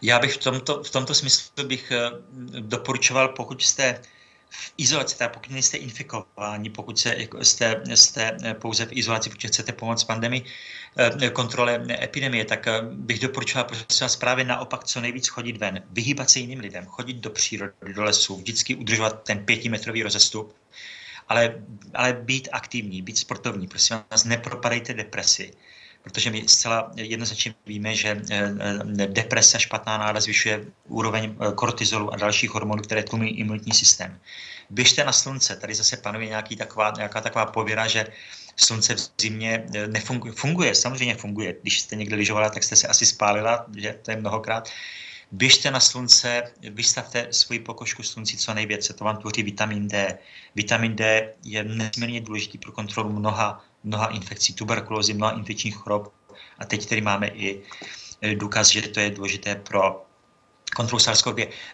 Já 0.03 0.19
bych 0.19 0.35
v 0.35 0.39
tomto, 0.39 0.83
v 0.83 0.91
tomto 0.91 1.15
smyslu 1.15 1.67
bych 1.67 1.91
eh, 1.91 2.11
doporučoval, 2.61 3.29
pokud 3.29 3.63
jste 3.63 4.03
v 4.51 4.73
izolaci, 4.77 5.19
teda 5.19 5.29
pokud 5.29 5.51
nejste 5.51 5.77
infikováni, 5.77 6.71
pokud 6.71 6.99
se, 6.99 7.15
jako 7.19 7.45
jste, 7.45 7.83
jste 7.95 8.37
pouze 8.53 8.87
v 8.87 8.93
izolaci, 8.93 9.31
pokud 9.31 9.47
chcete 9.47 9.73
pomoct 9.73 10.05
pandemii, 10.05 10.45
eh, 11.23 11.31
kontrole 11.31 11.87
epidemie, 12.03 12.45
tak 12.45 12.67
eh, 12.67 12.83
bych 12.83 13.21
doporučoval 13.21 13.65
prosím 13.65 14.05
vás 14.05 14.17
právě 14.17 14.45
naopak 14.45 14.85
co 14.85 15.01
nejvíc 15.01 15.29
chodit 15.29 15.57
ven, 15.57 15.83
vyhýbat 15.91 16.31
se 16.31 16.39
jiným 16.39 16.61
lidem, 16.61 16.87
chodit 16.87 17.17
do 17.17 17.31
přírody, 17.31 17.73
do 17.95 18.05
lesů, 18.05 18.37
vždycky 18.37 18.75
udržovat 18.75 19.23
ten 19.23 19.45
pětimetrový 19.45 20.03
rozestup, 20.03 20.57
ale, 21.29 21.55
ale 21.95 22.13
být 22.13 22.49
aktivní, 22.53 23.03
být 23.03 23.19
sportovní, 23.19 23.69
prosím 23.69 23.97
vás, 24.11 24.25
nepropadejte 24.25 24.95
depresi 24.95 25.53
protože 26.09 26.31
my 26.31 26.45
zcela 26.49 26.91
jednoznačně 26.97 27.55
víme, 27.67 27.95
že 27.95 28.23
eh, 28.31 29.07
deprese, 29.07 29.61
špatná 29.61 29.99
náda 29.99 30.21
zvyšuje 30.21 30.65
úroveň 30.89 31.37
eh, 31.37 31.53
kortizolu 31.53 32.15
a 32.15 32.17
dalších 32.17 32.51
hormonů, 32.51 32.83
které 32.83 33.03
tlumí 33.03 33.39
imunitní 33.39 33.73
systém. 33.73 34.19
Běžte 34.71 35.05
na 35.05 35.13
slunce, 35.13 35.57
tady 35.57 35.75
zase 35.75 35.97
panuje 35.97 36.27
nějaký 36.27 36.57
taková, 36.57 36.93
nějaká 36.97 37.21
taková 37.21 37.47
pověra, 37.47 37.87
že 37.87 38.07
slunce 38.57 38.95
v 38.95 39.11
zimě 39.21 39.67
eh, 39.75 39.87
nefunguje. 39.89 40.33
Funguje, 40.33 40.75
samozřejmě 40.75 41.15
funguje. 41.15 41.55
Když 41.63 41.81
jste 41.81 41.97
někde 41.97 42.17
lyžovala, 42.17 42.51
tak 42.51 42.65
jste 42.65 42.77
se 42.77 42.89
asi 42.89 43.07
spálila, 43.07 43.67
že 43.77 43.99
to 44.03 44.11
je 44.11 44.17
mnohokrát. 44.17 44.69
Běžte 45.33 45.71
na 45.71 45.81
slunce, 45.81 46.43
vystavte 46.71 47.29
svoji 47.31 47.61
pokožku 47.61 48.03
slunci 48.03 48.37
co 48.37 48.55
nejvíce, 48.55 48.93
to 48.93 49.05
vám 49.05 49.17
tvoří 49.17 49.43
vitamin 49.43 49.89
D. 49.89 50.19
Vitamin 50.55 50.97
D 50.97 51.33
je 51.45 51.65
nesmírně 51.65 52.21
důležitý 52.21 52.59
pro 52.59 52.73
kontrolu 52.73 53.13
mnoha 53.13 53.65
mnoha 53.85 54.07
infekcí, 54.07 54.55
tuberkulózy, 54.55 55.15
mnoha 55.15 55.33
infekčních 55.33 55.77
chorob. 55.77 56.13
A 56.59 56.65
teď 56.65 56.87
tedy 56.87 57.01
máme 57.01 57.29
i 57.29 57.63
e, 58.23 58.35
důkaz, 58.35 58.69
že 58.69 58.83
to 58.83 59.01
je 59.01 59.11
důležité 59.11 59.55
pro 59.55 60.05
kontrolu 60.77 61.01
sars 61.01 61.25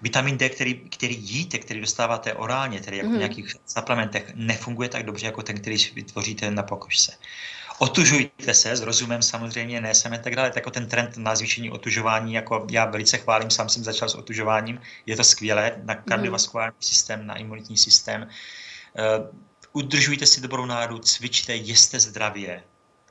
Vitamin 0.03 0.39
D, 0.39 0.49
který, 0.49 0.75
který 0.75 1.17
jíte, 1.21 1.59
který 1.59 1.81
dostáváte 1.81 2.35
orálně, 2.35 2.81
tedy 2.81 2.97
jako 2.97 3.09
mm. 3.09 3.15
v 3.15 3.19
nějakých 3.19 3.57
suplementech, 3.67 4.33
nefunguje 4.35 4.89
tak 4.89 5.03
dobře 5.03 5.27
jako 5.27 5.43
ten, 5.43 5.61
který 5.61 5.77
vytvoříte 5.95 6.51
na 6.51 6.63
pokožce. 6.63 7.13
Otužujte 7.79 8.55
se, 8.55 8.77
s 8.77 8.81
rozumem 8.81 9.23
samozřejmě, 9.23 9.81
ne 9.81 9.95
jsem 9.95 10.19
tak 10.23 10.37
dále, 10.37 10.53
jako 10.55 10.71
ten 10.71 10.89
trend 10.89 11.17
na 11.17 11.37
zvýšení 11.37 11.71
otužování, 11.71 12.35
jako 12.35 12.67
já 12.71 12.85
velice 12.85 13.19
chválím, 13.19 13.51
sám 13.51 13.69
jsem 13.69 13.85
začal 13.85 14.09
s 14.09 14.15
otužováním, 14.15 14.81
je 15.07 15.17
to 15.17 15.25
skvělé 15.25 15.73
na 15.85 15.95
kardiovaskulární 15.95 16.77
systém, 16.81 17.27
na 17.27 17.37
imunitní 17.37 17.77
systém. 17.77 18.23
E, 18.23 18.29
udržujte 19.75 20.27
si 20.27 20.41
dobrou 20.41 20.67
náladu, 20.67 20.99
cvičte, 20.99 21.57
jeste 21.57 22.01
zdravě 22.01 22.63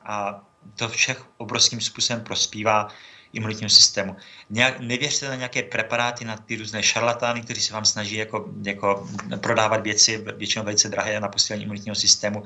a 0.04 0.40
to 0.76 0.88
všech 0.88 1.24
obrovským 1.36 1.80
způsobem 1.80 2.24
prospívá. 2.24 2.88
imunitního 3.34 3.70
systému. 3.70 4.16
Nějak, 4.50 4.80
nevěřte 4.80 5.28
na 5.28 5.34
nějaké 5.34 5.62
preparáty, 5.62 6.24
na 6.24 6.36
ty 6.36 6.56
různé 6.56 6.82
šarlatány, 6.82 7.42
kteří 7.42 7.60
se 7.60 7.74
vám 7.74 7.84
snaží 7.84 8.16
jako, 8.16 8.54
jako 8.62 9.08
prodávat 9.40 9.82
věci, 9.82 10.24
většinou 10.36 10.64
velice 10.64 10.88
drahé 10.88 11.20
na 11.20 11.28
posílení 11.28 11.64
imunitního 11.64 11.94
systému. 11.94 12.44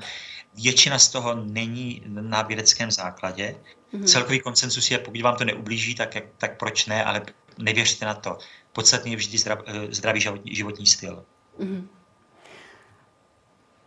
Většina 0.55 0.99
z 0.99 1.07
toho 1.07 1.35
není 1.35 2.01
na 2.09 2.41
vědeckém 2.41 2.91
základě. 2.91 3.55
Mm-hmm. 3.93 4.03
Celkový 4.03 4.39
konsensus 4.39 4.91
je, 4.91 4.97
pokud 4.97 5.21
vám 5.21 5.37
to 5.37 5.45
neublíží, 5.45 5.95
tak, 5.95 6.17
tak 6.37 6.57
proč 6.57 6.85
ne, 6.85 7.03
ale 7.03 7.21
nevěřte 7.57 8.05
na 8.05 8.13
to. 8.13 8.37
Podstatný 8.73 9.11
je 9.11 9.17
vždy 9.17 9.37
zdrav, 9.37 9.59
eh, 9.65 9.93
zdravý 9.93 10.21
životní, 10.21 10.55
životní 10.55 10.85
styl. 10.87 11.25
Mm-hmm. 11.59 11.98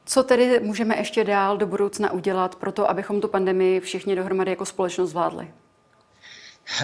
Co 0.05 0.23
tedy 0.23 0.61
můžeme 0.61 0.97
ještě 0.97 1.25
dál 1.25 1.57
do 1.57 1.67
budoucna 1.67 2.13
udělat 2.13 2.57
pro 2.57 2.73
to, 2.73 2.91
abychom 2.91 3.21
tu 3.21 3.29
pandemii 3.29 3.81
všichni 3.81 4.17
dohromady 4.17 4.51
jako 4.51 4.67
společnost 4.67 5.11
zvládli? 5.11 5.51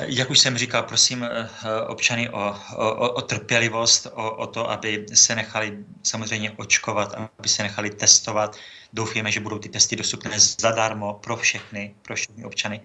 Jak 0.07 0.31
už 0.31 0.39
jsem 0.39 0.59
říkal, 0.59 0.83
prosím 0.83 1.25
eh, 1.25 1.49
občany 1.87 2.31
o, 2.31 2.57
o, 2.77 3.11
o 3.11 3.23
trpělivost, 3.23 4.07
o, 4.15 4.31
o 4.31 4.47
to, 4.47 4.71
aby 4.71 5.07
se 5.15 5.35
nechali 5.35 5.85
samozřejmě 6.03 6.51
očkovat, 6.51 7.15
aby 7.39 7.49
se 7.49 7.63
nechali 7.63 7.91
testovat. 7.91 8.57
Doufujeme, 8.93 9.33
že 9.33 9.41
budou 9.41 9.59
ty 9.59 9.69
testy 9.69 9.97
dostupné 9.97 10.41
zadarmo 10.41 11.15
pro 11.15 11.37
všechny, 11.37 11.95
pro 12.03 12.15
všechny 12.17 12.45
občany. 12.45 12.81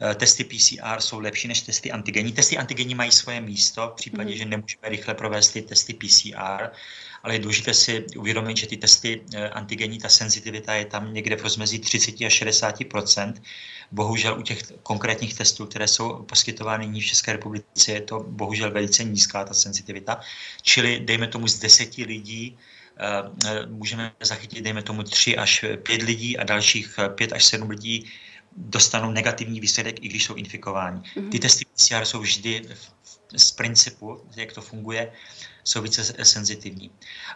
Eh, 0.00 0.14
testy 0.14 0.44
PCR 0.44 1.00
jsou 1.00 1.20
lepší 1.20 1.48
než 1.48 1.60
testy 1.60 1.92
antigenní. 1.92 2.32
Testy 2.32 2.58
antigenní 2.58 2.94
mají 2.94 3.12
svoje 3.12 3.40
místo 3.40 3.88
v 3.88 3.94
případě, 3.94 4.30
mm. 4.30 4.36
že 4.36 4.44
nemůžeme 4.44 4.88
rychle 4.88 5.14
provést 5.14 5.48
ty 5.48 5.62
testy 5.62 5.94
PCR 5.94 6.70
ale 7.26 7.34
je 7.34 7.38
důležité 7.38 7.74
si 7.74 8.06
uvědomit, 8.16 8.56
že 8.56 8.66
ty 8.66 8.76
testy 8.76 9.22
eh, 9.34 9.48
antigenní, 9.48 9.98
ta 9.98 10.08
senzitivita 10.08 10.74
je 10.74 10.84
tam 10.84 11.14
někde 11.14 11.36
v 11.36 11.42
rozmezí 11.42 11.78
30 11.78 12.14
až 12.26 12.42
60% 12.42 13.34
Bohužel 13.92 14.38
u 14.38 14.42
těch 14.42 14.62
konkrétních 14.82 15.34
testů, 15.34 15.66
které 15.66 15.88
jsou 15.88 16.22
poskytovány 16.22 16.86
nyní 16.86 17.00
v 17.00 17.06
České 17.06 17.32
republice, 17.32 17.92
je 17.92 18.00
to 18.00 18.24
bohužel 18.28 18.70
velice 18.70 19.04
nízká 19.04 19.44
ta 19.44 19.54
senzitivita. 19.54 20.20
Čili 20.62 21.00
dejme 21.00 21.26
tomu 21.26 21.48
z 21.48 21.58
deseti 21.58 22.04
lidí 22.04 22.58
eh, 22.96 23.06
eh, 23.46 23.66
můžeme 23.66 24.12
zachytit, 24.20 24.64
dejme 24.64 24.82
tomu, 24.82 25.02
tři 25.02 25.36
až 25.36 25.64
pět 25.82 26.02
lidí 26.02 26.38
a 26.38 26.44
dalších 26.44 26.98
pět 27.14 27.32
až 27.32 27.44
sedm 27.44 27.70
lidí 27.70 28.06
dostanou 28.56 29.10
negativní 29.10 29.60
výsledek, 29.60 30.04
i 30.04 30.08
když 30.08 30.24
jsou 30.24 30.34
infikováni. 30.34 31.00
Mm-hmm. 31.00 31.30
Ty 31.30 31.38
testy 31.38 31.64
PCR 31.64 32.04
jsou 32.04 32.20
vždy 32.20 32.62
z 33.36 33.52
principu, 33.52 34.26
jak 34.36 34.52
to 34.52 34.62
funguje, 34.62 35.12
jsou 35.64 35.82
více 35.82 36.24
senzitivní. 36.24 36.90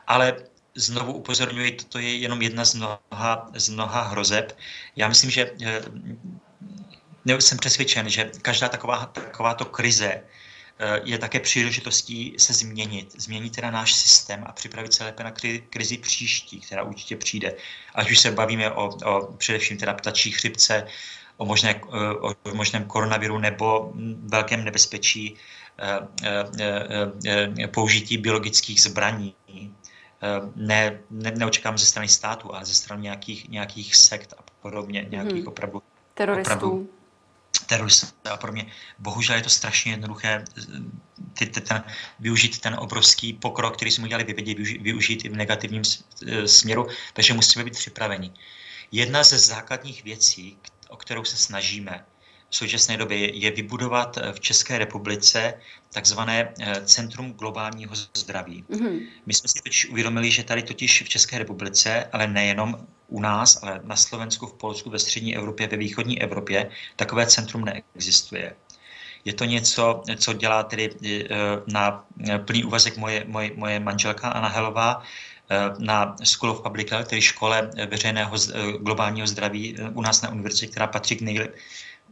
Ale 0.07 0.37
znovu 0.75 1.13
upozorňuji, 1.13 1.73
toto 1.73 1.99
je 1.99 2.17
jenom 2.17 2.43
jedna 2.43 2.65
z 2.65 2.75
mnoha, 2.75 3.51
z 3.55 3.69
mnoha 3.69 4.03
hrozeb. 4.03 4.59
Já 4.97 5.09
myslím, 5.09 5.31
že 5.31 5.51
ne, 7.25 7.41
jsem 7.41 7.59
přesvědčen, 7.59 8.09
že 8.09 8.31
každá 8.43 8.69
taková, 8.69 9.07
takováto 9.07 9.65
krize 9.65 10.13
eh, 10.13 11.01
je 11.05 11.19
také 11.19 11.41
příležitostí 11.41 12.35
se 12.39 12.53
změnit, 12.53 13.15
změnit 13.21 13.57
teda 13.57 13.71
náš 13.71 13.95
systém 13.95 14.45
a 14.47 14.53
připravit 14.53 14.95
se 14.95 15.05
lépe 15.05 15.25
na 15.25 15.31
krizi 15.71 15.99
příští, 15.99 16.61
která 16.61 16.83
určitě 16.83 17.17
přijde. 17.17 17.55
Ať 17.95 18.11
už 18.11 18.19
se 18.19 18.31
bavíme 18.31 18.71
o, 18.71 18.89
o 19.05 19.33
především 19.33 19.79
teda 19.79 19.95
ptačí 19.95 20.31
chřipce, 20.31 20.87
o, 21.37 21.45
možné, 21.45 21.75
eh, 21.75 22.15
o 22.21 22.55
možném 22.55 22.85
koronaviru 22.85 23.39
nebo 23.39 23.93
velkém 24.29 24.65
nebezpečí 24.65 25.37
Eh, 25.37 25.37
eh, 25.37 25.37
eh, 25.37 25.60
použití 27.71 28.19
biologických 28.19 28.83
zbraní. 28.83 29.35
Ne, 30.57 31.01
ne, 31.11 31.31
neočekám 31.31 31.79
ze 31.79 31.87
strany 31.87 32.09
státu, 32.09 32.55
ale 32.55 32.65
ze 32.65 32.75
strany 32.75 33.03
nějakých, 33.03 33.49
nějakých 33.49 33.97
sekt 33.97 34.35
a 34.39 34.43
podobně, 34.63 35.07
nějakých 35.11 35.33
hmm. 35.33 35.49
opravdu 35.49 35.83
teroristů. 36.15 36.53
Opravdu, 36.53 36.91
teroristů 37.67 38.07
a 38.31 38.37
podobně. 38.37 38.67
Bohužel 38.99 39.37
je 39.37 39.43
to 39.43 39.51
strašně 39.51 39.93
jednoduché 39.93 40.45
ty, 41.39 41.47
ty, 41.47 41.61
ten, 41.61 41.85
využít 42.21 42.59
ten 42.59 42.75
obrovský 42.75 43.33
pokrok, 43.33 43.77
který 43.77 43.91
jsme 43.91 44.05
udělali 44.05 44.25
vyvědět, 44.25 44.57
využít, 44.57 44.83
využít 44.83 45.25
i 45.25 45.29
v 45.29 45.37
negativním 45.37 45.83
směru, 46.47 46.87
takže 47.13 47.35
musíme 47.35 47.65
být 47.65 47.75
připraveni. 47.75 48.33
Jedna 48.93 49.23
ze 49.23 49.39
základních 49.39 50.05
věcí, 50.05 50.59
o 50.89 50.97
kterou 50.97 51.25
se 51.25 51.37
snažíme, 51.37 52.05
v 52.51 52.57
současné 52.57 52.97
době 52.97 53.37
je 53.37 53.51
vybudovat 53.51 54.19
eh, 54.19 54.33
v 54.33 54.41
České 54.41 54.79
republice 54.79 55.55
takzvané 55.93 56.55
eh, 56.61 56.81
Centrum 56.85 57.33
globálního 57.33 57.95
zdraví. 58.15 58.65
Mm-hmm. 58.71 59.01
My 59.27 59.35
jsme 59.35 59.49
si 59.49 59.63
totiž 59.63 59.89
uvědomili, 59.91 60.31
že 60.31 60.45
tady 60.45 60.63
totiž 60.63 61.03
v 61.03 61.09
České 61.09 61.39
republice, 61.39 62.05
ale 62.13 62.27
nejenom 62.27 62.87
u 63.09 63.21
nás, 63.21 63.63
ale 63.63 63.81
na 63.85 63.97
Slovensku, 63.97 64.47
v 64.47 64.53
Polsku, 64.53 64.91
ve 64.91 64.99
střední 64.99 65.37
Evropě, 65.37 65.69
ve 65.69 65.77
východní 65.77 66.23
Evropě, 66.23 66.71
takové 66.97 67.27
centrum 67.27 67.65
neexistuje. 67.65 68.57
Je 69.25 69.33
to 69.33 69.45
něco, 69.45 70.03
co 70.17 70.33
dělá 70.33 70.63
tedy 70.63 70.91
eh, 71.05 71.29
na 71.67 72.05
plný 72.47 72.65
úvazek 72.65 72.97
moje, 72.97 73.25
moje, 73.29 73.51
moje 73.55 73.81
manželka 73.81 74.29
Anna 74.29 74.49
Helová, 74.49 75.03
na 75.79 76.17
School 76.23 76.51
of 76.51 76.63
Public 76.63 76.91
Health, 76.91 77.09
tedy 77.09 77.23
škole 77.23 77.71
veřejného 77.91 78.37
globálního 78.81 79.27
zdraví 79.27 79.77
u 79.93 80.03
nás 80.03 80.23
na 80.23 80.31
univerzitě, 80.31 80.67
která 80.67 80.87
patří 80.87 81.17
k 81.17 81.21
nejlepším 81.21 81.61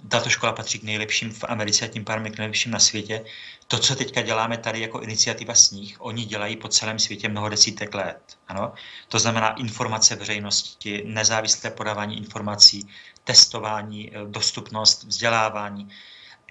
tato 0.09 0.31
škola 0.31 0.53
patří 0.53 0.79
k 0.79 0.83
nejlepším 0.83 1.33
v 1.33 1.45
Americe 1.45 1.85
a 1.85 1.89
tím 1.89 2.05
pádem 2.05 2.33
k 2.33 2.39
nejlepším 2.39 2.73
na 2.73 2.79
světě. 2.79 3.25
To, 3.69 3.79
co 3.79 3.97
teďka 3.97 4.23
děláme 4.23 4.59
tady 4.59 4.81
jako 4.81 5.01
iniciativa 5.01 5.55
Sníh, 5.55 5.97
oni 5.99 6.25
dělají 6.25 6.57
po 6.57 6.69
celém 6.69 6.99
světě 6.99 7.29
mnoho 7.29 7.49
desítek 7.49 7.95
let. 7.95 8.21
Ano? 8.49 8.73
To 9.09 9.19
znamená 9.19 9.49
informace 9.49 10.17
veřejnosti, 10.17 11.03
nezávislé 11.07 11.71
podávání 11.71 12.17
informací, 12.17 12.89
testování, 13.25 14.11
eh, 14.11 14.19
dostupnost, 14.27 15.05
vzdělávání 15.05 15.89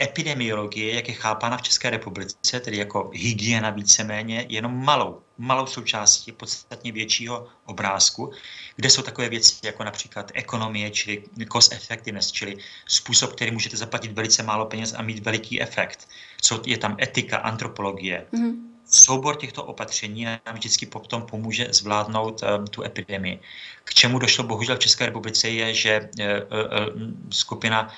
epidemiologie, 0.01 0.95
jak 0.95 1.07
je 1.07 1.13
chápána 1.13 1.57
v 1.57 1.61
České 1.61 1.89
republice, 1.89 2.59
tedy 2.59 2.77
jako 2.77 3.11
hygiena 3.13 3.69
víceméně, 3.69 4.45
jenom 4.49 4.85
malou, 4.85 5.21
malou 5.37 5.65
součástí 5.65 6.31
podstatně 6.31 6.91
většího 6.91 7.47
obrázku, 7.65 8.31
kde 8.75 8.89
jsou 8.89 9.01
takové 9.01 9.29
věci 9.29 9.55
jako 9.63 9.83
například 9.83 10.31
ekonomie, 10.33 10.89
čili 10.91 11.23
cost 11.51 11.73
effectiveness, 11.73 12.31
čili 12.31 12.57
způsob, 12.87 13.33
který 13.33 13.51
můžete 13.51 13.77
zaplatit 13.77 14.11
velice 14.11 14.43
málo 14.43 14.65
peněz 14.65 14.93
a 14.97 15.01
mít 15.01 15.25
veliký 15.25 15.61
efekt. 15.61 16.07
Co 16.41 16.61
je 16.65 16.77
tam 16.77 16.97
etika, 17.01 17.37
antropologie. 17.37 18.25
Mm-hmm. 18.33 18.53
Soubor 18.89 19.35
těchto 19.35 19.63
opatření 19.63 20.25
nám 20.25 20.39
vždycky 20.53 20.85
potom 20.85 21.21
pomůže 21.21 21.67
zvládnout 21.71 22.43
um, 22.43 22.67
tu 22.67 22.83
epidemii. 22.83 23.39
K 23.83 23.93
čemu 23.93 24.19
došlo 24.19 24.43
bohužel 24.43 24.75
v 24.75 24.79
České 24.79 25.05
republice 25.05 25.49
je, 25.49 25.73
že 25.73 26.09
uh, 26.19 26.25
uh, 26.25 27.11
skupina 27.29 27.79
Ehm, 27.81 27.97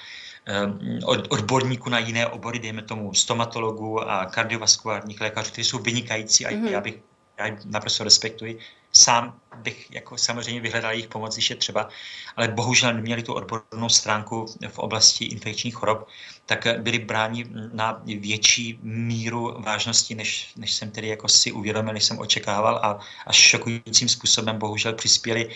odborníků 1.06 1.90
na 1.90 2.00
jiné 2.00 2.28
obory, 2.28 2.60
dejme 2.60 2.82
tomu 2.82 3.14
stomatologů 3.14 4.10
a 4.10 4.26
kardiovaskulárních 4.26 5.22
lékařů, 5.22 5.52
kteří 5.52 5.70
jsou 5.70 5.80
vynikající 5.80 6.46
a 6.46 6.50
mm-hmm. 6.50 6.70
já 6.70 6.82
bych 6.82 7.00
já 7.40 7.58
naprosto 7.66 8.04
respektuji. 8.04 8.60
Sám 8.92 9.40
bych 9.56 9.92
jako 9.92 10.18
samozřejmě 10.18 10.62
vyhledal 10.62 10.92
jejich 10.92 11.08
pomoc, 11.08 11.36
když 11.36 11.50
je 11.50 11.56
třeba, 11.56 11.90
ale 12.36 12.48
bohužel 12.48 12.94
neměli 12.94 13.24
tu 13.24 13.34
odbornou 13.34 13.90
stránku 13.90 14.46
v 14.68 14.80
oblasti 14.80 15.26
infekčních 15.26 15.76
chorob, 15.76 16.08
tak 16.46 16.68
byli 16.82 17.00
bráni 17.00 17.46
na 17.74 18.02
větší 18.06 18.80
míru 18.84 19.56
vážnosti, 19.60 20.16
než, 20.16 20.54
než 20.56 20.74
jsem 20.74 20.92
tedy 20.92 21.08
jako 21.08 21.28
si 21.28 21.52
uvědomil, 21.52 21.94
než 21.94 22.04
jsem 22.04 22.20
očekával 22.20 22.76
a 22.84 23.00
až 23.28 23.36
šokujícím 23.36 24.10
způsobem 24.10 24.58
bohužel 24.58 24.94
přispěli 24.94 25.50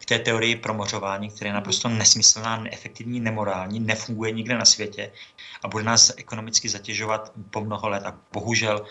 k 0.00 0.04
té 0.04 0.18
teorii 0.18 0.56
promořování, 0.56 1.28
která 1.30 1.48
je 1.48 1.54
naprosto 1.54 1.88
nesmyslná, 1.88 2.56
neefektivní, 2.56 3.20
nemorální, 3.20 3.80
nefunguje 3.80 4.32
nikde 4.32 4.58
na 4.58 4.64
světě 4.64 5.12
a 5.64 5.68
bude 5.68 5.84
nás 5.84 6.12
ekonomicky 6.16 6.68
zatěžovat 6.68 7.32
po 7.50 7.60
mnoho 7.60 7.88
let. 7.88 8.02
A 8.06 8.18
bohužel 8.32 8.84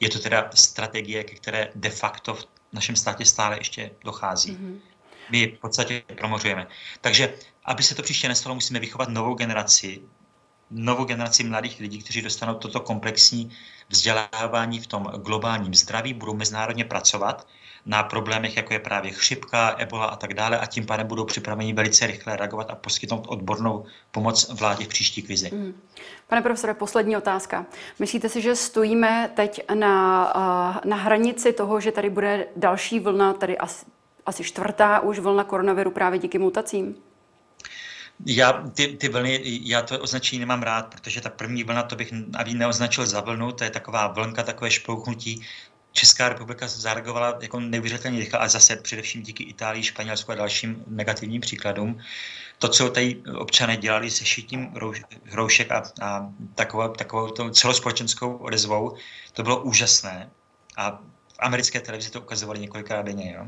je 0.00 0.08
to 0.08 0.18
teda 0.18 0.50
strategie, 0.54 1.24
ke 1.24 1.34
které 1.34 1.68
de 1.74 1.90
facto 1.90 2.34
v 2.34 2.46
našem 2.72 2.96
státě 2.96 3.24
stále 3.24 3.58
ještě 3.58 3.90
dochází. 4.04 4.52
Mm-hmm. 4.52 4.78
My 5.30 5.46
v 5.46 5.60
podstatě 5.60 6.02
promořujeme. 6.18 6.66
Takže, 7.00 7.34
aby 7.64 7.82
se 7.82 7.94
to 7.94 8.02
příště 8.02 8.28
nestalo, 8.28 8.54
musíme 8.54 8.80
vychovat 8.80 9.08
novou 9.08 9.34
generaci, 9.34 10.00
novou 10.70 11.04
generaci 11.04 11.44
mladých 11.44 11.80
lidí, 11.80 11.98
kteří 12.02 12.22
dostanou 12.22 12.54
toto 12.54 12.80
komplexní 12.80 13.50
vzdělávání 13.88 14.80
v 14.80 14.86
tom 14.86 15.02
globálním 15.02 15.74
zdraví, 15.74 16.14
budou 16.14 16.34
mezinárodně 16.34 16.84
pracovat 16.84 17.46
na 17.86 18.02
problémech, 18.02 18.56
jako 18.56 18.72
je 18.72 18.78
právě 18.78 19.10
chřipka, 19.10 19.74
ebola 19.78 20.06
a 20.06 20.16
tak 20.16 20.34
dále 20.34 20.58
a 20.58 20.66
tím 20.66 20.86
pádem 20.86 21.06
budou 21.06 21.24
připraveni 21.24 21.72
velice 21.72 22.06
rychle 22.06 22.36
reagovat 22.36 22.70
a 22.70 22.74
poskytnout 22.74 23.26
odbornou 23.28 23.84
pomoc 24.10 24.50
vládě 24.52 24.84
v 24.84 24.88
příští 24.88 25.22
krizi. 25.22 25.50
Mm. 25.54 25.80
Pane 26.26 26.42
profesore, 26.42 26.74
poslední 26.74 27.16
otázka. 27.16 27.66
Myslíte 27.98 28.28
si, 28.28 28.42
že 28.42 28.56
stojíme 28.56 29.30
teď 29.36 29.60
na, 29.74 30.32
na 30.84 30.96
hranici 30.96 31.52
toho, 31.52 31.80
že 31.80 31.92
tady 31.92 32.10
bude 32.10 32.46
další 32.56 33.00
vlna, 33.00 33.32
tady 33.32 33.58
asi, 33.58 33.86
asi 34.26 34.44
čtvrtá 34.44 35.00
už 35.00 35.18
vlna 35.18 35.44
koronaviru 35.44 35.90
právě 35.90 36.18
díky 36.18 36.38
mutacím? 36.38 36.94
Já 38.26 38.52
ty, 38.52 38.86
ty 38.86 39.08
vlny, 39.08 39.40
já 39.44 39.82
to 39.82 39.98
označení 39.98 40.40
nemám 40.40 40.62
rád, 40.62 40.86
protože 40.86 41.20
ta 41.20 41.30
první 41.30 41.64
vlna, 41.64 41.82
to 41.82 41.96
bych 41.96 42.12
ani 42.34 42.54
neoznačil 42.54 43.06
za 43.06 43.20
vlnu, 43.20 43.52
to 43.52 43.64
je 43.64 43.70
taková 43.70 44.06
vlnka, 44.06 44.42
takové 44.42 44.70
šplouchnutí 44.70 45.42
Česká 45.96 46.28
republika 46.28 46.68
zareagovala 46.68 47.38
jako 47.40 47.60
neuvěřitelně 47.60 48.20
rychle, 48.20 48.38
a 48.38 48.48
zase 48.48 48.76
především 48.76 49.22
díky 49.22 49.42
Itálii, 49.42 49.82
Španělsku 49.82 50.32
a 50.32 50.34
dalším 50.34 50.84
negativním 50.86 51.40
příkladům. 51.40 52.00
to, 52.58 52.68
co 52.68 52.88
tady 52.88 53.22
občané 53.38 53.76
dělali 53.76 54.10
se 54.10 54.24
šitím 54.24 54.74
hroušek 55.24 55.72
a, 55.72 55.82
a 56.02 56.32
takovou, 56.54 56.88
takovou 56.88 57.50
celospolečenskou 57.50 58.36
odezvou, 58.36 58.96
to 59.32 59.42
bylo 59.42 59.62
úžasné. 59.62 60.30
A 60.76 60.90
v 61.28 61.36
americké 61.38 61.80
televizi 61.80 62.10
to 62.10 62.20
ukazovali 62.20 62.58
několikrát 62.58 63.02
denně. 63.02 63.34
Jo. 63.36 63.46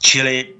Čili 0.00 0.54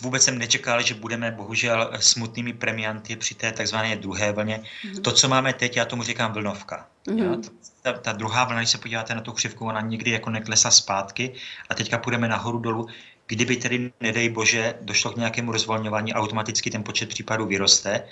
vůbec 0.00 0.22
jsem 0.22 0.38
nečekal, 0.38 0.82
že 0.82 0.94
budeme 0.94 1.30
bohužel 1.30 1.92
smutnými 2.00 2.52
premianty 2.52 3.16
při 3.16 3.34
té 3.34 3.52
takzvané 3.52 3.96
druhé 3.96 4.32
vlně. 4.32 4.62
Mm-hmm. 4.62 5.00
To, 5.02 5.12
co 5.12 5.28
máme 5.28 5.52
teď, 5.52 5.76
já 5.76 5.84
tomu 5.84 6.02
říkám 6.02 6.32
vlnovka. 6.32 6.88
Mm-hmm. 7.06 7.50
Ta, 7.82 7.92
ta 7.92 8.12
druhá 8.12 8.44
vlna, 8.44 8.60
když 8.60 8.70
se 8.70 8.78
podíváte 8.78 9.14
na 9.14 9.20
tu 9.20 9.32
křivku, 9.32 9.66
ona 9.66 9.80
nikdy 9.80 10.10
jako 10.10 10.30
neklesá 10.30 10.70
zpátky 10.70 11.34
a 11.70 11.74
teďka 11.74 11.98
půjdeme 11.98 12.28
nahoru 12.28 12.58
dolů. 12.58 12.88
Kdyby 13.26 13.56
tedy, 13.56 13.92
nedej 14.00 14.28
bože, 14.28 14.74
došlo 14.80 15.10
k 15.10 15.16
nějakému 15.16 15.52
rozvolňování, 15.52 16.14
automaticky 16.14 16.70
ten 16.70 16.84
počet 16.84 17.08
případů 17.08 17.46
vyroste. 17.46 18.04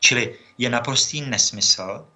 Čili 0.00 0.38
je 0.58 0.70
naprostý 0.70 1.20
nesmysl 1.20 2.06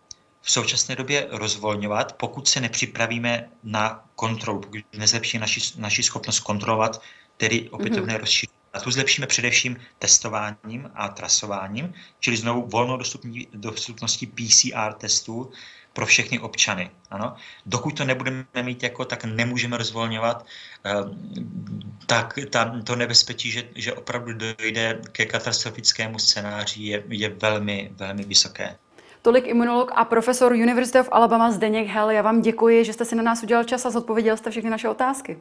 v 0.43 0.51
současné 0.51 0.97
době 0.97 1.27
rozvolňovat, 1.31 2.13
pokud 2.13 2.49
se 2.49 2.61
nepřipravíme 2.61 3.49
na 3.65 4.05
kontrolu, 4.17 4.61
pokud 4.61 4.81
nezlepší 4.99 5.39
naši, 5.39 5.61
naši 5.77 6.03
schopnost 6.03 6.41
kontrolovat, 6.41 7.03
tedy 7.37 7.71
opětovné 7.71 8.15
mm-hmm. 8.15 8.21
rozšíření 8.21 8.63
a 8.73 8.81
tu 8.81 8.91
zlepšíme 8.91 9.27
především 9.27 9.77
testováním 9.99 10.91
a 10.95 11.09
trasováním, 11.09 11.95
čili 12.21 12.37
znovu 12.37 12.67
volnou 12.67 12.99
dostupností 13.53 14.27
PCR 14.27 14.93
testů 14.93 15.51
pro 15.93 16.07
všechny 16.07 16.39
občany. 16.39 16.91
Ano? 17.11 17.35
Dokud 17.67 17.97
to 17.97 18.05
nebudeme 18.05 18.45
mít 18.63 18.83
jako, 18.83 19.05
tak 19.05 19.25
nemůžeme 19.25 19.77
rozvolňovat, 19.77 20.47
eh, 20.85 20.91
tak 22.07 22.39
ta, 22.51 22.81
to 22.85 22.97
nebezpečí, 22.97 23.51
že, 23.51 23.63
že 23.75 23.93
opravdu 23.93 24.33
dojde 24.33 25.01
ke 25.13 25.27
katastrofickému 25.27 26.19
scénáři, 26.19 26.83
je, 26.83 27.03
je 27.09 27.29
velmi, 27.29 27.91
velmi 27.95 28.25
vysoké. 28.25 28.77
Tolik 29.23 29.47
imunolog 29.47 29.93
a 29.95 30.05
profesor 30.05 30.53
University 30.53 31.01
of 31.01 31.09
Alabama 31.13 31.51
Zdeněk 31.51 31.89
Hell. 31.89 32.11
Já 32.11 32.23
vám 32.23 32.43
děkuji, 32.43 32.85
že 32.85 32.93
jste 32.93 33.05
si 33.05 33.17
na 33.17 33.23
nás 33.23 33.43
udělal 33.43 33.65
čas 33.65 33.87
a 33.87 33.91
zodpověděl 33.91 34.37
jste 34.37 34.51
všechny 34.51 34.71
naše 34.71 34.89
otázky. 34.89 35.39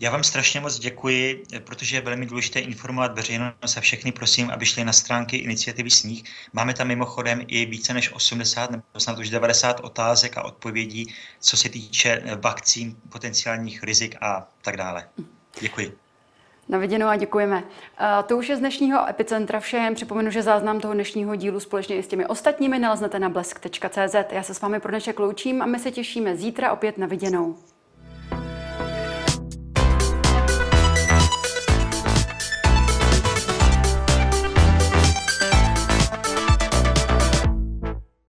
Já 0.00 0.10
vám 0.10 0.24
strašně 0.24 0.60
moc 0.60 0.78
děkuji, 0.78 1.42
protože 1.64 1.96
je 1.96 2.00
velmi 2.00 2.26
důležité 2.26 2.60
informovat 2.60 3.16
veřejnost 3.16 3.76
a 3.76 3.80
všechny 3.80 4.12
prosím, 4.12 4.50
aby 4.50 4.66
šli 4.66 4.84
na 4.84 4.92
stránky 4.92 5.36
iniciativy 5.36 5.90
Sníh. 5.90 6.24
Máme 6.52 6.74
tam 6.74 6.86
mimochodem 6.86 7.42
i 7.46 7.66
více 7.66 7.94
než 7.94 8.12
80 8.12 8.70
nebo 8.70 8.82
snad 8.98 9.18
už 9.18 9.30
90 9.30 9.80
otázek 9.80 10.36
a 10.38 10.44
odpovědí, 10.44 11.14
co 11.40 11.56
se 11.56 11.68
týče 11.68 12.22
vakcín, 12.40 12.96
potenciálních 13.08 13.82
rizik 13.82 14.16
a 14.20 14.48
tak 14.62 14.76
dále. 14.76 15.08
Děkuji. 15.60 15.98
Na 16.68 16.78
viděnou 16.78 17.06
a 17.06 17.16
děkujeme. 17.16 17.64
To 18.26 18.36
už 18.36 18.48
je 18.48 18.56
z 18.56 18.58
dnešního 18.58 19.08
Epicentra 19.08 19.60
vše. 19.60 19.76
Jen 19.76 19.94
připomenu, 19.94 20.30
že 20.30 20.42
záznam 20.42 20.80
toho 20.80 20.94
dnešního 20.94 21.36
dílu 21.36 21.60
společně 21.60 21.96
i 21.96 22.02
s 22.02 22.08
těmi 22.08 22.26
ostatními 22.26 22.78
naleznete 22.78 23.18
na 23.18 23.28
blesk.cz. 23.28 24.14
Já 24.30 24.42
se 24.42 24.54
s 24.54 24.60
vámi 24.60 24.80
pro 24.80 24.90
dnešek 24.90 25.18
loučím 25.18 25.62
a 25.62 25.66
my 25.66 25.78
se 25.78 25.90
těšíme 25.90 26.36
zítra 26.36 26.72
opět 26.72 26.98
na 26.98 27.06
viděnou. 27.06 27.56